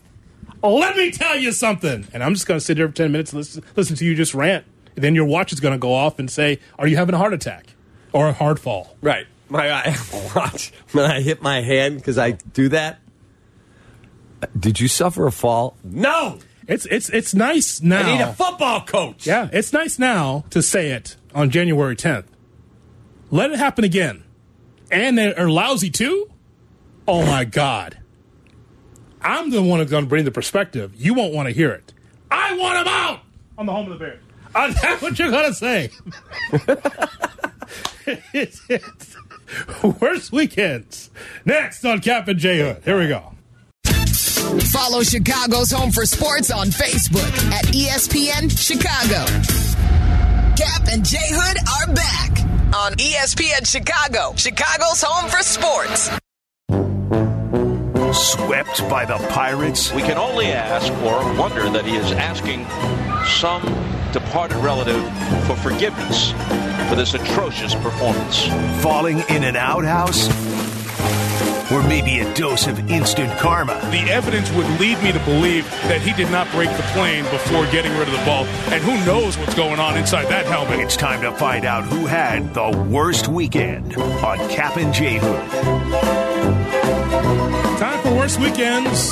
Let 0.63 0.97
me 0.97 1.11
tell 1.11 1.37
you 1.37 1.53
something. 1.53 2.07
And 2.13 2.23
I'm 2.25 2.35
just 2.35 2.47
going 2.47 2.59
to 2.59 2.65
sit 2.65 2.77
here 2.77 2.89
for 2.89 2.95
10 2.95 3.13
minutes 3.13 3.33
and 3.33 3.39
listen, 3.39 3.65
listen 3.75 3.97
to 3.97 4.05
you 4.05 4.15
just 4.15 4.35
rant. 4.35 4.65
And 4.95 5.05
then 5.05 5.15
your 5.15 5.27
watch 5.27 5.53
is 5.53 5.61
going 5.61 5.73
to 5.73 5.79
go 5.79 5.93
off 5.93 6.19
and 6.19 6.31
say, 6.31 6.59
Are 6.79 6.87
you 6.87 6.97
having 6.97 7.15
a 7.15 7.19
heart 7.19 7.35
attack 7.35 7.75
or 8.13 8.29
a 8.29 8.33
hard 8.33 8.59
fall? 8.59 8.97
Right. 9.03 9.27
My 9.49 9.97
watch 10.35 10.73
when 10.93 11.05
I 11.05 11.21
hit 11.21 11.43
my 11.43 11.61
hand 11.61 11.97
because 11.97 12.19
I 12.19 12.33
do 12.33 12.71
that. 12.71 12.99
Did 14.59 14.81
you 14.81 14.89
suffer 14.89 15.27
a 15.27 15.33
fall? 15.33 15.77
No. 15.83 16.39
It's 16.69 16.85
it's 16.87 17.09
it's 17.11 17.33
nice 17.33 17.81
now. 17.81 18.01
I 18.01 18.17
need 18.17 18.21
a 18.21 18.33
football 18.33 18.85
coach. 18.85 19.25
Yeah, 19.27 19.49
it's 19.53 19.73
nice 19.73 20.01
now 20.01 20.45
to 20.51 20.61
say 20.63 20.91
it 20.91 21.17
on 21.33 21.51
January 21.51 21.95
10th. 21.95 22.25
Let 23.31 23.53
it 23.53 23.59
happen 23.59 23.85
again. 23.85 24.25
And 24.91 25.17
they 25.17 25.33
are 25.35 25.49
lousy 25.49 25.91
too? 25.91 26.31
Oh 27.07 27.25
my 27.25 27.45
God. 27.45 27.99
I'm 29.21 29.51
the 29.51 29.63
one 29.63 29.81
who's 29.81 29.91
going 29.91 30.05
to 30.05 30.09
bring 30.09 30.25
the 30.25 30.31
perspective. 30.31 30.93
You 30.97 31.15
won't 31.15 31.35
want 31.35 31.49
to 31.49 31.55
hear 31.55 31.71
it. 31.71 31.93
I 32.31 32.57
want 32.57 32.79
him 32.79 32.93
out 32.93 33.21
on 33.59 33.67
the 33.67 33.73
home 33.73 33.91
of 33.91 33.99
the 33.99 34.05
Bears. 34.05 34.23
Uh, 34.55 34.73
that's 34.83 35.03
what 35.03 35.19
you're 35.19 35.31
going 35.31 35.47
to 35.47 35.55
say. 35.55 35.91
it's, 38.33 38.63
it's 38.69 39.17
worst 40.01 40.33
weekends. 40.33 41.11
Next 41.45 41.85
on 41.85 42.01
Cap 42.01 42.29
and 42.29 42.39
J 42.39 42.59
Hood. 42.59 42.83
Here 42.85 42.99
we 42.99 43.09
go. 43.09 43.36
Follow 44.47 45.03
Chicago's 45.03 45.73
Home 45.73 45.91
for 45.91 46.07
Sports 46.07 46.51
on 46.51 46.69
Facebook 46.69 47.33
at 47.53 47.65
ESPN 47.67 48.49
Chicago. 48.51 49.27
Cap 50.57 50.87
and 50.91 51.05
J 51.05 51.19
Hood 51.21 51.59
are 51.69 51.95
back 51.95 52.41
on 52.75 52.93
ESPN 52.93 53.67
Chicago, 53.67 54.35
Chicago's 54.37 55.03
Home 55.03 55.29
for 55.29 55.43
Sports. 55.43 56.11
Swept 58.17 58.89
by 58.89 59.05
the 59.05 59.19
Pirates? 59.31 59.93
We 59.93 60.03
can 60.03 60.17
only 60.17 60.47
ask 60.47 60.93
or 61.03 61.39
wonder 61.39 61.69
that 61.69 61.85
he 61.85 61.97
is 61.97 62.13
asking 62.13 62.65
some 63.27 63.63
departed 64.13 64.59
relative 64.59 65.03
for 65.47 65.57
forgiveness 65.57 66.31
for 66.89 66.95
this 66.95 67.15
atrocious 67.15 67.75
performance. 67.75 68.47
Falling 68.81 69.19
in 69.29 69.43
an 69.43 69.57
outhouse? 69.57 70.29
Or 71.73 71.83
maybe 71.83 72.21
a 72.21 72.35
dose 72.35 72.69
of 72.69 72.91
instant 72.91 73.37
karma? 73.41 73.75
The 73.91 74.09
evidence 74.11 74.51
would 74.53 74.69
lead 74.79 75.03
me 75.03 75.11
to 75.11 75.19
believe 75.21 75.69
that 75.89 76.01
he 76.01 76.13
did 76.13 76.31
not 76.31 76.49
break 76.53 76.71
the 76.71 76.83
plane 76.95 77.25
before 77.25 77.67
getting 77.73 77.91
rid 77.99 78.07
of 78.07 78.13
the 78.13 78.25
ball. 78.25 78.45
And 78.73 78.83
who 78.85 79.05
knows 79.05 79.37
what's 79.37 79.55
going 79.55 79.81
on 79.81 79.97
inside 79.97 80.27
that 80.27 80.47
helmet. 80.47 80.79
It's 80.79 80.97
time 80.97 81.21
to 81.23 81.33
find 81.33 81.65
out 81.65 81.83
who 81.85 82.07
had 82.07 82.55
the 82.55 82.71
worst 82.89 83.27
weekend 83.27 83.97
on 83.97 84.39
Cap 84.49 84.77
and 84.77 84.95
J 84.95 85.19
Hood. 85.19 85.51
Time 87.81 88.01
for 88.03 88.15
worst 88.15 88.39
weekends 88.39 89.11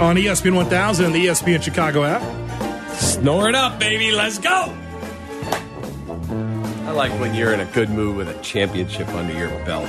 on 0.00 0.16
ESPN 0.16 0.54
1000 0.56 1.04
and 1.04 1.14
the 1.14 1.26
ESPN 1.26 1.62
Chicago 1.62 2.04
app. 2.04 2.22
Snore 2.96 3.50
it 3.50 3.54
up, 3.54 3.78
baby. 3.78 4.12
Let's 4.12 4.38
go. 4.38 4.74
I 6.86 6.90
like 6.92 7.12
when 7.20 7.34
you're 7.34 7.52
in 7.52 7.60
a 7.60 7.66
good 7.66 7.90
mood 7.90 8.16
with 8.16 8.28
a 8.28 8.42
championship 8.42 9.08
under 9.08 9.34
your 9.34 9.50
belt. 9.66 9.88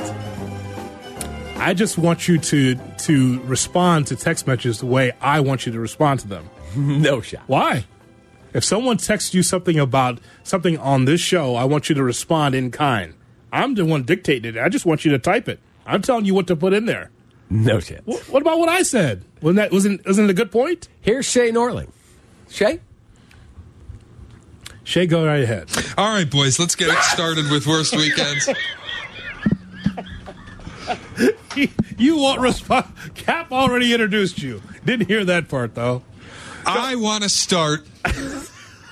I 1.60 1.74
just 1.74 1.98
want 1.98 2.28
you 2.28 2.38
to 2.38 2.76
to 2.76 3.42
respond 3.44 4.08
to 4.08 4.16
text 4.16 4.48
messages 4.48 4.80
the 4.80 4.86
way 4.86 5.12
I 5.22 5.40
want 5.42 5.66
you 5.66 5.72
to 5.74 5.80
respond 5.80 6.20
to 6.22 6.28
them. 6.28 6.50
no 6.76 7.22
shot. 7.22 7.44
Why? 7.48 7.86
If 8.54 8.64
someone 8.64 8.98
texts 8.98 9.34
you 9.34 9.44
something 9.44 9.78
about 9.78 10.20
something 10.44 10.78
on 10.78 11.06
this 11.06 11.20
show, 11.22 11.56
I 11.56 11.66
want 11.66 11.90
you 11.90 11.96
to 11.96 12.04
respond 12.04 12.56
in 12.56 12.72
kind. 12.72 13.14
I'm 13.52 13.76
the 13.76 13.86
one 13.86 14.04
dictating 14.04 14.56
it. 14.56 14.60
I 14.62 14.70
just 14.70 14.86
want 14.86 15.06
you 15.06 15.12
to 15.12 15.20
type 15.20 15.48
it. 15.50 15.60
I'm 15.86 16.02
telling 16.02 16.26
you 16.26 16.34
what 16.34 16.48
to 16.48 16.56
put 16.56 16.74
in 16.74 16.86
there. 16.86 17.12
No 17.50 17.80
chance. 17.80 18.04
Wh- 18.06 18.32
What 18.32 18.42
about 18.42 18.60
what 18.60 18.70
I 18.70 18.84
said? 18.84 19.24
Wasn't 19.42 19.58
that 19.58 19.72
wasn't 19.72 20.06
wasn't 20.06 20.30
it 20.30 20.32
a 20.32 20.36
good 20.36 20.52
point? 20.52 20.88
Here's 21.02 21.26
Shay 21.26 21.52
Norling. 21.52 21.90
Shay? 22.50 22.80
Shay, 24.84 25.06
go 25.06 25.26
right 25.26 25.44
ahead. 25.44 25.70
All 25.98 26.14
right, 26.14 26.30
boys, 26.30 26.60
let's 26.60 26.76
get 26.76 26.88
it 26.90 26.98
started 27.04 27.50
with 27.52 27.68
worst 27.68 27.96
weekends. 27.96 28.50
you 31.98 32.18
won't 32.18 32.42
respond. 32.42 32.86
Cap 33.16 33.52
already 33.52 33.94
introduced 33.94 34.42
you. 34.42 34.62
Didn't 34.86 35.08
hear 35.08 35.26
that 35.26 35.50
part 35.50 35.76
though. 35.76 36.04
I 36.66 36.96
want 36.96 37.24
to 37.24 37.30
start 37.30 37.88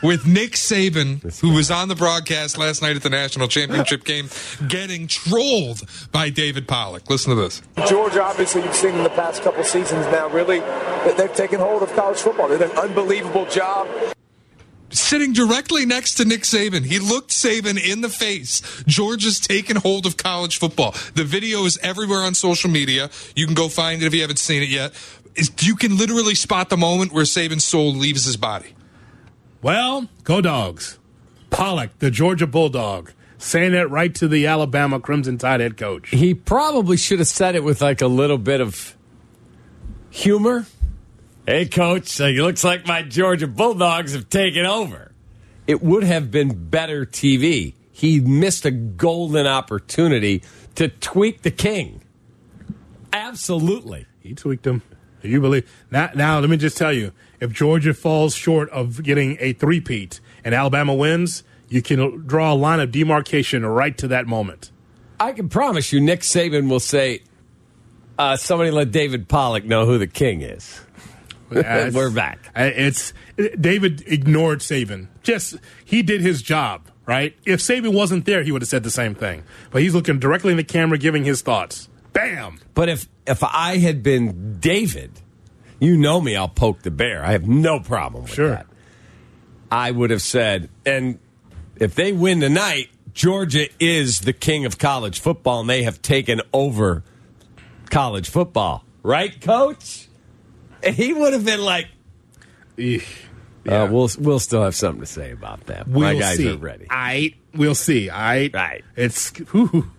with 0.01 0.25
Nick 0.25 0.51
Saban, 0.51 1.39
who 1.41 1.53
was 1.53 1.71
on 1.71 1.87
the 1.87 1.95
broadcast 1.95 2.57
last 2.57 2.81
night 2.81 2.95
at 2.95 3.03
the 3.03 3.09
national 3.09 3.47
championship 3.47 4.03
game, 4.05 4.29
getting 4.67 5.07
trolled 5.07 5.81
by 6.11 6.29
David 6.29 6.67
Pollack. 6.67 7.09
Listen 7.09 7.35
to 7.35 7.41
this. 7.41 7.61
Georgia, 7.87 8.23
obviously, 8.23 8.63
you've 8.63 8.75
seen 8.75 8.95
in 8.95 9.03
the 9.03 9.09
past 9.09 9.41
couple 9.41 9.63
seasons 9.63 10.05
now, 10.07 10.29
really, 10.29 10.59
that 10.59 11.17
they've 11.17 11.33
taken 11.33 11.59
hold 11.59 11.83
of 11.83 11.91
college 11.93 12.17
football. 12.17 12.47
They 12.47 12.57
did 12.57 12.71
an 12.71 12.77
unbelievable 12.77 13.45
job. 13.47 13.87
Sitting 14.91 15.33
directly 15.33 15.85
next 15.85 16.15
to 16.15 16.25
Nick 16.25 16.41
Saban, 16.41 16.85
he 16.85 16.99
looked 16.99 17.31
Saban 17.31 17.77
in 17.83 18.01
the 18.01 18.09
face. 18.09 18.61
Georgia's 18.85 19.39
taken 19.39 19.77
hold 19.77 20.05
of 20.05 20.15
college 20.15 20.57
football. 20.57 20.93
The 21.15 21.23
video 21.23 21.65
is 21.65 21.77
everywhere 21.79 22.21
on 22.21 22.33
social 22.35 22.69
media. 22.69 23.09
You 23.35 23.45
can 23.45 23.55
go 23.55 23.67
find 23.67 24.01
it 24.01 24.05
if 24.05 24.13
you 24.13 24.21
haven't 24.21 24.39
seen 24.39 24.61
it 24.61 24.69
yet. 24.69 24.93
You 25.59 25.75
can 25.75 25.97
literally 25.97 26.35
spot 26.35 26.69
the 26.69 26.77
moment 26.77 27.11
where 27.11 27.25
Saban's 27.25 27.65
soul 27.65 27.93
leaves 27.93 28.25
his 28.25 28.37
body. 28.37 28.75
Well, 29.61 30.07
go 30.23 30.39
dogs. 30.39 30.99
Pollack, 31.49 31.97
the 31.99 32.11
Georgia 32.11 32.47
Bulldog, 32.47 33.11
saying 33.37 33.71
that 33.71 33.89
right 33.89 34.13
to 34.15 34.27
the 34.27 34.45
Alabama 34.45 34.99
Crimson 34.99 35.37
Tide 35.37 35.59
head 35.59 35.77
coach. 35.77 36.09
He 36.09 36.33
probably 36.33 36.97
should 36.97 37.19
have 37.19 37.27
said 37.27 37.55
it 37.55 37.63
with 37.63 37.81
like 37.81 38.01
a 38.01 38.07
little 38.07 38.37
bit 38.37 38.61
of 38.61 38.95
humor. 40.09 40.67
Hey, 41.47 41.67
coach, 41.67 42.19
uh, 42.19 42.25
it 42.25 42.41
looks 42.41 42.63
like 42.63 42.87
my 42.87 43.03
Georgia 43.03 43.45
Bulldogs 43.45 44.13
have 44.13 44.29
taken 44.31 44.65
over. 44.65 45.11
It 45.67 45.83
would 45.83 46.03
have 46.03 46.31
been 46.31 46.69
better 46.69 47.05
TV. 47.05 47.75
He 47.91 48.19
missed 48.19 48.65
a 48.65 48.71
golden 48.71 49.45
opportunity 49.45 50.41
to 50.73 50.87
tweak 50.87 51.43
the 51.43 51.51
king. 51.51 52.01
Absolutely. 53.13 54.07
He 54.21 54.33
tweaked 54.33 54.65
him. 54.65 54.81
You 55.21 55.39
believe 55.39 55.71
now? 55.91 56.09
Now, 56.15 56.39
let 56.39 56.49
me 56.49 56.57
just 56.57 56.77
tell 56.77 56.91
you: 56.91 57.11
if 57.39 57.51
Georgia 57.51 57.93
falls 57.93 58.33
short 58.35 58.69
of 58.71 59.03
getting 59.03 59.37
a 59.39 59.53
three-peat 59.53 60.19
and 60.43 60.55
Alabama 60.55 60.95
wins, 60.95 61.43
you 61.69 61.83
can 61.83 62.25
draw 62.25 62.53
a 62.53 62.55
line 62.55 62.79
of 62.79 62.91
demarcation 62.91 63.63
right 63.65 63.95
to 63.99 64.07
that 64.07 64.25
moment. 64.25 64.71
I 65.19 65.31
can 65.31 65.49
promise 65.49 65.93
you, 65.93 66.01
Nick 66.01 66.21
Saban 66.21 66.69
will 66.69 66.79
say, 66.79 67.21
uh, 68.19 68.35
"Somebody 68.35 68.71
let 68.71 68.91
David 68.91 69.27
Pollack 69.27 69.65
know 69.65 69.85
who 69.85 69.97
the 69.99 70.07
king 70.07 70.41
is." 70.41 70.84
We're 71.93 72.09
back. 72.11 72.49
Uh, 72.55 72.69
it's 72.75 73.13
David 73.59 74.03
ignored 74.07 74.59
Saban. 74.59 75.07
Just 75.23 75.55
he 75.83 76.01
did 76.03 76.21
his 76.21 76.41
job, 76.41 76.81
right? 77.05 77.35
If 77.45 77.59
Saban 77.61 77.93
wasn't 77.93 78.25
there, 78.25 78.43
he 78.43 78.51
would 78.51 78.61
have 78.61 78.69
said 78.69 78.83
the 78.83 78.91
same 78.91 79.15
thing. 79.15 79.43
But 79.71 79.81
he's 79.81 79.93
looking 79.95 80.19
directly 80.19 80.51
in 80.51 80.57
the 80.57 80.63
camera, 80.63 80.97
giving 80.97 81.23
his 81.23 81.41
thoughts. 81.41 81.87
Bam. 82.13 82.59
But 82.73 82.89
if 82.89 83.07
if 83.25 83.43
I 83.43 83.77
had 83.77 84.03
been 84.03 84.59
David, 84.59 85.11
you 85.79 85.97
know 85.97 86.19
me, 86.21 86.35
I'll 86.35 86.47
poke 86.49 86.81
the 86.83 86.91
bear. 86.91 87.23
I 87.23 87.31
have 87.31 87.47
no 87.47 87.79
problem 87.79 88.23
with 88.23 88.33
Sure. 88.33 88.49
that. 88.49 88.67
I 89.71 89.91
would 89.91 90.09
have 90.11 90.21
said, 90.21 90.69
and 90.85 91.19
if 91.77 91.95
they 91.95 92.13
win 92.13 92.39
tonight, 92.41 92.89
Georgia 93.13 93.67
is 93.79 94.21
the 94.21 94.33
king 94.33 94.65
of 94.65 94.77
college 94.77 95.19
football, 95.19 95.61
and 95.61 95.69
they 95.69 95.83
have 95.83 96.01
taken 96.01 96.41
over 96.53 97.03
college 97.89 98.29
football, 98.29 98.83
right, 99.03 99.39
Coach? 99.41 100.07
And 100.85 100.95
he 100.95 101.13
would 101.13 101.33
have 101.33 101.43
been 101.45 101.61
like, 101.61 101.87
uh, 102.77 103.87
"We'll 103.91 104.09
we'll 104.19 104.39
still 104.39 104.63
have 104.63 104.75
something 104.75 105.01
to 105.01 105.07
say 105.07 105.31
about 105.31 105.65
that. 105.67 105.87
We'll 105.87 106.13
My 106.13 106.15
guys 106.19 106.37
see. 106.37 106.51
are 106.51 106.57
ready." 106.57 106.87
I 106.89 107.33
we'll 107.53 107.75
see. 107.75 108.09
I 108.09 108.49
Right. 108.53 108.83
It's 108.95 109.29
whew. 109.51 109.91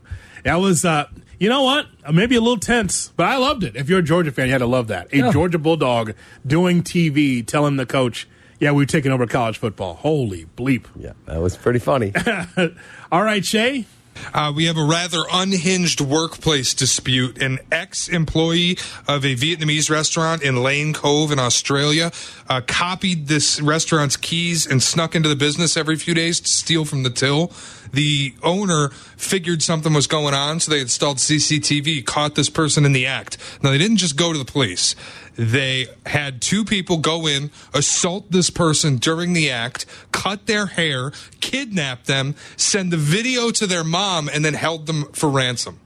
that 0.44 0.57
was 0.57 0.85
uh 0.85 1.07
you 1.38 1.49
know 1.51 1.64
what? 1.64 1.87
Uh, 2.05 2.12
Maybe 2.12 2.35
a 2.37 2.40
little 2.40 2.57
tense, 2.59 3.12
but 3.16 3.27
I 3.27 3.37
loved 3.37 3.62
it. 3.64 3.77
If 3.77 3.90
you're 3.90 3.99
a 3.99 4.03
Georgia 4.03 4.31
fan, 4.33 4.46
you 4.46 4.53
had 4.53 4.59
to 4.59 4.66
love 4.66 4.88
that. 4.88 5.12
A 5.12 5.18
Yeah. 5.18 5.33
Georgia 5.33 5.59
Bulldog 5.59 6.14
doing 6.46 6.83
TV, 6.83 7.46
telling 7.46 7.77
the 7.77 7.85
coach, 7.87 8.27
"Yeah, 8.59 8.70
we're 8.70 8.87
taking 8.87 9.12
over 9.12 9.27
college 9.27 9.59
football." 9.59 9.94
Holy 9.94 10.46
bleep! 10.57 10.85
Yeah, 10.99 11.12
that 11.27 11.40
was 11.42 11.57
pretty 11.57 11.79
funny. 11.81 12.12
All 13.12 13.22
right, 13.22 13.44
Shay. 13.44 13.85
Uh, 14.33 14.53
we 14.55 14.67
have 14.67 14.77
a 14.77 14.85
rather 14.85 15.23
unhinged 15.33 16.01
workplace 16.01 16.75
dispute. 16.75 17.41
An 17.41 17.59
ex 17.71 18.09
employee 18.09 18.73
of 19.07 19.25
a 19.25 19.35
Vietnamese 19.35 19.91
restaurant 19.91 20.43
in 20.43 20.63
Lane 20.63 20.93
Cove 20.93 21.33
in 21.33 21.39
Australia 21.39 22.13
uh, 22.49 22.61
copied 22.67 23.29
this 23.29 23.61
restaurant's 23.61 24.17
keys 24.17 24.67
and 24.67 24.83
snuck 24.83 25.15
into 25.15 25.29
the 25.29 25.37
business 25.37 25.77
every 25.77 25.97
few 25.97 26.15
days 26.15 26.41
to 26.41 26.49
steal 26.49 26.85
from 26.85 27.03
the 27.03 27.11
till. 27.11 27.53
The 27.93 28.35
owner 28.43 28.91
figured 29.17 29.63
something 29.63 29.93
was 29.93 30.07
going 30.07 30.35
on, 30.35 30.61
so 30.61 30.71
they 30.71 30.81
installed 30.81 31.19
CCTV, 31.19 32.05
caught 32.05 32.35
this 32.35 32.51
person 32.51 32.85
in 32.85 32.93
the 32.93 33.07
act. 33.07 33.39
Now, 33.63 33.71
they 33.71 33.79
didn't 33.79 33.99
just 33.99 34.17
go 34.17 34.33
to 34.33 34.39
the 34.39 34.45
police. 34.45 34.95
They 35.37 35.87
had 36.07 36.40
two 36.40 36.64
people 36.64 36.96
go 36.99 37.27
in, 37.27 37.51
assault 37.75 38.31
this 38.33 38.49
person 38.51 38.96
during 38.96 39.35
the 39.35 39.51
act, 39.51 39.85
cut 40.11 40.46
their 40.46 40.66
hair, 40.66 41.12
kidnap 41.40 42.05
them, 42.05 42.35
send 42.57 42.90
the 42.90 42.96
video 42.96 43.51
to 43.51 43.66
their 43.66 43.85
mom, 43.85 44.29
and 44.33 44.44
then 44.44 44.55
held 44.55 44.87
them 44.87 45.05
for 45.12 45.29
ransom. 45.29 45.79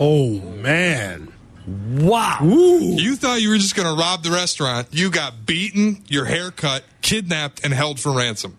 Oh 0.00 0.40
man! 0.40 1.32
Wow. 1.66 2.38
You 2.42 3.16
thought 3.16 3.42
you 3.42 3.50
were 3.50 3.58
just 3.58 3.74
going 3.74 3.88
to 3.88 4.00
rob 4.00 4.22
the 4.22 4.30
restaurant. 4.30 4.88
You 4.92 5.10
got 5.10 5.46
beaten, 5.46 6.02
your 6.08 6.24
hair 6.24 6.50
cut, 6.50 6.84
kidnapped, 7.02 7.64
and 7.64 7.74
held 7.74 7.98
for 8.00 8.12
ransom. 8.12 8.56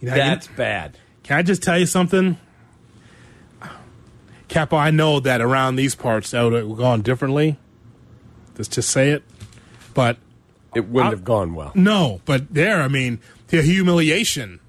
You 0.00 0.08
know, 0.10 0.14
That's 0.16 0.48
you- 0.48 0.54
bad. 0.56 0.96
Can 1.24 1.38
I 1.38 1.42
just 1.42 1.62
tell 1.62 1.78
you 1.78 1.86
something? 1.86 2.38
Capo, 4.48 4.76
I 4.76 4.90
know 4.90 5.20
that 5.20 5.40
around 5.40 5.76
these 5.76 5.94
parts 5.94 6.30
that 6.30 6.42
would 6.42 6.52
have 6.52 6.76
gone 6.76 7.02
differently. 7.02 7.56
Let's 8.56 8.68
just 8.68 8.90
say 8.90 9.10
it. 9.10 9.24
But 9.94 10.18
It 10.74 10.88
wouldn't 10.88 11.12
I- 11.12 11.16
have 11.16 11.24
gone 11.24 11.54
well. 11.54 11.72
No, 11.74 12.20
but 12.24 12.52
there, 12.52 12.82
I 12.82 12.88
mean, 12.88 13.20
the 13.48 13.62
humiliation, 13.62 14.60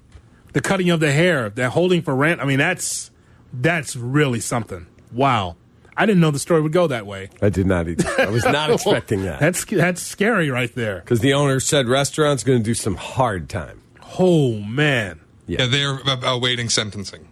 the 0.52 0.60
cutting 0.60 0.88
of 0.90 1.00
the 1.00 1.12
hair, 1.12 1.50
the 1.50 1.70
holding 1.70 2.02
for 2.02 2.14
rent. 2.14 2.40
I 2.40 2.44
mean, 2.44 2.58
that's 2.58 3.10
that's 3.52 3.96
really 3.96 4.40
something. 4.40 4.86
Wow, 5.12 5.56
I 5.96 6.06
didn't 6.06 6.20
know 6.20 6.30
the 6.30 6.38
story 6.38 6.60
would 6.62 6.72
go 6.72 6.86
that 6.86 7.06
way. 7.06 7.30
I 7.42 7.48
did 7.48 7.66
not 7.66 7.88
either. 7.88 8.04
I 8.20 8.26
was 8.30 8.44
not 8.44 8.70
expecting 8.74 9.22
that. 9.24 9.40
That's 9.40 9.64
that's 9.64 10.02
scary 10.02 10.50
right 10.50 10.72
there. 10.74 11.00
Because 11.00 11.20
the 11.20 11.32
owner 11.34 11.58
said 11.60 11.88
restaurant's 11.88 12.44
going 12.44 12.58
to 12.58 12.64
do 12.64 12.74
some 12.74 12.94
hard 12.96 13.48
time. 13.48 13.80
Oh 14.18 14.60
man. 14.60 15.20
Yeah, 15.48 15.66
they're 15.66 16.00
uh, 16.06 16.20
awaiting 16.24 16.68
sentencing. 16.68 17.22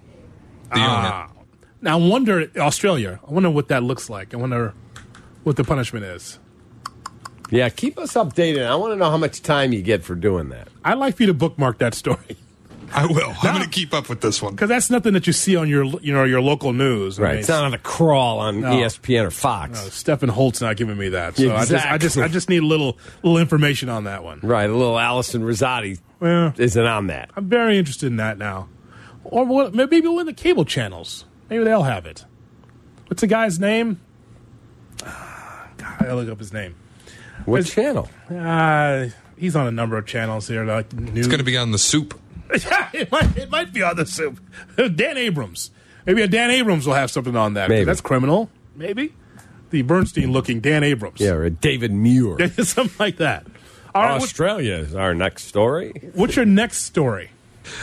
The 0.72 0.80
Ah. 0.80 1.30
Now, 1.82 1.98
I 1.98 2.08
wonder 2.08 2.48
Australia. 2.56 3.20
I 3.28 3.32
wonder 3.32 3.50
what 3.50 3.68
that 3.68 3.82
looks 3.82 4.08
like. 4.08 4.32
I 4.34 4.36
wonder 4.38 4.72
what 5.42 5.56
the 5.56 5.64
punishment 5.64 6.04
is. 6.06 6.38
Yeah, 7.54 7.68
keep 7.68 7.98
us 7.98 8.14
updated. 8.14 8.66
I 8.66 8.74
want 8.74 8.92
to 8.92 8.96
know 8.96 9.10
how 9.10 9.16
much 9.16 9.40
time 9.42 9.72
you 9.72 9.80
get 9.80 10.02
for 10.02 10.14
doing 10.16 10.48
that. 10.48 10.66
I'd 10.84 10.98
like 10.98 11.16
for 11.16 11.22
you 11.22 11.28
to 11.28 11.34
bookmark 11.34 11.78
that 11.78 11.94
story. 11.94 12.36
I 12.92 13.06
will. 13.06 13.32
I'm 13.42 13.54
going 13.54 13.64
to 13.64 13.70
keep 13.70 13.94
up 13.94 14.08
with 14.08 14.20
this 14.20 14.42
one. 14.42 14.54
because 14.54 14.68
that's 14.68 14.90
nothing 14.90 15.12
that 15.14 15.26
you 15.26 15.32
see 15.32 15.54
on 15.56 15.68
your 15.68 15.84
you 16.00 16.12
know 16.12 16.24
your 16.24 16.40
local 16.40 16.72
news. 16.72 17.18
I 17.18 17.22
Right. 17.22 17.30
mean, 17.32 17.38
It's 17.40 17.48
not 17.48 17.64
on 17.64 17.70
the 17.72 17.78
crawl 17.78 18.38
on 18.40 18.60
No. 18.60 18.70
ESPN 18.72 19.24
or 19.26 19.30
Fox. 19.30 19.82
No, 19.84 19.88
Stephen 19.90 20.28
Holt's 20.28 20.60
not 20.60 20.76
giving 20.76 20.96
me 20.96 21.08
that. 21.10 21.36
So 21.36 21.54
I 21.54 21.64
just 21.64 21.72
I 21.72 21.98
just 21.98 22.16
Exactly. 22.16 22.22
I 22.22 22.28
just 22.28 22.48
need 22.48 22.62
a 22.62 22.66
little 22.66 22.98
little 23.22 23.38
information 23.38 23.88
on 23.88 24.04
that 24.04 24.22
one. 24.24 24.40
Right. 24.42 24.68
A 24.68 24.72
little 24.72 24.98
Allison 24.98 25.42
Rosati 25.42 26.00
Well, 26.20 26.52
isn't 26.56 26.84
on 26.86 27.06
that. 27.08 27.30
I'm 27.36 27.48
very 27.48 27.78
interested 27.78 28.06
in 28.08 28.16
that 28.16 28.36
now. 28.38 28.68
Or 29.24 29.44
what, 29.44 29.74
maybe 29.74 30.00
we'll 30.00 30.18
in 30.20 30.26
the 30.26 30.32
cable 30.32 30.64
channels. 30.64 31.24
Maybe 31.50 31.64
they'll 31.64 31.82
have 31.84 32.04
it. 32.06 32.24
What's 33.08 33.20
the 33.22 33.26
guy's 33.28 33.58
name? 33.60 34.00
God, 35.04 35.10
I 36.00 36.12
look 36.12 36.28
up 36.28 36.38
his 36.38 36.52
name. 36.52 36.74
What 37.44 37.60
It's- 37.60 37.74
channel? 37.74 38.08
Uh, 38.30 39.06
he's 39.36 39.54
on 39.56 39.66
a 39.66 39.70
number 39.70 39.96
of 39.98 40.06
channels 40.06 40.48
here. 40.48 40.64
Like 40.64 40.92
news. 40.92 41.18
It's 41.18 41.26
going 41.28 41.38
to 41.38 41.44
be 41.44 41.56
on 41.56 41.70
the 41.72 41.78
soup. 41.78 42.18
yeah, 42.64 42.88
it 42.92 43.10
might, 43.10 43.36
it 43.36 43.50
might 43.50 43.72
be 43.72 43.82
on 43.82 43.96
the 43.96 44.06
soup. 44.06 44.40
Dan 44.76 45.16
Abrams. 45.16 45.70
Maybe 46.06 46.22
a 46.22 46.28
Dan 46.28 46.50
Abrams 46.50 46.86
will 46.86 46.94
have 46.94 47.10
something 47.10 47.36
on 47.36 47.54
that. 47.54 47.68
Maybe. 47.70 47.84
That's 47.84 48.00
criminal. 48.00 48.50
Maybe. 48.76 49.14
The 49.70 49.82
Bernstein 49.82 50.30
looking 50.32 50.60
Dan 50.60 50.84
Abrams. 50.84 51.20
Yeah, 51.20 51.30
or 51.32 51.44
a 51.44 51.50
David 51.50 51.90
Muir. 51.92 52.36
Something 52.62 52.94
like 52.98 53.16
that. 53.16 53.46
All 53.94 54.02
right, 54.02 54.12
what- 54.14 54.22
Australia 54.22 54.74
is 54.74 54.94
our 54.94 55.14
next 55.14 55.44
story. 55.46 56.10
what's 56.14 56.36
your 56.36 56.44
next 56.44 56.82
story? 56.82 57.30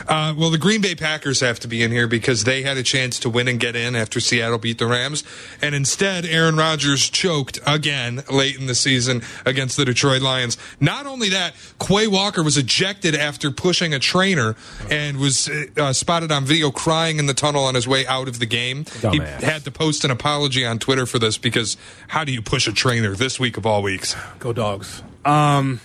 Uh, 0.07 0.33
well, 0.37 0.49
the 0.49 0.57
Green 0.57 0.81
Bay 0.81 0.95
Packers 0.95 1.39
have 1.39 1.59
to 1.61 1.67
be 1.67 1.83
in 1.83 1.91
here 1.91 2.07
because 2.07 2.43
they 2.43 2.61
had 2.61 2.77
a 2.77 2.83
chance 2.83 3.19
to 3.19 3.29
win 3.29 3.47
and 3.47 3.59
get 3.59 3.75
in 3.75 3.95
after 3.95 4.19
Seattle 4.19 4.57
beat 4.57 4.77
the 4.77 4.85
Rams. 4.85 5.23
And 5.61 5.75
instead, 5.75 6.25
Aaron 6.25 6.55
Rodgers 6.55 7.09
choked 7.09 7.59
again 7.65 8.23
late 8.31 8.57
in 8.57 8.67
the 8.67 8.75
season 8.75 9.21
against 9.45 9.77
the 9.77 9.85
Detroit 9.85 10.21
Lions. 10.21 10.57
Not 10.79 11.05
only 11.05 11.29
that, 11.29 11.53
Quay 11.79 12.07
Walker 12.07 12.43
was 12.43 12.57
ejected 12.57 13.15
after 13.15 13.51
pushing 13.51 13.93
a 13.93 13.99
trainer 13.99 14.55
and 14.89 15.17
was 15.17 15.49
uh, 15.77 15.93
spotted 15.93 16.31
on 16.31 16.45
video 16.45 16.71
crying 16.71 17.19
in 17.19 17.25
the 17.25 17.33
tunnel 17.33 17.63
on 17.63 17.75
his 17.75 17.87
way 17.87 18.05
out 18.07 18.27
of 18.27 18.39
the 18.39 18.45
game. 18.45 18.85
Dumbass. 18.85 19.39
He 19.39 19.45
had 19.45 19.63
to 19.65 19.71
post 19.71 20.03
an 20.03 20.11
apology 20.11 20.65
on 20.65 20.79
Twitter 20.79 21.05
for 21.05 21.19
this 21.19 21.37
because 21.37 21.77
how 22.07 22.23
do 22.23 22.31
you 22.31 22.41
push 22.41 22.67
a 22.67 22.73
trainer 22.73 23.15
this 23.15 23.39
week 23.39 23.57
of 23.57 23.65
all 23.65 23.81
weeks? 23.81 24.15
Go 24.39 24.53
dogs. 24.53 25.03
Um, 25.25 25.79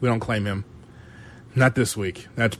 we 0.00 0.08
don't 0.08 0.20
claim 0.20 0.44
him. 0.46 0.64
Not 1.54 1.74
this 1.74 1.96
week. 1.96 2.28
That's 2.36 2.56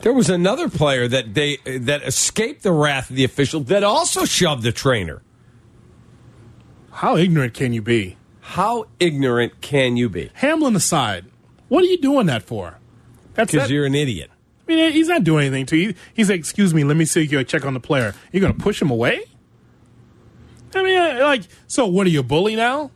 There 0.00 0.12
was 0.12 0.30
another 0.30 0.68
player 0.68 1.08
that 1.08 1.34
they 1.34 1.56
that 1.64 2.02
escaped 2.02 2.62
the 2.62 2.72
wrath 2.72 3.10
of 3.10 3.16
the 3.16 3.24
official 3.24 3.60
that 3.64 3.82
also 3.82 4.24
shoved 4.24 4.62
the 4.62 4.72
trainer. 4.72 5.22
how 6.92 7.16
ignorant 7.16 7.54
can 7.54 7.72
you 7.72 7.82
be? 7.82 8.16
How 8.40 8.86
ignorant 8.98 9.60
can 9.60 9.96
you 9.96 10.08
be? 10.08 10.30
Hamlin 10.34 10.74
aside, 10.74 11.26
what 11.68 11.82
are 11.84 11.86
you 11.86 11.98
doing 11.98 12.26
that 12.26 12.42
for? 12.42 12.78
That's 13.34 13.52
Because 13.52 13.68
that, 13.68 13.74
you're 13.74 13.84
an 13.86 13.94
idiot. 13.94 14.30
I 14.66 14.72
mean, 14.74 14.92
he's 14.92 15.08
not 15.08 15.22
doing 15.24 15.46
anything 15.46 15.66
to 15.66 15.76
you. 15.76 15.94
He's 16.14 16.28
like, 16.30 16.40
"Excuse 16.40 16.72
me, 16.74 16.84
let 16.84 16.96
me 16.96 17.04
see 17.04 17.22
you 17.22 17.42
check 17.44 17.64
on 17.64 17.74
the 17.74 17.80
player." 17.80 18.14
You're 18.32 18.40
going 18.40 18.54
to 18.54 18.60
push 18.60 18.80
him 18.80 18.90
away? 18.90 19.24
I 20.74 20.82
mean, 20.82 20.98
uh, 20.98 21.18
like, 21.22 21.42
so 21.66 21.86
what 21.86 22.06
are 22.06 22.10
you 22.10 22.20
a 22.20 22.22
bully 22.22 22.56
now? 22.56 22.90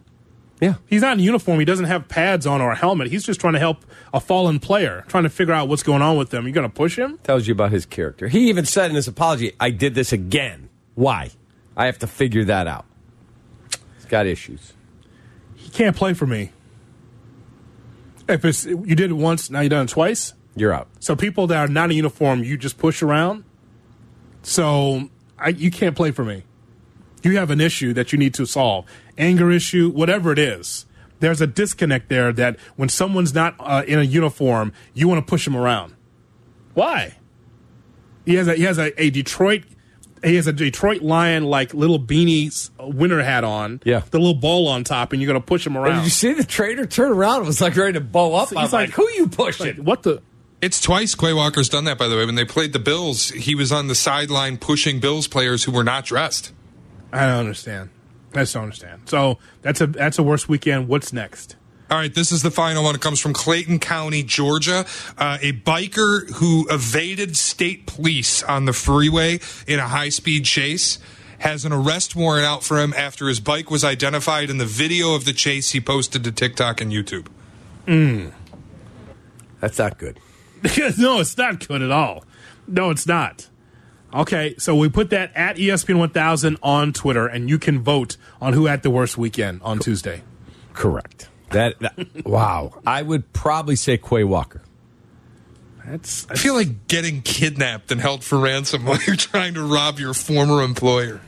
Yeah. 0.62 0.74
He's 0.86 1.02
not 1.02 1.14
in 1.14 1.24
uniform. 1.24 1.58
He 1.58 1.64
doesn't 1.64 1.86
have 1.86 2.06
pads 2.06 2.46
on 2.46 2.60
or 2.60 2.70
a 2.70 2.76
helmet. 2.76 3.08
He's 3.08 3.24
just 3.24 3.40
trying 3.40 3.54
to 3.54 3.58
help 3.58 3.84
a 4.14 4.20
fallen 4.20 4.60
player, 4.60 5.04
trying 5.08 5.24
to 5.24 5.28
figure 5.28 5.52
out 5.52 5.66
what's 5.68 5.82
going 5.82 6.02
on 6.02 6.16
with 6.16 6.30
them. 6.30 6.44
You're 6.44 6.54
going 6.54 6.70
to 6.70 6.72
push 6.72 6.96
him? 6.96 7.18
Tells 7.24 7.48
you 7.48 7.52
about 7.52 7.72
his 7.72 7.84
character. 7.84 8.28
He 8.28 8.48
even 8.48 8.64
said 8.64 8.88
in 8.88 8.94
his 8.94 9.08
apology, 9.08 9.54
I 9.58 9.70
did 9.70 9.96
this 9.96 10.12
again. 10.12 10.68
Why? 10.94 11.30
I 11.76 11.86
have 11.86 11.98
to 11.98 12.06
figure 12.06 12.44
that 12.44 12.68
out. 12.68 12.84
He's 13.96 14.04
got 14.06 14.26
issues. 14.26 14.72
He 15.56 15.68
can't 15.68 15.96
play 15.96 16.14
for 16.14 16.26
me. 16.28 16.52
If 18.28 18.44
it's 18.44 18.64
you 18.64 18.94
did 18.94 19.10
it 19.10 19.14
once, 19.14 19.50
now 19.50 19.62
you 19.62 19.68
done 19.68 19.86
it 19.86 19.88
twice. 19.88 20.32
You're 20.54 20.72
out. 20.72 20.86
So 21.00 21.16
people 21.16 21.48
that 21.48 21.56
are 21.56 21.66
not 21.66 21.90
in 21.90 21.96
uniform, 21.96 22.44
you 22.44 22.56
just 22.56 22.78
push 22.78 23.02
around. 23.02 23.42
So 24.42 25.10
I, 25.36 25.48
you 25.48 25.72
can't 25.72 25.96
play 25.96 26.12
for 26.12 26.24
me. 26.24 26.44
You 27.22 27.36
have 27.38 27.50
an 27.50 27.60
issue 27.60 27.92
that 27.94 28.12
you 28.12 28.18
need 28.18 28.34
to 28.34 28.46
solve, 28.46 28.84
anger 29.16 29.50
issue, 29.50 29.90
whatever 29.90 30.32
it 30.32 30.38
is. 30.38 30.86
there's 31.20 31.40
a 31.40 31.46
disconnect 31.46 32.08
there 32.08 32.32
that 32.32 32.56
when 32.76 32.88
someone's 32.88 33.32
not 33.32 33.54
uh, 33.60 33.84
in 33.86 33.98
a 33.98 34.02
uniform, 34.02 34.72
you 34.92 35.06
want 35.08 35.24
to 35.24 35.30
push 35.30 35.44
them 35.44 35.56
around. 35.56 35.94
Why? 36.74 37.14
He 38.26 38.34
has 38.34 38.48
a 38.48 38.54
he 38.54 38.62
has 38.64 38.78
a, 38.78 39.00
a 39.02 39.10
Detroit 39.10 39.64
he 40.24 40.36
has 40.36 40.46
a 40.46 40.52
Detroit 40.52 41.02
Lion 41.02 41.44
like 41.44 41.74
little 41.74 41.98
beanie 41.98 42.70
winter 42.80 43.22
hat 43.22 43.42
on. 43.44 43.80
Yeah. 43.84 44.02
The 44.10 44.18
little 44.18 44.34
ball 44.34 44.68
on 44.68 44.84
top, 44.84 45.12
and 45.12 45.20
you're 45.20 45.26
gonna 45.26 45.40
push 45.40 45.66
him 45.66 45.76
And 45.76 45.84
around. 45.84 45.96
did 45.98 46.04
you 46.04 46.10
see 46.10 46.32
the 46.32 46.44
trader 46.44 46.86
turn 46.86 47.10
around? 47.12 47.42
It 47.42 47.46
was 47.46 47.60
like 47.60 47.76
ready 47.76 47.94
to 47.94 48.00
bow 48.00 48.34
up. 48.34 48.48
So 48.48 48.56
I'm 48.56 48.62
he's 48.64 48.72
like, 48.72 48.88
like- 48.88 48.94
who 48.96 49.08
you 49.14 49.28
pushing? 49.28 49.84
what 49.84 50.02
the 50.04 50.22
It's 50.60 50.80
twice 50.80 51.14
Quay 51.16 51.32
Walker's 51.32 51.68
done 51.68 51.84
that, 51.84 51.98
by 51.98 52.06
the 52.08 52.16
way. 52.16 52.24
When 52.24 52.36
they 52.36 52.44
played 52.44 52.72
the 52.72 52.78
Bills, 52.78 53.30
he 53.30 53.54
was 53.56 53.72
on 53.72 53.88
the 53.88 53.94
sideline 53.96 54.58
pushing 54.58 55.00
Bills 55.00 55.26
players 55.26 55.64
who 55.64 55.72
were 55.72 55.84
not 55.84 56.04
dressed. 56.04 56.52
I 57.12 57.26
don't 57.26 57.38
understand. 57.38 57.90
I 58.34 58.40
just 58.40 58.54
don't 58.54 58.64
understand. 58.64 59.02
So 59.08 59.38
that's 59.60 59.80
a 59.80 59.86
that's 59.86 60.18
a 60.18 60.22
worse 60.22 60.48
weekend. 60.48 60.88
What's 60.88 61.12
next? 61.12 61.56
All 61.90 61.98
right, 61.98 62.14
this 62.14 62.32
is 62.32 62.42
the 62.42 62.50
final 62.50 62.84
one. 62.84 62.94
It 62.94 63.02
comes 63.02 63.20
from 63.20 63.34
Clayton 63.34 63.78
County, 63.78 64.22
Georgia. 64.22 64.86
Uh, 65.18 65.36
a 65.42 65.52
biker 65.52 66.30
who 66.36 66.66
evaded 66.70 67.36
state 67.36 67.84
police 67.84 68.42
on 68.42 68.64
the 68.64 68.72
freeway 68.72 69.40
in 69.66 69.78
a 69.78 69.86
high 69.88 70.08
speed 70.08 70.46
chase 70.46 70.98
has 71.40 71.66
an 71.66 71.72
arrest 71.72 72.16
warrant 72.16 72.46
out 72.46 72.64
for 72.64 72.80
him 72.80 72.94
after 72.96 73.28
his 73.28 73.40
bike 73.40 73.70
was 73.70 73.84
identified 73.84 74.48
in 74.48 74.56
the 74.56 74.64
video 74.64 75.14
of 75.14 75.26
the 75.26 75.34
chase 75.34 75.72
he 75.72 75.82
posted 75.82 76.24
to 76.24 76.32
TikTok 76.32 76.80
and 76.80 76.90
YouTube. 76.90 77.26
Mm. 77.86 78.32
That's 79.60 79.78
not 79.78 79.98
good. 79.98 80.18
no, 80.98 81.20
it's 81.20 81.36
not 81.36 81.66
good 81.66 81.82
at 81.82 81.90
all. 81.90 82.24
No, 82.66 82.90
it's 82.90 83.06
not. 83.06 83.48
Okay, 84.14 84.54
so 84.58 84.76
we 84.76 84.88
put 84.88 85.10
that 85.10 85.32
at 85.34 85.56
ESPN 85.56 85.98
1000 85.98 86.58
on 86.62 86.92
Twitter, 86.92 87.26
and 87.26 87.48
you 87.48 87.58
can 87.58 87.80
vote 87.82 88.16
on 88.40 88.52
who 88.52 88.66
had 88.66 88.82
the 88.82 88.90
worst 88.90 89.16
weekend 89.16 89.62
on 89.62 89.78
Tuesday. 89.78 90.22
Correct. 90.74 91.28
That, 91.50 91.78
that- 91.80 92.24
wow. 92.26 92.80
I 92.86 93.02
would 93.02 93.32
probably 93.32 93.76
say 93.76 93.96
Quay 93.98 94.24
Walker. 94.24 94.62
That's 95.84 96.26
I 96.30 96.34
feel 96.34 96.54
like 96.54 96.86
getting 96.88 97.22
kidnapped 97.22 97.90
and 97.90 98.00
held 98.00 98.22
for 98.22 98.38
ransom 98.38 98.84
while 98.86 98.98
you're 99.06 99.16
trying 99.16 99.54
to 99.54 99.62
rob 99.62 99.98
your 99.98 100.14
former 100.14 100.62
employer. 100.62 101.20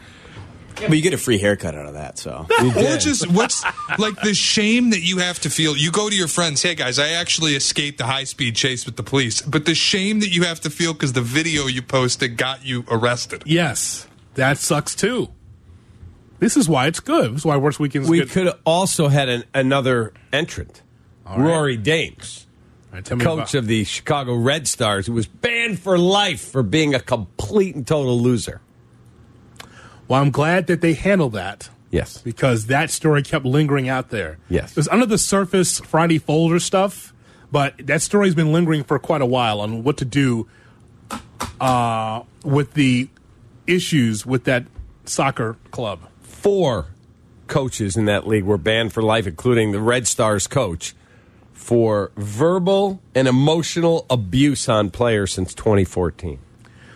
But 0.76 0.92
you 0.92 1.02
get 1.02 1.14
a 1.14 1.18
free 1.18 1.38
haircut 1.38 1.74
out 1.74 1.86
of 1.86 1.94
that, 1.94 2.18
so. 2.18 2.46
Or 2.60 2.96
just 2.98 3.30
what's 3.30 3.64
like 3.98 4.20
the 4.22 4.34
shame 4.34 4.90
that 4.90 5.00
you 5.00 5.18
have 5.18 5.38
to 5.40 5.50
feel. 5.50 5.76
You 5.76 5.90
go 5.92 6.10
to 6.10 6.16
your 6.16 6.28
friends, 6.28 6.62
hey 6.62 6.74
guys, 6.74 6.98
I 6.98 7.10
actually 7.10 7.54
escaped 7.54 8.00
a 8.00 8.04
high 8.04 8.24
speed 8.24 8.56
chase 8.56 8.84
with 8.86 8.96
the 8.96 9.02
police, 9.02 9.40
but 9.42 9.64
the 9.66 9.74
shame 9.74 10.20
that 10.20 10.30
you 10.30 10.42
have 10.44 10.60
to 10.60 10.70
feel 10.70 10.92
because 10.92 11.12
the 11.12 11.20
video 11.22 11.66
you 11.66 11.82
posted 11.82 12.36
got 12.36 12.64
you 12.64 12.84
arrested. 12.88 13.42
Yes, 13.46 14.06
that 14.34 14.58
sucks 14.58 14.94
too. 14.94 15.28
This 16.40 16.56
is 16.56 16.68
why 16.68 16.86
it's 16.88 17.00
good. 17.00 17.32
This 17.32 17.40
is 17.42 17.46
why 17.46 17.56
worst 17.56 17.78
weekend 17.80 18.04
is 18.04 18.10
We 18.10 18.24
could 18.26 18.46
have 18.46 18.58
also 18.66 19.08
had 19.08 19.28
an, 19.28 19.44
another 19.54 20.12
entrant, 20.32 20.82
All 21.26 21.38
right. 21.38 21.46
Rory 21.48 21.76
Dames, 21.76 22.46
All 22.90 22.96
right, 22.96 23.04
tell 23.04 23.16
me 23.16 23.24
coach 23.24 23.54
about- 23.54 23.54
of 23.54 23.66
the 23.68 23.84
Chicago 23.84 24.34
Red 24.34 24.66
Stars, 24.68 25.06
who 25.06 25.12
was 25.12 25.26
banned 25.26 25.78
for 25.78 25.96
life 25.96 26.40
for 26.50 26.62
being 26.62 26.94
a 26.94 27.00
complete 27.00 27.74
and 27.76 27.86
total 27.86 28.20
loser. 28.20 28.60
Well, 30.09 30.20
I'm 30.20 30.30
glad 30.30 30.66
that 30.66 30.80
they 30.80 30.94
handled 30.94 31.32
that. 31.32 31.70
Yes. 31.90 32.18
Because 32.18 32.66
that 32.66 32.90
story 32.90 33.22
kept 33.22 33.44
lingering 33.44 33.88
out 33.88 34.11
there. 34.11 34.38
Yes. 34.48 34.72
It 34.72 34.76
was 34.76 34.88
under 34.88 35.07
the 35.07 35.18
surface 35.18 35.78
Friday 35.80 36.18
folder 36.18 36.59
stuff, 36.59 37.14
but 37.52 37.74
that 37.86 38.02
story's 38.02 38.34
been 38.34 38.52
lingering 38.52 38.82
for 38.82 38.98
quite 38.98 39.22
a 39.22 39.26
while 39.26 39.61
on 39.61 39.84
what 39.84 39.96
to 39.98 40.05
do 40.05 40.48
uh, 41.61 42.22
with 42.42 42.74
the 42.74 43.09
issues 43.66 44.26
with 44.26 44.44
that 44.44 44.64
soccer 45.05 45.57
club. 45.70 46.00
Four 46.20 46.86
coaches 47.46 47.96
in 47.96 48.07
that 48.07 48.26
league 48.26 48.44
were 48.44 48.59
banned 48.59 48.92
for 48.92 49.02
life, 49.02 49.26
including 49.26 49.72
the 49.72 49.80
Red 49.80 50.07
Stars 50.07 50.46
coach, 50.46 50.94
for 51.52 52.11
verbal 52.16 53.00
and 53.14 53.28
emotional 53.28 54.05
abuse 54.11 54.68
on 54.68 54.90
players 54.90 55.32
since 55.32 55.55
2014. 55.55 56.38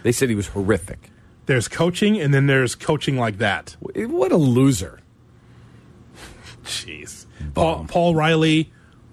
They 0.03 0.13
said 0.13 0.29
he 0.29 0.35
was 0.35 0.49
horrific. 0.49 1.11
There's 1.49 1.67
coaching, 1.67 2.21
and 2.21 2.35
then 2.35 2.47
there's 2.47 2.75
coaching 2.75 3.17
like 3.17 3.39
that. 3.39 3.75
What 3.81 4.33
a 4.33 4.37
loser. 4.37 5.01
Jeez. 6.63 7.25
Paul, 7.55 7.87
Paul 7.89 8.15
Riley, 8.15 8.71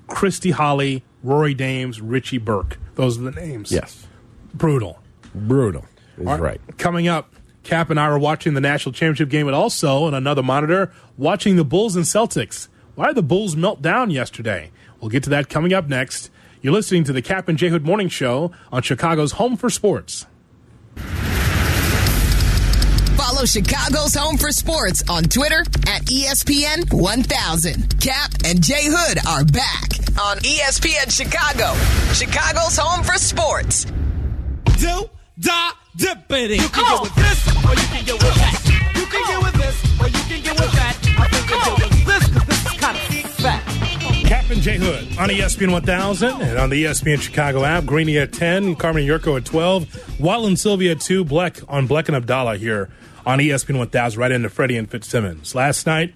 Christy 0.07 0.51
Holly, 0.51 1.05
Rory 1.23 1.53
Dames, 1.53 2.01
Richie 2.01 2.37
Burke. 2.37 2.77
Those 2.95 3.17
are 3.17 3.21
the 3.21 3.31
names. 3.31 3.71
Yes. 3.71 4.05
Brutal. 4.53 4.99
Brutal. 5.33 5.85
Is 6.17 6.27
All 6.27 6.37
right. 6.37 6.59
Coming 6.77 7.07
up, 7.07 7.33
Cap 7.63 7.89
and 7.89 7.97
I 7.97 8.07
are 8.07 8.19
watching 8.19 8.53
the 8.53 8.59
national 8.59 8.91
championship 8.91 9.29
game, 9.29 9.47
and 9.47 9.55
also 9.55 10.03
on 10.03 10.13
another 10.13 10.43
monitor, 10.43 10.91
watching 11.17 11.55
the 11.55 11.63
Bulls 11.63 11.95
and 11.95 12.03
Celtics. 12.03 12.67
Why 12.95 13.07
did 13.07 13.15
the 13.15 13.23
Bulls 13.23 13.55
melt 13.55 13.81
down 13.81 14.09
yesterday? 14.09 14.71
We'll 14.99 15.09
get 15.09 15.23
to 15.23 15.29
that 15.29 15.47
coming 15.47 15.71
up 15.71 15.87
next. 15.87 16.29
You're 16.61 16.73
listening 16.73 17.05
to 17.05 17.13
the 17.13 17.21
Cap 17.21 17.47
and 17.47 17.57
J 17.57 17.69
Hood 17.69 17.85
Morning 17.85 18.09
Show 18.09 18.51
on 18.73 18.81
Chicago's 18.81 19.31
Home 19.33 19.55
for 19.55 19.69
Sports. 19.69 20.25
Follow 23.45 23.63
Chicago's 23.63 24.15
Home 24.15 24.37
for 24.37 24.51
Sports 24.51 25.03
on 25.07 25.23
Twitter 25.23 25.59
at 25.87 26.01
ESPN 26.05 26.91
1000. 26.91 27.99
Cap 28.01 28.31
and 28.43 28.63
J 28.63 28.85
Hood 28.85 29.19
are 29.27 29.45
back 29.45 29.91
on 30.19 30.37
ESPN 30.37 31.11
Chicago, 31.11 31.75
Chicago's 32.13 32.77
Home 32.77 33.03
for 33.03 33.19
Sports. 33.19 33.85
Do, 34.79 35.09
da, 35.39 35.71
dippity. 35.95 36.57
You 36.57 36.69
can 36.69 36.85
get 36.85 37.01
with 37.01 37.15
this, 37.15 37.47
or 37.47 37.73
you 37.75 37.87
can 37.87 38.05
get 38.05 38.23
with 38.23 38.35
that. 38.35 38.95
You 38.95 39.05
can 39.05 39.27
get 39.27 39.43
with 39.43 39.53
this, 39.61 40.01
or 40.01 40.07
you 40.07 40.23
can 40.25 40.43
get 40.43 40.59
with 40.59 40.71
that. 40.71 40.97
I 41.19 41.27
think 41.27 41.49
you 41.49 41.85
get 41.85 41.91
with 41.91 42.05
this, 42.05 42.27
because 42.29 42.47
this 42.47 42.65
is 42.65 42.79
kind 42.79 42.97
of 42.97 43.31
fat. 43.35 43.63
Cap 44.25 44.49
and 44.49 44.61
J 44.61 44.77
Hood 44.77 45.19
on 45.19 45.29
ESPN 45.29 45.71
1000 45.71 46.41
and 46.41 46.57
on 46.57 46.71
the 46.71 46.85
ESPN 46.85 47.21
Chicago 47.21 47.63
app. 47.63 47.85
Greeny 47.85 48.17
at 48.17 48.33
10, 48.33 48.75
Carmen 48.75 49.05
Yurko 49.05 49.37
at 49.37 49.45
12, 49.45 50.19
Waddle 50.19 50.47
and 50.47 50.59
Silvy 50.59 50.89
at 50.89 50.99
2, 50.99 51.23
Bleck 51.23 51.63
on 51.67 51.87
Bleck 51.87 52.07
and 52.07 52.15
Abdallah 52.15 52.57
here 52.57 52.89
on 53.25 53.39
ESPN 53.39 53.77
1000, 53.77 54.19
right 54.19 54.31
into 54.31 54.49
Freddie 54.49 54.77
and 54.77 54.89
Fitzsimmons. 54.89 55.55
Last 55.55 55.85
night, 55.85 56.13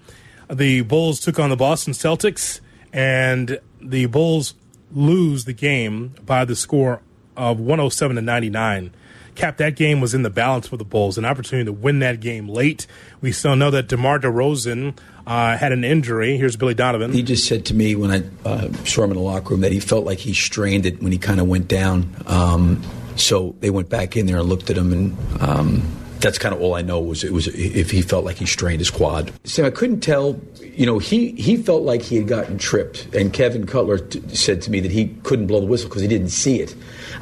the 0.48 0.82
Bulls 0.82 1.20
took 1.20 1.38
on 1.38 1.50
the 1.50 1.56
Boston 1.56 1.92
Celtics, 1.92 2.60
and 2.92 3.60
the 3.80 4.06
Bulls 4.06 4.54
lose 4.92 5.44
the 5.44 5.52
game 5.52 6.14
by 6.24 6.44
the 6.44 6.56
score 6.56 7.00
of 7.36 7.58
107 7.60 8.16
to 8.16 8.22
99. 8.22 8.92
Cap, 9.36 9.56
that 9.58 9.76
game 9.76 10.00
was 10.00 10.12
in 10.12 10.22
the 10.22 10.30
balance 10.30 10.66
for 10.66 10.76
the 10.76 10.84
Bulls, 10.84 11.16
an 11.16 11.24
opportunity 11.24 11.64
to 11.64 11.72
win 11.72 12.00
that 12.00 12.20
game 12.20 12.48
late. 12.48 12.86
We 13.20 13.32
still 13.32 13.56
know 13.56 13.70
that 13.70 13.88
DeMar 13.88 14.18
DeRozan 14.18 14.98
uh, 15.26 15.56
had 15.56 15.72
an 15.72 15.84
injury. 15.84 16.36
Here's 16.36 16.56
Billy 16.56 16.74
Donovan. 16.74 17.12
He 17.12 17.22
just 17.22 17.46
said 17.46 17.64
to 17.66 17.74
me 17.74 17.94
when 17.94 18.10
I 18.10 18.48
uh, 18.48 18.72
saw 18.84 19.04
him 19.04 19.10
in 19.10 19.16
the 19.16 19.22
locker 19.22 19.50
room 19.50 19.60
that 19.60 19.72
he 19.72 19.80
felt 19.80 20.04
like 20.04 20.18
he 20.18 20.34
strained 20.34 20.84
it 20.84 21.00
when 21.00 21.12
he 21.12 21.18
kind 21.18 21.40
of 21.40 21.48
went 21.48 21.68
down. 21.68 22.14
Um, 22.26 22.82
so 23.16 23.54
they 23.60 23.70
went 23.70 23.88
back 23.88 24.16
in 24.16 24.26
there 24.26 24.38
and 24.38 24.48
looked 24.48 24.70
at 24.70 24.76
him, 24.76 24.92
and 24.92 25.16
um, 25.40 25.82
that's 26.20 26.38
kind 26.38 26.54
of 26.54 26.60
all 26.60 26.74
I 26.74 26.82
know 26.82 27.00
was 27.00 27.24
it 27.24 27.32
was 27.32 27.48
if 27.48 27.90
he 27.90 28.02
felt 28.02 28.24
like 28.24 28.36
he 28.36 28.46
strained 28.46 28.80
his 28.80 28.90
quad. 28.90 29.32
Sam, 29.44 29.64
I 29.64 29.70
couldn't 29.70 30.00
tell. 30.00 30.40
You 30.62 30.86
know, 30.86 30.98
he 30.98 31.32
he 31.32 31.56
felt 31.56 31.82
like 31.82 32.02
he 32.02 32.16
had 32.16 32.28
gotten 32.28 32.58
tripped, 32.58 33.14
and 33.14 33.32
Kevin 33.32 33.66
Cutler 33.66 33.98
t- 33.98 34.22
said 34.34 34.62
to 34.62 34.70
me 34.70 34.80
that 34.80 34.90
he 34.90 35.08
couldn't 35.24 35.46
blow 35.46 35.60
the 35.60 35.66
whistle 35.66 35.88
because 35.88 36.02
he 36.02 36.08
didn't 36.08 36.30
see 36.30 36.60
it. 36.60 36.74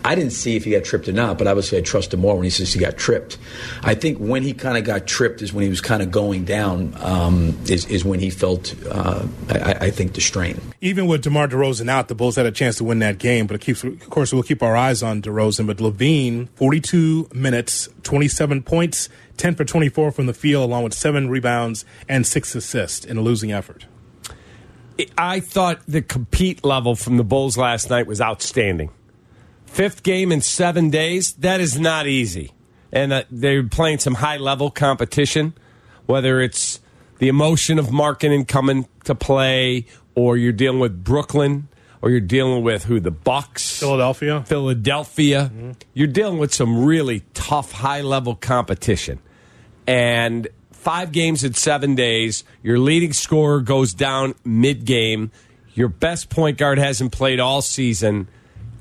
I 0.04 0.14
didn't 0.14 0.32
see 0.32 0.56
if 0.56 0.64
he 0.64 0.70
got 0.72 0.84
tripped 0.84 1.08
or 1.08 1.12
not, 1.12 1.38
but 1.38 1.46
obviously 1.46 1.78
I 1.78 1.80
trust 1.80 2.14
him 2.14 2.20
more 2.20 2.34
when 2.34 2.44
he 2.44 2.50
says 2.50 2.72
he 2.72 2.80
got 2.80 2.96
tripped. 2.96 3.38
I 3.82 3.94
think 3.94 4.18
when 4.18 4.42
he 4.42 4.52
kind 4.52 4.78
of 4.78 4.84
got 4.84 5.06
tripped 5.06 5.42
is 5.42 5.52
when 5.52 5.64
he 5.64 5.70
was 5.70 5.80
kind 5.80 6.02
of 6.02 6.10
going 6.10 6.44
down. 6.44 6.94
Um, 6.96 7.58
is 7.68 7.86
is 7.86 8.04
when 8.04 8.20
he 8.20 8.30
felt 8.30 8.74
uh, 8.90 9.26
I, 9.48 9.72
I 9.72 9.90
think 9.90 10.14
the 10.14 10.20
strain. 10.20 10.60
even 10.80 11.06
with 11.06 11.22
DeMar 11.22 11.48
DeRozan 11.48 11.88
out, 11.88 12.08
the 12.08 12.14
Bulls 12.14 12.36
had 12.36 12.46
a 12.46 12.52
chance 12.52 12.76
to 12.76 12.84
win 12.84 13.00
that 13.00 13.18
game. 13.18 13.46
But 13.46 13.56
it 13.56 13.60
keeps, 13.60 13.84
of 13.84 14.10
course, 14.10 14.32
we'll 14.32 14.42
keep 14.42 14.62
our 14.62 14.76
eyes 14.76 15.02
on 15.02 15.22
DeRozan. 15.22 15.66
But 15.66 15.78
LaVine, 15.78 16.48
42 16.54 17.30
minutes, 17.34 17.88
27 18.02 18.62
points, 18.62 19.08
10 19.36 19.54
for 19.54 19.64
24 19.64 20.12
from 20.12 20.26
the 20.26 20.34
field, 20.34 20.64
along 20.64 20.84
with 20.84 20.94
seven 20.94 21.28
rebounds 21.28 21.84
and 22.08 22.26
six 22.26 22.54
assists 22.54 23.04
in 23.04 23.16
a 23.16 23.20
losing 23.20 23.52
effort. 23.52 23.86
I 25.16 25.40
thought 25.40 25.80
the 25.86 26.02
compete 26.02 26.64
level 26.64 26.96
from 26.96 27.18
the 27.18 27.24
Bulls 27.24 27.56
last 27.56 27.88
night 27.88 28.06
was 28.06 28.20
outstanding. 28.20 28.90
Fifth 29.68 30.02
game 30.02 30.32
in 30.32 30.40
seven 30.40 30.90
days, 30.90 31.34
that 31.34 31.60
is 31.60 31.78
not 31.78 32.06
easy. 32.06 32.52
And 32.90 33.12
uh, 33.12 33.22
they're 33.30 33.62
playing 33.62 33.98
some 33.98 34.14
high 34.14 34.38
level 34.38 34.70
competition, 34.70 35.54
whether 36.06 36.40
it's 36.40 36.80
the 37.18 37.28
emotion 37.28 37.78
of 37.78 37.92
marketing 37.92 38.44
coming 38.46 38.88
to 39.04 39.14
play, 39.14 39.86
or 40.14 40.36
you're 40.36 40.52
dealing 40.52 40.80
with 40.80 41.04
Brooklyn, 41.04 41.68
or 42.02 42.10
you're 42.10 42.20
dealing 42.20 42.64
with 42.64 42.84
who? 42.84 42.98
The 42.98 43.10
Bucks? 43.10 43.78
Philadelphia. 43.78 44.42
Philadelphia. 44.46 45.52
You're 45.94 46.08
dealing 46.08 46.38
with 46.38 46.52
some 46.52 46.84
really 46.84 47.22
tough, 47.34 47.70
high 47.70 48.00
level 48.00 48.34
competition. 48.34 49.20
And 49.86 50.48
five 50.72 51.12
games 51.12 51.44
in 51.44 51.54
seven 51.54 51.94
days, 51.94 52.42
your 52.62 52.78
leading 52.78 53.12
scorer 53.12 53.60
goes 53.60 53.94
down 53.94 54.34
mid 54.44 54.84
game. 54.84 55.30
Your 55.74 55.88
best 55.88 56.30
point 56.30 56.58
guard 56.58 56.78
hasn't 56.78 57.12
played 57.12 57.38
all 57.38 57.62
season. 57.62 58.28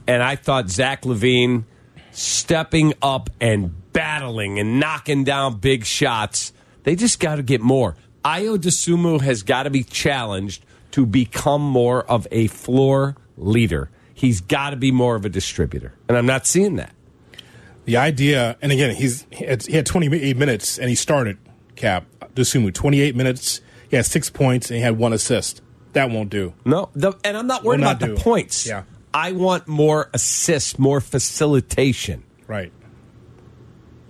And 0.07 0.23
I 0.23 0.35
thought 0.35 0.69
Zach 0.69 1.03
LaVine 1.03 1.65
stepping 2.11 2.93
up 3.01 3.29
and 3.39 3.91
battling 3.93 4.59
and 4.59 4.79
knocking 4.79 5.23
down 5.23 5.57
big 5.57 5.85
shots. 5.85 6.53
They 6.83 6.95
just 6.95 7.19
got 7.19 7.35
to 7.35 7.43
get 7.43 7.61
more. 7.61 7.95
Ayo 8.23 8.57
Dosunmu 8.57 9.21
has 9.21 9.43
got 9.43 9.63
to 9.63 9.69
be 9.69 9.83
challenged 9.83 10.65
to 10.91 11.05
become 11.05 11.61
more 11.61 12.03
of 12.09 12.27
a 12.31 12.47
floor 12.47 13.15
leader. 13.37 13.89
He's 14.13 14.41
got 14.41 14.71
to 14.71 14.75
be 14.75 14.91
more 14.91 15.15
of 15.15 15.25
a 15.25 15.29
distributor, 15.29 15.93
and 16.09 16.17
I'm 16.17 16.25
not 16.25 16.47
seeing 16.47 16.75
that. 16.77 16.93
The 17.85 17.97
idea, 17.97 18.57
and 18.61 18.71
again, 18.71 18.95
he's 18.95 19.25
he 19.31 19.45
had, 19.45 19.85
28 19.85 20.35
minutes 20.35 20.77
and 20.77 20.89
he 20.89 20.95
started 20.95 21.37
cap 21.75 22.05
Dosunmu 22.35 22.73
28 22.73 23.15
minutes. 23.15 23.61
He 23.89 23.95
had 23.95 24.05
six 24.05 24.29
points 24.29 24.69
and 24.69 24.77
he 24.77 24.83
had 24.83 24.97
one 24.97 25.13
assist. 25.13 25.61
That 25.93 26.09
won't 26.09 26.29
do. 26.29 26.53
No, 26.65 26.89
the, 26.93 27.13
and 27.23 27.37
I'm 27.37 27.47
not 27.47 27.63
worried 27.63 27.79
Will 27.79 27.87
about 27.87 28.01
not 28.01 28.15
the 28.15 28.21
points. 28.21 28.67
Yeah. 28.67 28.83
I 29.13 29.31
want 29.31 29.67
more 29.67 30.09
assists, 30.13 30.77
more 30.77 31.01
facilitation. 31.01 32.23
Right. 32.47 32.71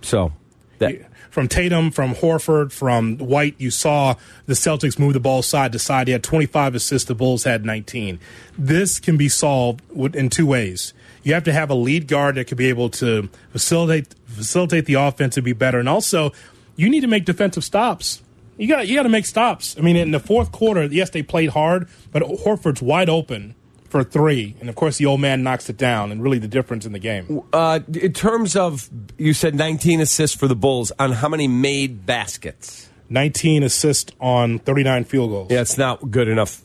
So 0.01 0.33
that 0.79 0.95
From 1.31 1.47
Tatum, 1.47 1.91
from 1.91 2.15
Horford, 2.15 2.71
from 2.71 3.17
White, 3.17 3.55
you 3.57 3.69
saw 3.69 4.15
the 4.45 4.53
Celtics 4.53 4.97
move 4.97 5.13
the 5.13 5.19
ball 5.19 5.41
side 5.41 5.71
to 5.73 5.79
side. 5.79 6.07
He 6.07 6.13
had 6.13 6.23
25 6.23 6.75
assists. 6.75 7.07
The 7.07 7.15
Bulls 7.15 7.43
had 7.43 7.65
19. 7.65 8.19
This 8.57 8.99
can 8.99 9.17
be 9.17 9.29
solved 9.29 9.81
in 10.15 10.29
two 10.29 10.45
ways. 10.45 10.93
You 11.23 11.33
have 11.33 11.43
to 11.43 11.53
have 11.53 11.69
a 11.69 11.75
lead 11.75 12.07
guard 12.07 12.35
that 12.35 12.47
can 12.47 12.57
be 12.57 12.69
able 12.69 12.89
to 12.91 13.29
facilitate 13.51 14.15
facilitate 14.25 14.85
the 14.85 14.93
offense 14.95 15.35
and 15.35 15.43
be 15.43 15.53
better, 15.53 15.79
and 15.79 15.89
also 15.89 16.31
you 16.75 16.89
need 16.89 17.01
to 17.01 17.07
make 17.07 17.25
defensive 17.25 17.63
stops. 17.63 18.21
You 18.57 18.67
got 18.67 18.87
you 18.87 18.95
got 18.95 19.03
to 19.03 19.09
make 19.09 19.25
stops. 19.25 19.75
I 19.77 19.81
mean, 19.81 19.95
in 19.95 20.11
the 20.11 20.19
fourth 20.19 20.51
quarter, 20.51 20.85
yes, 20.85 21.09
they 21.09 21.21
played 21.21 21.49
hard, 21.49 21.89
but 22.11 22.23
Horford's 22.23 22.81
wide 22.81 23.09
open 23.09 23.55
for 23.89 24.03
three, 24.03 24.55
and 24.59 24.69
of 24.69 24.75
course, 24.75 24.97
the 24.97 25.05
old 25.05 25.21
man 25.21 25.43
knocks 25.43 25.69
it 25.69 25.77
down, 25.77 26.11
and 26.11 26.21
really 26.21 26.39
the 26.39 26.47
difference 26.47 26.85
in 26.85 26.91
the 26.91 26.99
game. 26.99 27.41
uh, 27.53 27.79
in 27.93 28.13
terms 28.13 28.55
of 28.55 28.89
you 29.17 29.33
said 29.33 29.55
19 29.55 30.01
assists 30.01 30.35
for 30.35 30.47
the 30.47 30.55
Bulls 30.55 30.91
on 30.99 31.11
how 31.11 31.29
many 31.29 31.47
made 31.47 32.05
baskets? 32.05 32.89
19 33.09 33.63
assists 33.63 34.13
on 34.19 34.59
39 34.59 35.05
field 35.05 35.29
goals. 35.29 35.51
Yeah, 35.51 35.61
it's 35.61 35.77
not 35.77 36.11
good 36.11 36.27
enough 36.27 36.61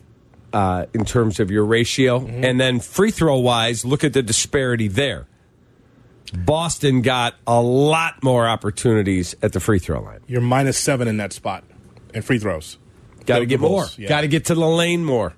uh, 0.51 0.85
in 0.93 1.05
terms 1.05 1.39
of 1.39 1.51
your 1.51 1.65
ratio. 1.65 2.19
Mm-hmm. 2.19 2.43
And 2.43 2.59
then 2.59 2.79
free 2.79 3.11
throw 3.11 3.37
wise, 3.37 3.85
look 3.85 4.03
at 4.03 4.13
the 4.13 4.21
disparity 4.21 4.87
there. 4.87 5.27
Boston 6.33 7.01
got 7.01 7.35
a 7.45 7.61
lot 7.61 8.23
more 8.23 8.47
opportunities 8.47 9.35
at 9.41 9.53
the 9.53 9.59
free 9.59 9.79
throw 9.79 10.01
line. 10.01 10.21
You're 10.27 10.41
minus 10.41 10.77
seven 10.77 11.07
in 11.07 11.17
that 11.17 11.31
spot 11.31 11.63
in 12.13 12.21
free 12.21 12.39
throws. 12.39 12.77
Got 13.25 13.39
to 13.39 13.45
get 13.45 13.59
more. 13.59 13.85
Yeah. 13.97 14.09
Got 14.09 14.21
to 14.21 14.27
get 14.27 14.45
to 14.45 14.55
the 14.55 14.67
lane 14.67 15.05
more. 15.05 15.33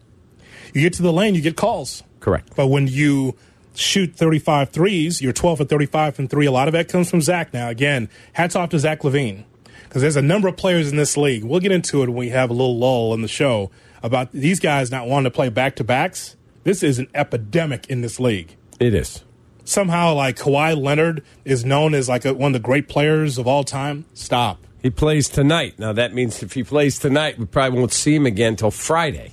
You 0.76 0.82
get 0.82 0.94
to 0.96 1.04
the 1.04 1.14
lane, 1.14 1.36
you 1.36 1.42
get 1.42 1.56
calls. 1.56 2.04
Correct. 2.20 2.52
But 2.54 2.68
when 2.68 2.88
you 2.88 3.36
shoot 3.76 4.14
35 4.14 4.72
threes, 4.72 5.22
you're 5.22 5.32
12 5.32 5.60
for 5.60 5.64
35 5.64 6.18
from 6.18 6.28
three. 6.28 6.46
A 6.48 6.52
lot 6.52 6.68
of 6.68 6.74
that 6.74 6.90
comes 6.90 7.10
from 7.10 7.22
Zach 7.22 7.54
now. 7.54 7.70
Again, 7.70 8.10
hats 8.34 8.58
off 8.58 8.72
to 8.72 8.80
Zach 8.80 9.00
LaVine 9.00 9.46
because 9.84 10.02
there's 10.02 10.18
a 10.18 10.22
number 10.22 10.50
of 10.50 10.58
players 10.58 10.92
in 10.92 10.98
this 10.98 11.16
league. 11.16 11.46
We'll 11.46 11.62
get 11.62 11.72
into 11.72 12.04
it 12.04 12.10
when 12.10 12.18
we 12.18 12.30
have 12.30 12.50
a 12.50 12.54
little 12.54 12.78
lull 12.78 13.14
in 13.14 13.22
the 13.22 13.30
show 13.30 13.72
about 14.04 14.34
these 14.34 14.60
guys 14.60 14.92
not 14.92 15.08
wanting 15.08 15.32
to 15.32 15.34
play 15.34 15.48
back 15.48 15.78
to 15.78 15.86
backs. 15.86 16.36
This 16.66 16.84
is 16.84 17.00
an 17.00 17.08
epidemic 17.16 17.88
in 17.88 18.02
this 18.02 18.20
league. 18.20 18.58
It 18.78 18.94
is. 18.94 19.24
Somehow, 19.64 20.14
like 20.14 20.36
Kawhi 20.36 20.76
Leonard 20.76 21.24
is 21.46 21.64
known 21.64 21.94
as 21.94 22.10
like 22.10 22.26
a, 22.26 22.34
one 22.34 22.54
of 22.54 22.62
the 22.62 22.66
great 22.66 22.90
players 22.90 23.38
of 23.38 23.48
all 23.48 23.64
time. 23.64 24.04
Stop. 24.14 24.60
He 24.82 24.90
plays 24.90 25.30
tonight. 25.30 25.80
Now, 25.80 25.94
that 25.94 26.14
means 26.14 26.44
if 26.44 26.52
he 26.52 26.64
plays 26.66 27.00
tonight, 27.00 27.40
we 27.40 27.46
probably 27.46 27.80
won't 27.80 27.94
see 27.94 28.16
him 28.16 28.26
again 28.26 28.54
until 28.54 28.72
Friday. 28.72 29.32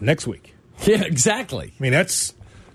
Next 0.00 0.26
week. 0.26 0.52
Yeah, 0.84 1.04
exactly. 1.04 1.72
I 1.78 1.82
mean, 1.82 1.92
that's. 1.92 2.34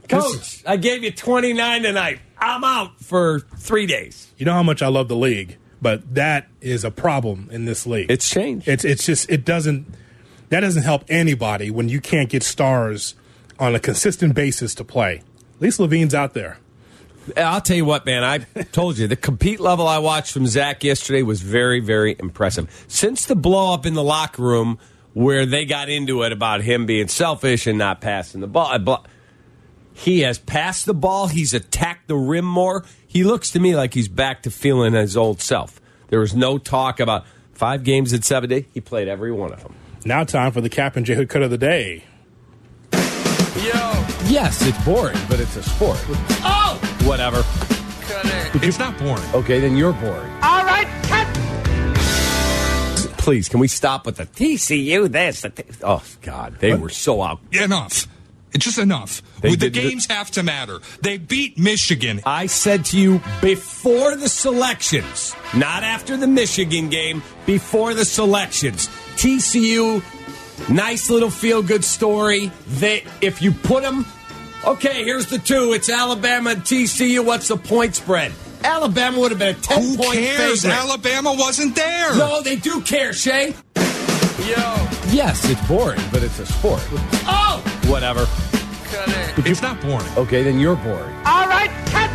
Coach, 0.10 0.64
I 0.66 0.76
gave 0.78 1.04
you 1.04 1.12
29 1.12 1.84
tonight. 1.84 2.20
I'm 2.36 2.64
out 2.64 3.00
for 3.00 3.42
three 3.58 3.86
days. 3.86 4.34
You 4.38 4.46
know 4.48 4.54
how 4.54 4.64
much 4.64 4.82
I 4.82 4.88
love 4.88 5.08
the 5.08 5.16
league, 5.16 5.58
but 5.80 6.16
that 6.16 6.48
is 6.62 6.84
a 6.84 6.90
problem 6.90 7.48
in 7.52 7.66
this 7.66 7.86
league. 7.86 8.10
It's 8.10 8.28
changed. 8.28 8.68
It's 8.68 8.84
it's 8.84 9.06
just 9.06 9.30
it 9.30 9.46
doesn't 9.46 9.86
that 10.50 10.62
doesn't 10.62 10.82
help 10.82 11.06
anybody 11.08 11.70
when 11.70 11.88
you 11.90 12.02
can't 12.02 12.28
get 12.28 12.42
stars 12.42 13.14
on 13.60 13.76
a 13.76 13.80
consistent 13.80 14.34
basis 14.34 14.74
to 14.76 14.84
play. 14.84 15.18
At 15.56 15.62
least 15.62 15.80
LaVine's 15.80 16.16
out 16.16 16.34
there. 16.34 16.58
I'll 17.38 17.62
tell 17.62 17.78
you 17.78 17.86
what, 17.86 18.06
man. 18.06 18.24
I 18.24 18.40
told 18.72 18.98
you 18.98 19.08
the 19.08 19.16
compete 19.16 19.60
level 19.60 19.88
I 19.88 20.00
watched 20.00 20.34
from 20.34 20.48
Zach 20.48 20.84
yesterday 20.84 21.22
was 21.22 21.42
very, 21.42 21.80
very 21.80 22.16
impressive. 22.20 22.86
Since 22.88 23.28
the 23.28 23.36
blow 23.36 23.74
up 23.74 23.86
in 23.86 23.94
the 23.94 24.04
locker 24.04 24.42
room 24.42 24.80
where 25.14 25.46
they 25.46 25.66
got 25.66 25.90
into 25.90 26.24
it 26.24 26.32
about 26.32 26.62
him 26.62 26.86
being 26.86 27.08
selfish 27.08 27.68
and 27.68 27.78
not 27.78 28.02
passing 28.02 28.42
the 28.42 28.48
ball, 28.48 29.06
he 29.94 30.22
has 30.22 30.40
passed 30.40 30.86
the 30.86 30.94
ball. 30.94 31.28
He's 31.28 31.54
attacked 31.54 32.08
the 32.08 32.16
rim 32.16 32.46
more. 32.46 32.86
He 33.06 33.24
looks 33.24 33.52
to 33.52 33.60
me 33.60 33.76
like 33.76 33.94
he's 33.94 34.08
back 34.08 34.44
to 34.44 34.52
feeling 34.52 34.94
his 34.94 35.18
old 35.18 35.42
self. 35.42 35.82
There 36.08 36.20
was 36.20 36.34
no 36.34 36.58
talk 36.58 37.00
about 37.00 37.26
five 37.54 37.84
games 37.84 38.14
in 38.14 38.22
70. 38.22 38.68
He 38.74 38.82
played 38.82 39.08
every 39.08 39.32
one 39.32 39.52
of 39.54 39.62
them. 39.62 39.76
Now 40.06 40.24
time 40.24 40.52
for 40.52 40.62
the 40.62 40.70
Cap 40.70 40.96
and 40.96 41.06
J 41.06 41.16
Hood 41.16 41.30
cut 41.30 41.44
of 41.44 41.52
the 41.52 41.58
day. 41.58 42.06
Yo. 42.94 43.92
Yes, 44.26 44.66
it's 44.66 44.84
boring, 44.86 45.18
but 45.30 45.40
it's 45.40 45.56
a 45.58 45.64
sport. 45.64 46.00
Oh! 46.44 46.80
Whatever. 47.04 47.44
It's 48.66 48.80
not 48.80 48.98
boring. 48.98 49.24
Okay, 49.34 49.60
then 49.60 49.76
you're 49.78 49.94
boring. 49.94 50.32
All 50.42 50.66
right, 50.66 50.88
cut. 51.04 51.11
Please, 53.22 53.50
can 53.50 53.60
we 53.60 53.68
stop 53.68 54.08
with 54.08 54.16
the 54.16 54.26
TCU 54.26 55.10
this? 55.12 55.42
The 55.42 55.52
T- 55.52 55.64
oh, 55.84 56.04
God. 56.24 56.58
They 56.58 56.74
were 56.74 56.90
so 56.90 57.22
out. 57.22 57.40
Enough. 57.52 58.08
It's 58.52 58.66
just 58.66 58.80
enough. 58.80 59.22
They 59.42 59.54
the 59.54 59.70
games 59.70 60.08
have 60.08 60.32
to 60.32 60.42
matter. 60.42 60.80
They 61.02 61.20
beat 61.20 61.56
Michigan. 61.56 62.22
I 62.26 62.48
said 62.48 62.84
to 62.86 63.00
you 63.00 63.22
before 63.40 64.16
the 64.16 64.28
selections, 64.28 65.36
not 65.56 65.84
after 65.84 66.18
the 66.18 66.26
Michigan 66.26 66.90
game, 66.90 67.22
before 67.46 67.94
the 67.94 68.06
selections. 68.06 68.88
TCU, 69.18 70.02
nice 70.68 71.12
little 71.12 71.30
feel 71.30 71.62
good 71.62 71.86
story. 71.86 72.52
that 72.80 73.04
if 73.22 73.44
you 73.44 73.52
put 73.52 73.84
them, 73.84 74.04
okay, 74.66 75.04
here's 75.04 75.28
the 75.28 75.38
two. 75.38 75.74
It's 75.74 75.92
Alabama 75.92 76.50
and 76.50 76.62
TCU. 76.64 77.24
What's 77.24 77.50
the 77.50 77.58
point 77.58 77.94
spread? 77.94 78.32
Alabama 78.64 79.20
would 79.20 79.32
have 79.32 79.40
been 79.40 79.56
a 79.56 79.60
10 79.60 79.82
Who 79.82 79.98
point 79.98 80.14
cares? 80.14 80.62
favorite. 80.64 80.78
Alabama 80.78 81.34
wasn't 81.38 81.76
there. 81.76 82.16
No, 82.16 82.42
they 82.42 82.56
do 82.56 82.82
care, 82.82 83.14
Shay. 83.14 83.56
Yo. 83.76 84.88
Yes, 85.12 85.48
it's 85.50 85.66
boring, 85.68 86.00
but 86.12 86.24
it's 86.24 86.40
a 86.40 86.46
sport. 86.46 86.82
Oh, 87.28 87.62
Whatever. 87.88 88.26
Cut 88.96 89.08
it. 89.10 89.36
Could 89.36 89.48
it's 89.48 89.62
not 89.62 89.80
boring. 89.82 90.06
Okay, 90.18 90.44
then 90.44 90.60
you're 90.60 90.76
boring. 90.76 91.14
all 91.26 91.48
right, 91.48 91.70
cut. 91.88 92.10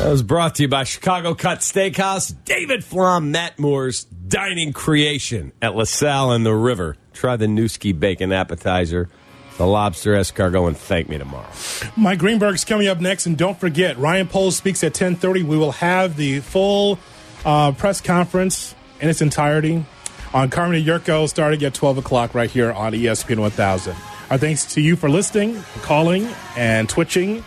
That 0.00 0.10
was 0.10 0.22
brought 0.22 0.56
to 0.56 0.62
you 0.62 0.68
by 0.68 0.84
Chicago 0.84 1.34
Cut 1.34 1.58
Steakhouse, 1.60 2.34
David 2.44 2.84
Flom, 2.84 3.30
Matt 3.30 3.58
Moorhouse 3.58 4.04
dining 4.04 4.72
creation 4.72 5.52
at 5.62 5.74
LaSalle 5.74 6.32
and 6.32 6.44
the 6.44 6.54
River. 6.54 6.96
Try 7.14 7.36
the 7.36 7.46
Nueske 7.46 7.98
bacon 7.98 8.32
appetizer, 8.32 9.08
the 9.56 9.66
lobster 9.66 10.14
escargot, 10.14 10.66
and 10.66 10.76
thank 10.76 11.08
me 11.08 11.18
tomorrow. 11.18 11.48
Mike 11.96 12.18
Greenberg's 12.18 12.64
coming 12.64 12.88
up 12.88 13.00
next, 13.00 13.26
and 13.26 13.36
don't 13.36 13.58
forget, 13.58 13.98
Ryan 13.98 14.26
Poles 14.26 14.56
speaks 14.56 14.82
at 14.82 14.94
10:30. 14.94 15.44
We 15.44 15.56
will 15.56 15.72
have 15.72 16.16
the 16.16 16.40
full 16.40 16.98
uh, 17.44 17.72
press 17.72 18.00
conference 18.00 18.74
in 19.00 19.08
its 19.08 19.22
entirety 19.22 19.84
on 20.32 20.50
Carmen 20.50 20.82
Yurko 20.82 21.28
starting 21.28 21.62
at 21.62 21.74
12 21.74 21.98
o'clock 21.98 22.34
right 22.34 22.50
here 22.50 22.72
on 22.72 22.92
ESPN 22.92 23.38
1000. 23.38 23.94
Our 24.30 24.38
thanks 24.38 24.64
to 24.74 24.80
you 24.80 24.96
for 24.96 25.08
listening, 25.08 25.62
calling, 25.82 26.28
and 26.56 26.88
twitching, 26.88 27.44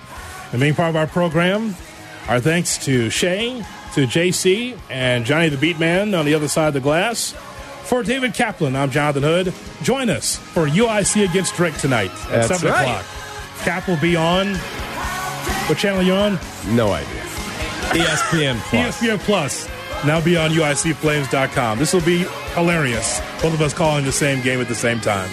and 0.52 0.62
being 0.62 0.76
part 0.76 0.90
of 0.90 0.96
our 0.96 1.08
program. 1.08 1.76
Our 2.30 2.40
thanks 2.40 2.78
to 2.86 3.10
Shay, 3.10 3.64
to 3.94 4.06
JC, 4.06 4.78
and 4.90 5.26
Johnny 5.26 5.50
the 5.50 5.58
Beat 5.58 5.80
Man 5.80 6.14
on 6.14 6.26
the 6.26 6.34
other 6.34 6.48
side 6.48 6.70
of 6.70 6.74
the 6.74 6.80
glass. 6.80 7.34
For 7.88 8.04
David 8.04 8.34
Kaplan, 8.34 8.76
I'm 8.76 8.92
Jonathan 8.92 9.24
Hood. 9.24 9.54
Join 9.82 10.10
us 10.10 10.36
for 10.36 10.68
UIC 10.68 11.24
against 11.30 11.56
Drake 11.56 11.78
tonight 11.78 12.12
at 12.26 12.48
That's 12.48 12.60
7 12.60 12.70
right. 12.70 12.82
o'clock. 12.84 13.06
Cap 13.60 13.88
will 13.88 14.00
be 14.02 14.18
on. 14.18 14.56
What 15.68 15.78
channel 15.78 16.02
are 16.02 16.04
you 16.04 16.14
on? 16.14 16.38
No 16.76 16.92
idea. 16.92 17.22
ESPN 17.94 18.58
Plus. 18.70 19.00
ESPN 19.02 19.20
Plus. 19.20 19.70
Now 20.06 20.20
be 20.20 20.36
on 20.36 20.52
UICFlames.com. 20.52 21.80
This 21.80 21.94
will 21.94 22.02
be 22.02 22.26
hilarious. 22.56 23.22
Both 23.42 23.54
of 23.54 23.62
us 23.62 23.74
calling 23.74 24.04
the 24.04 24.12
same 24.12 24.44
game 24.44 24.60
at 24.60 24.68
the 24.68 24.76
same 24.76 25.00
time. 25.00 25.30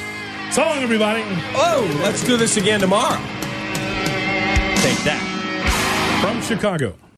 So 0.52 0.62
long, 0.62 0.78
everybody. 0.78 1.22
Oh, 1.56 2.00
let's 2.04 2.22
do 2.22 2.36
this 2.36 2.56
again 2.56 2.78
tomorrow. 2.78 3.18
Take 4.80 5.02
that. 5.02 6.20
From 6.22 6.40
Chicago. 6.40 6.94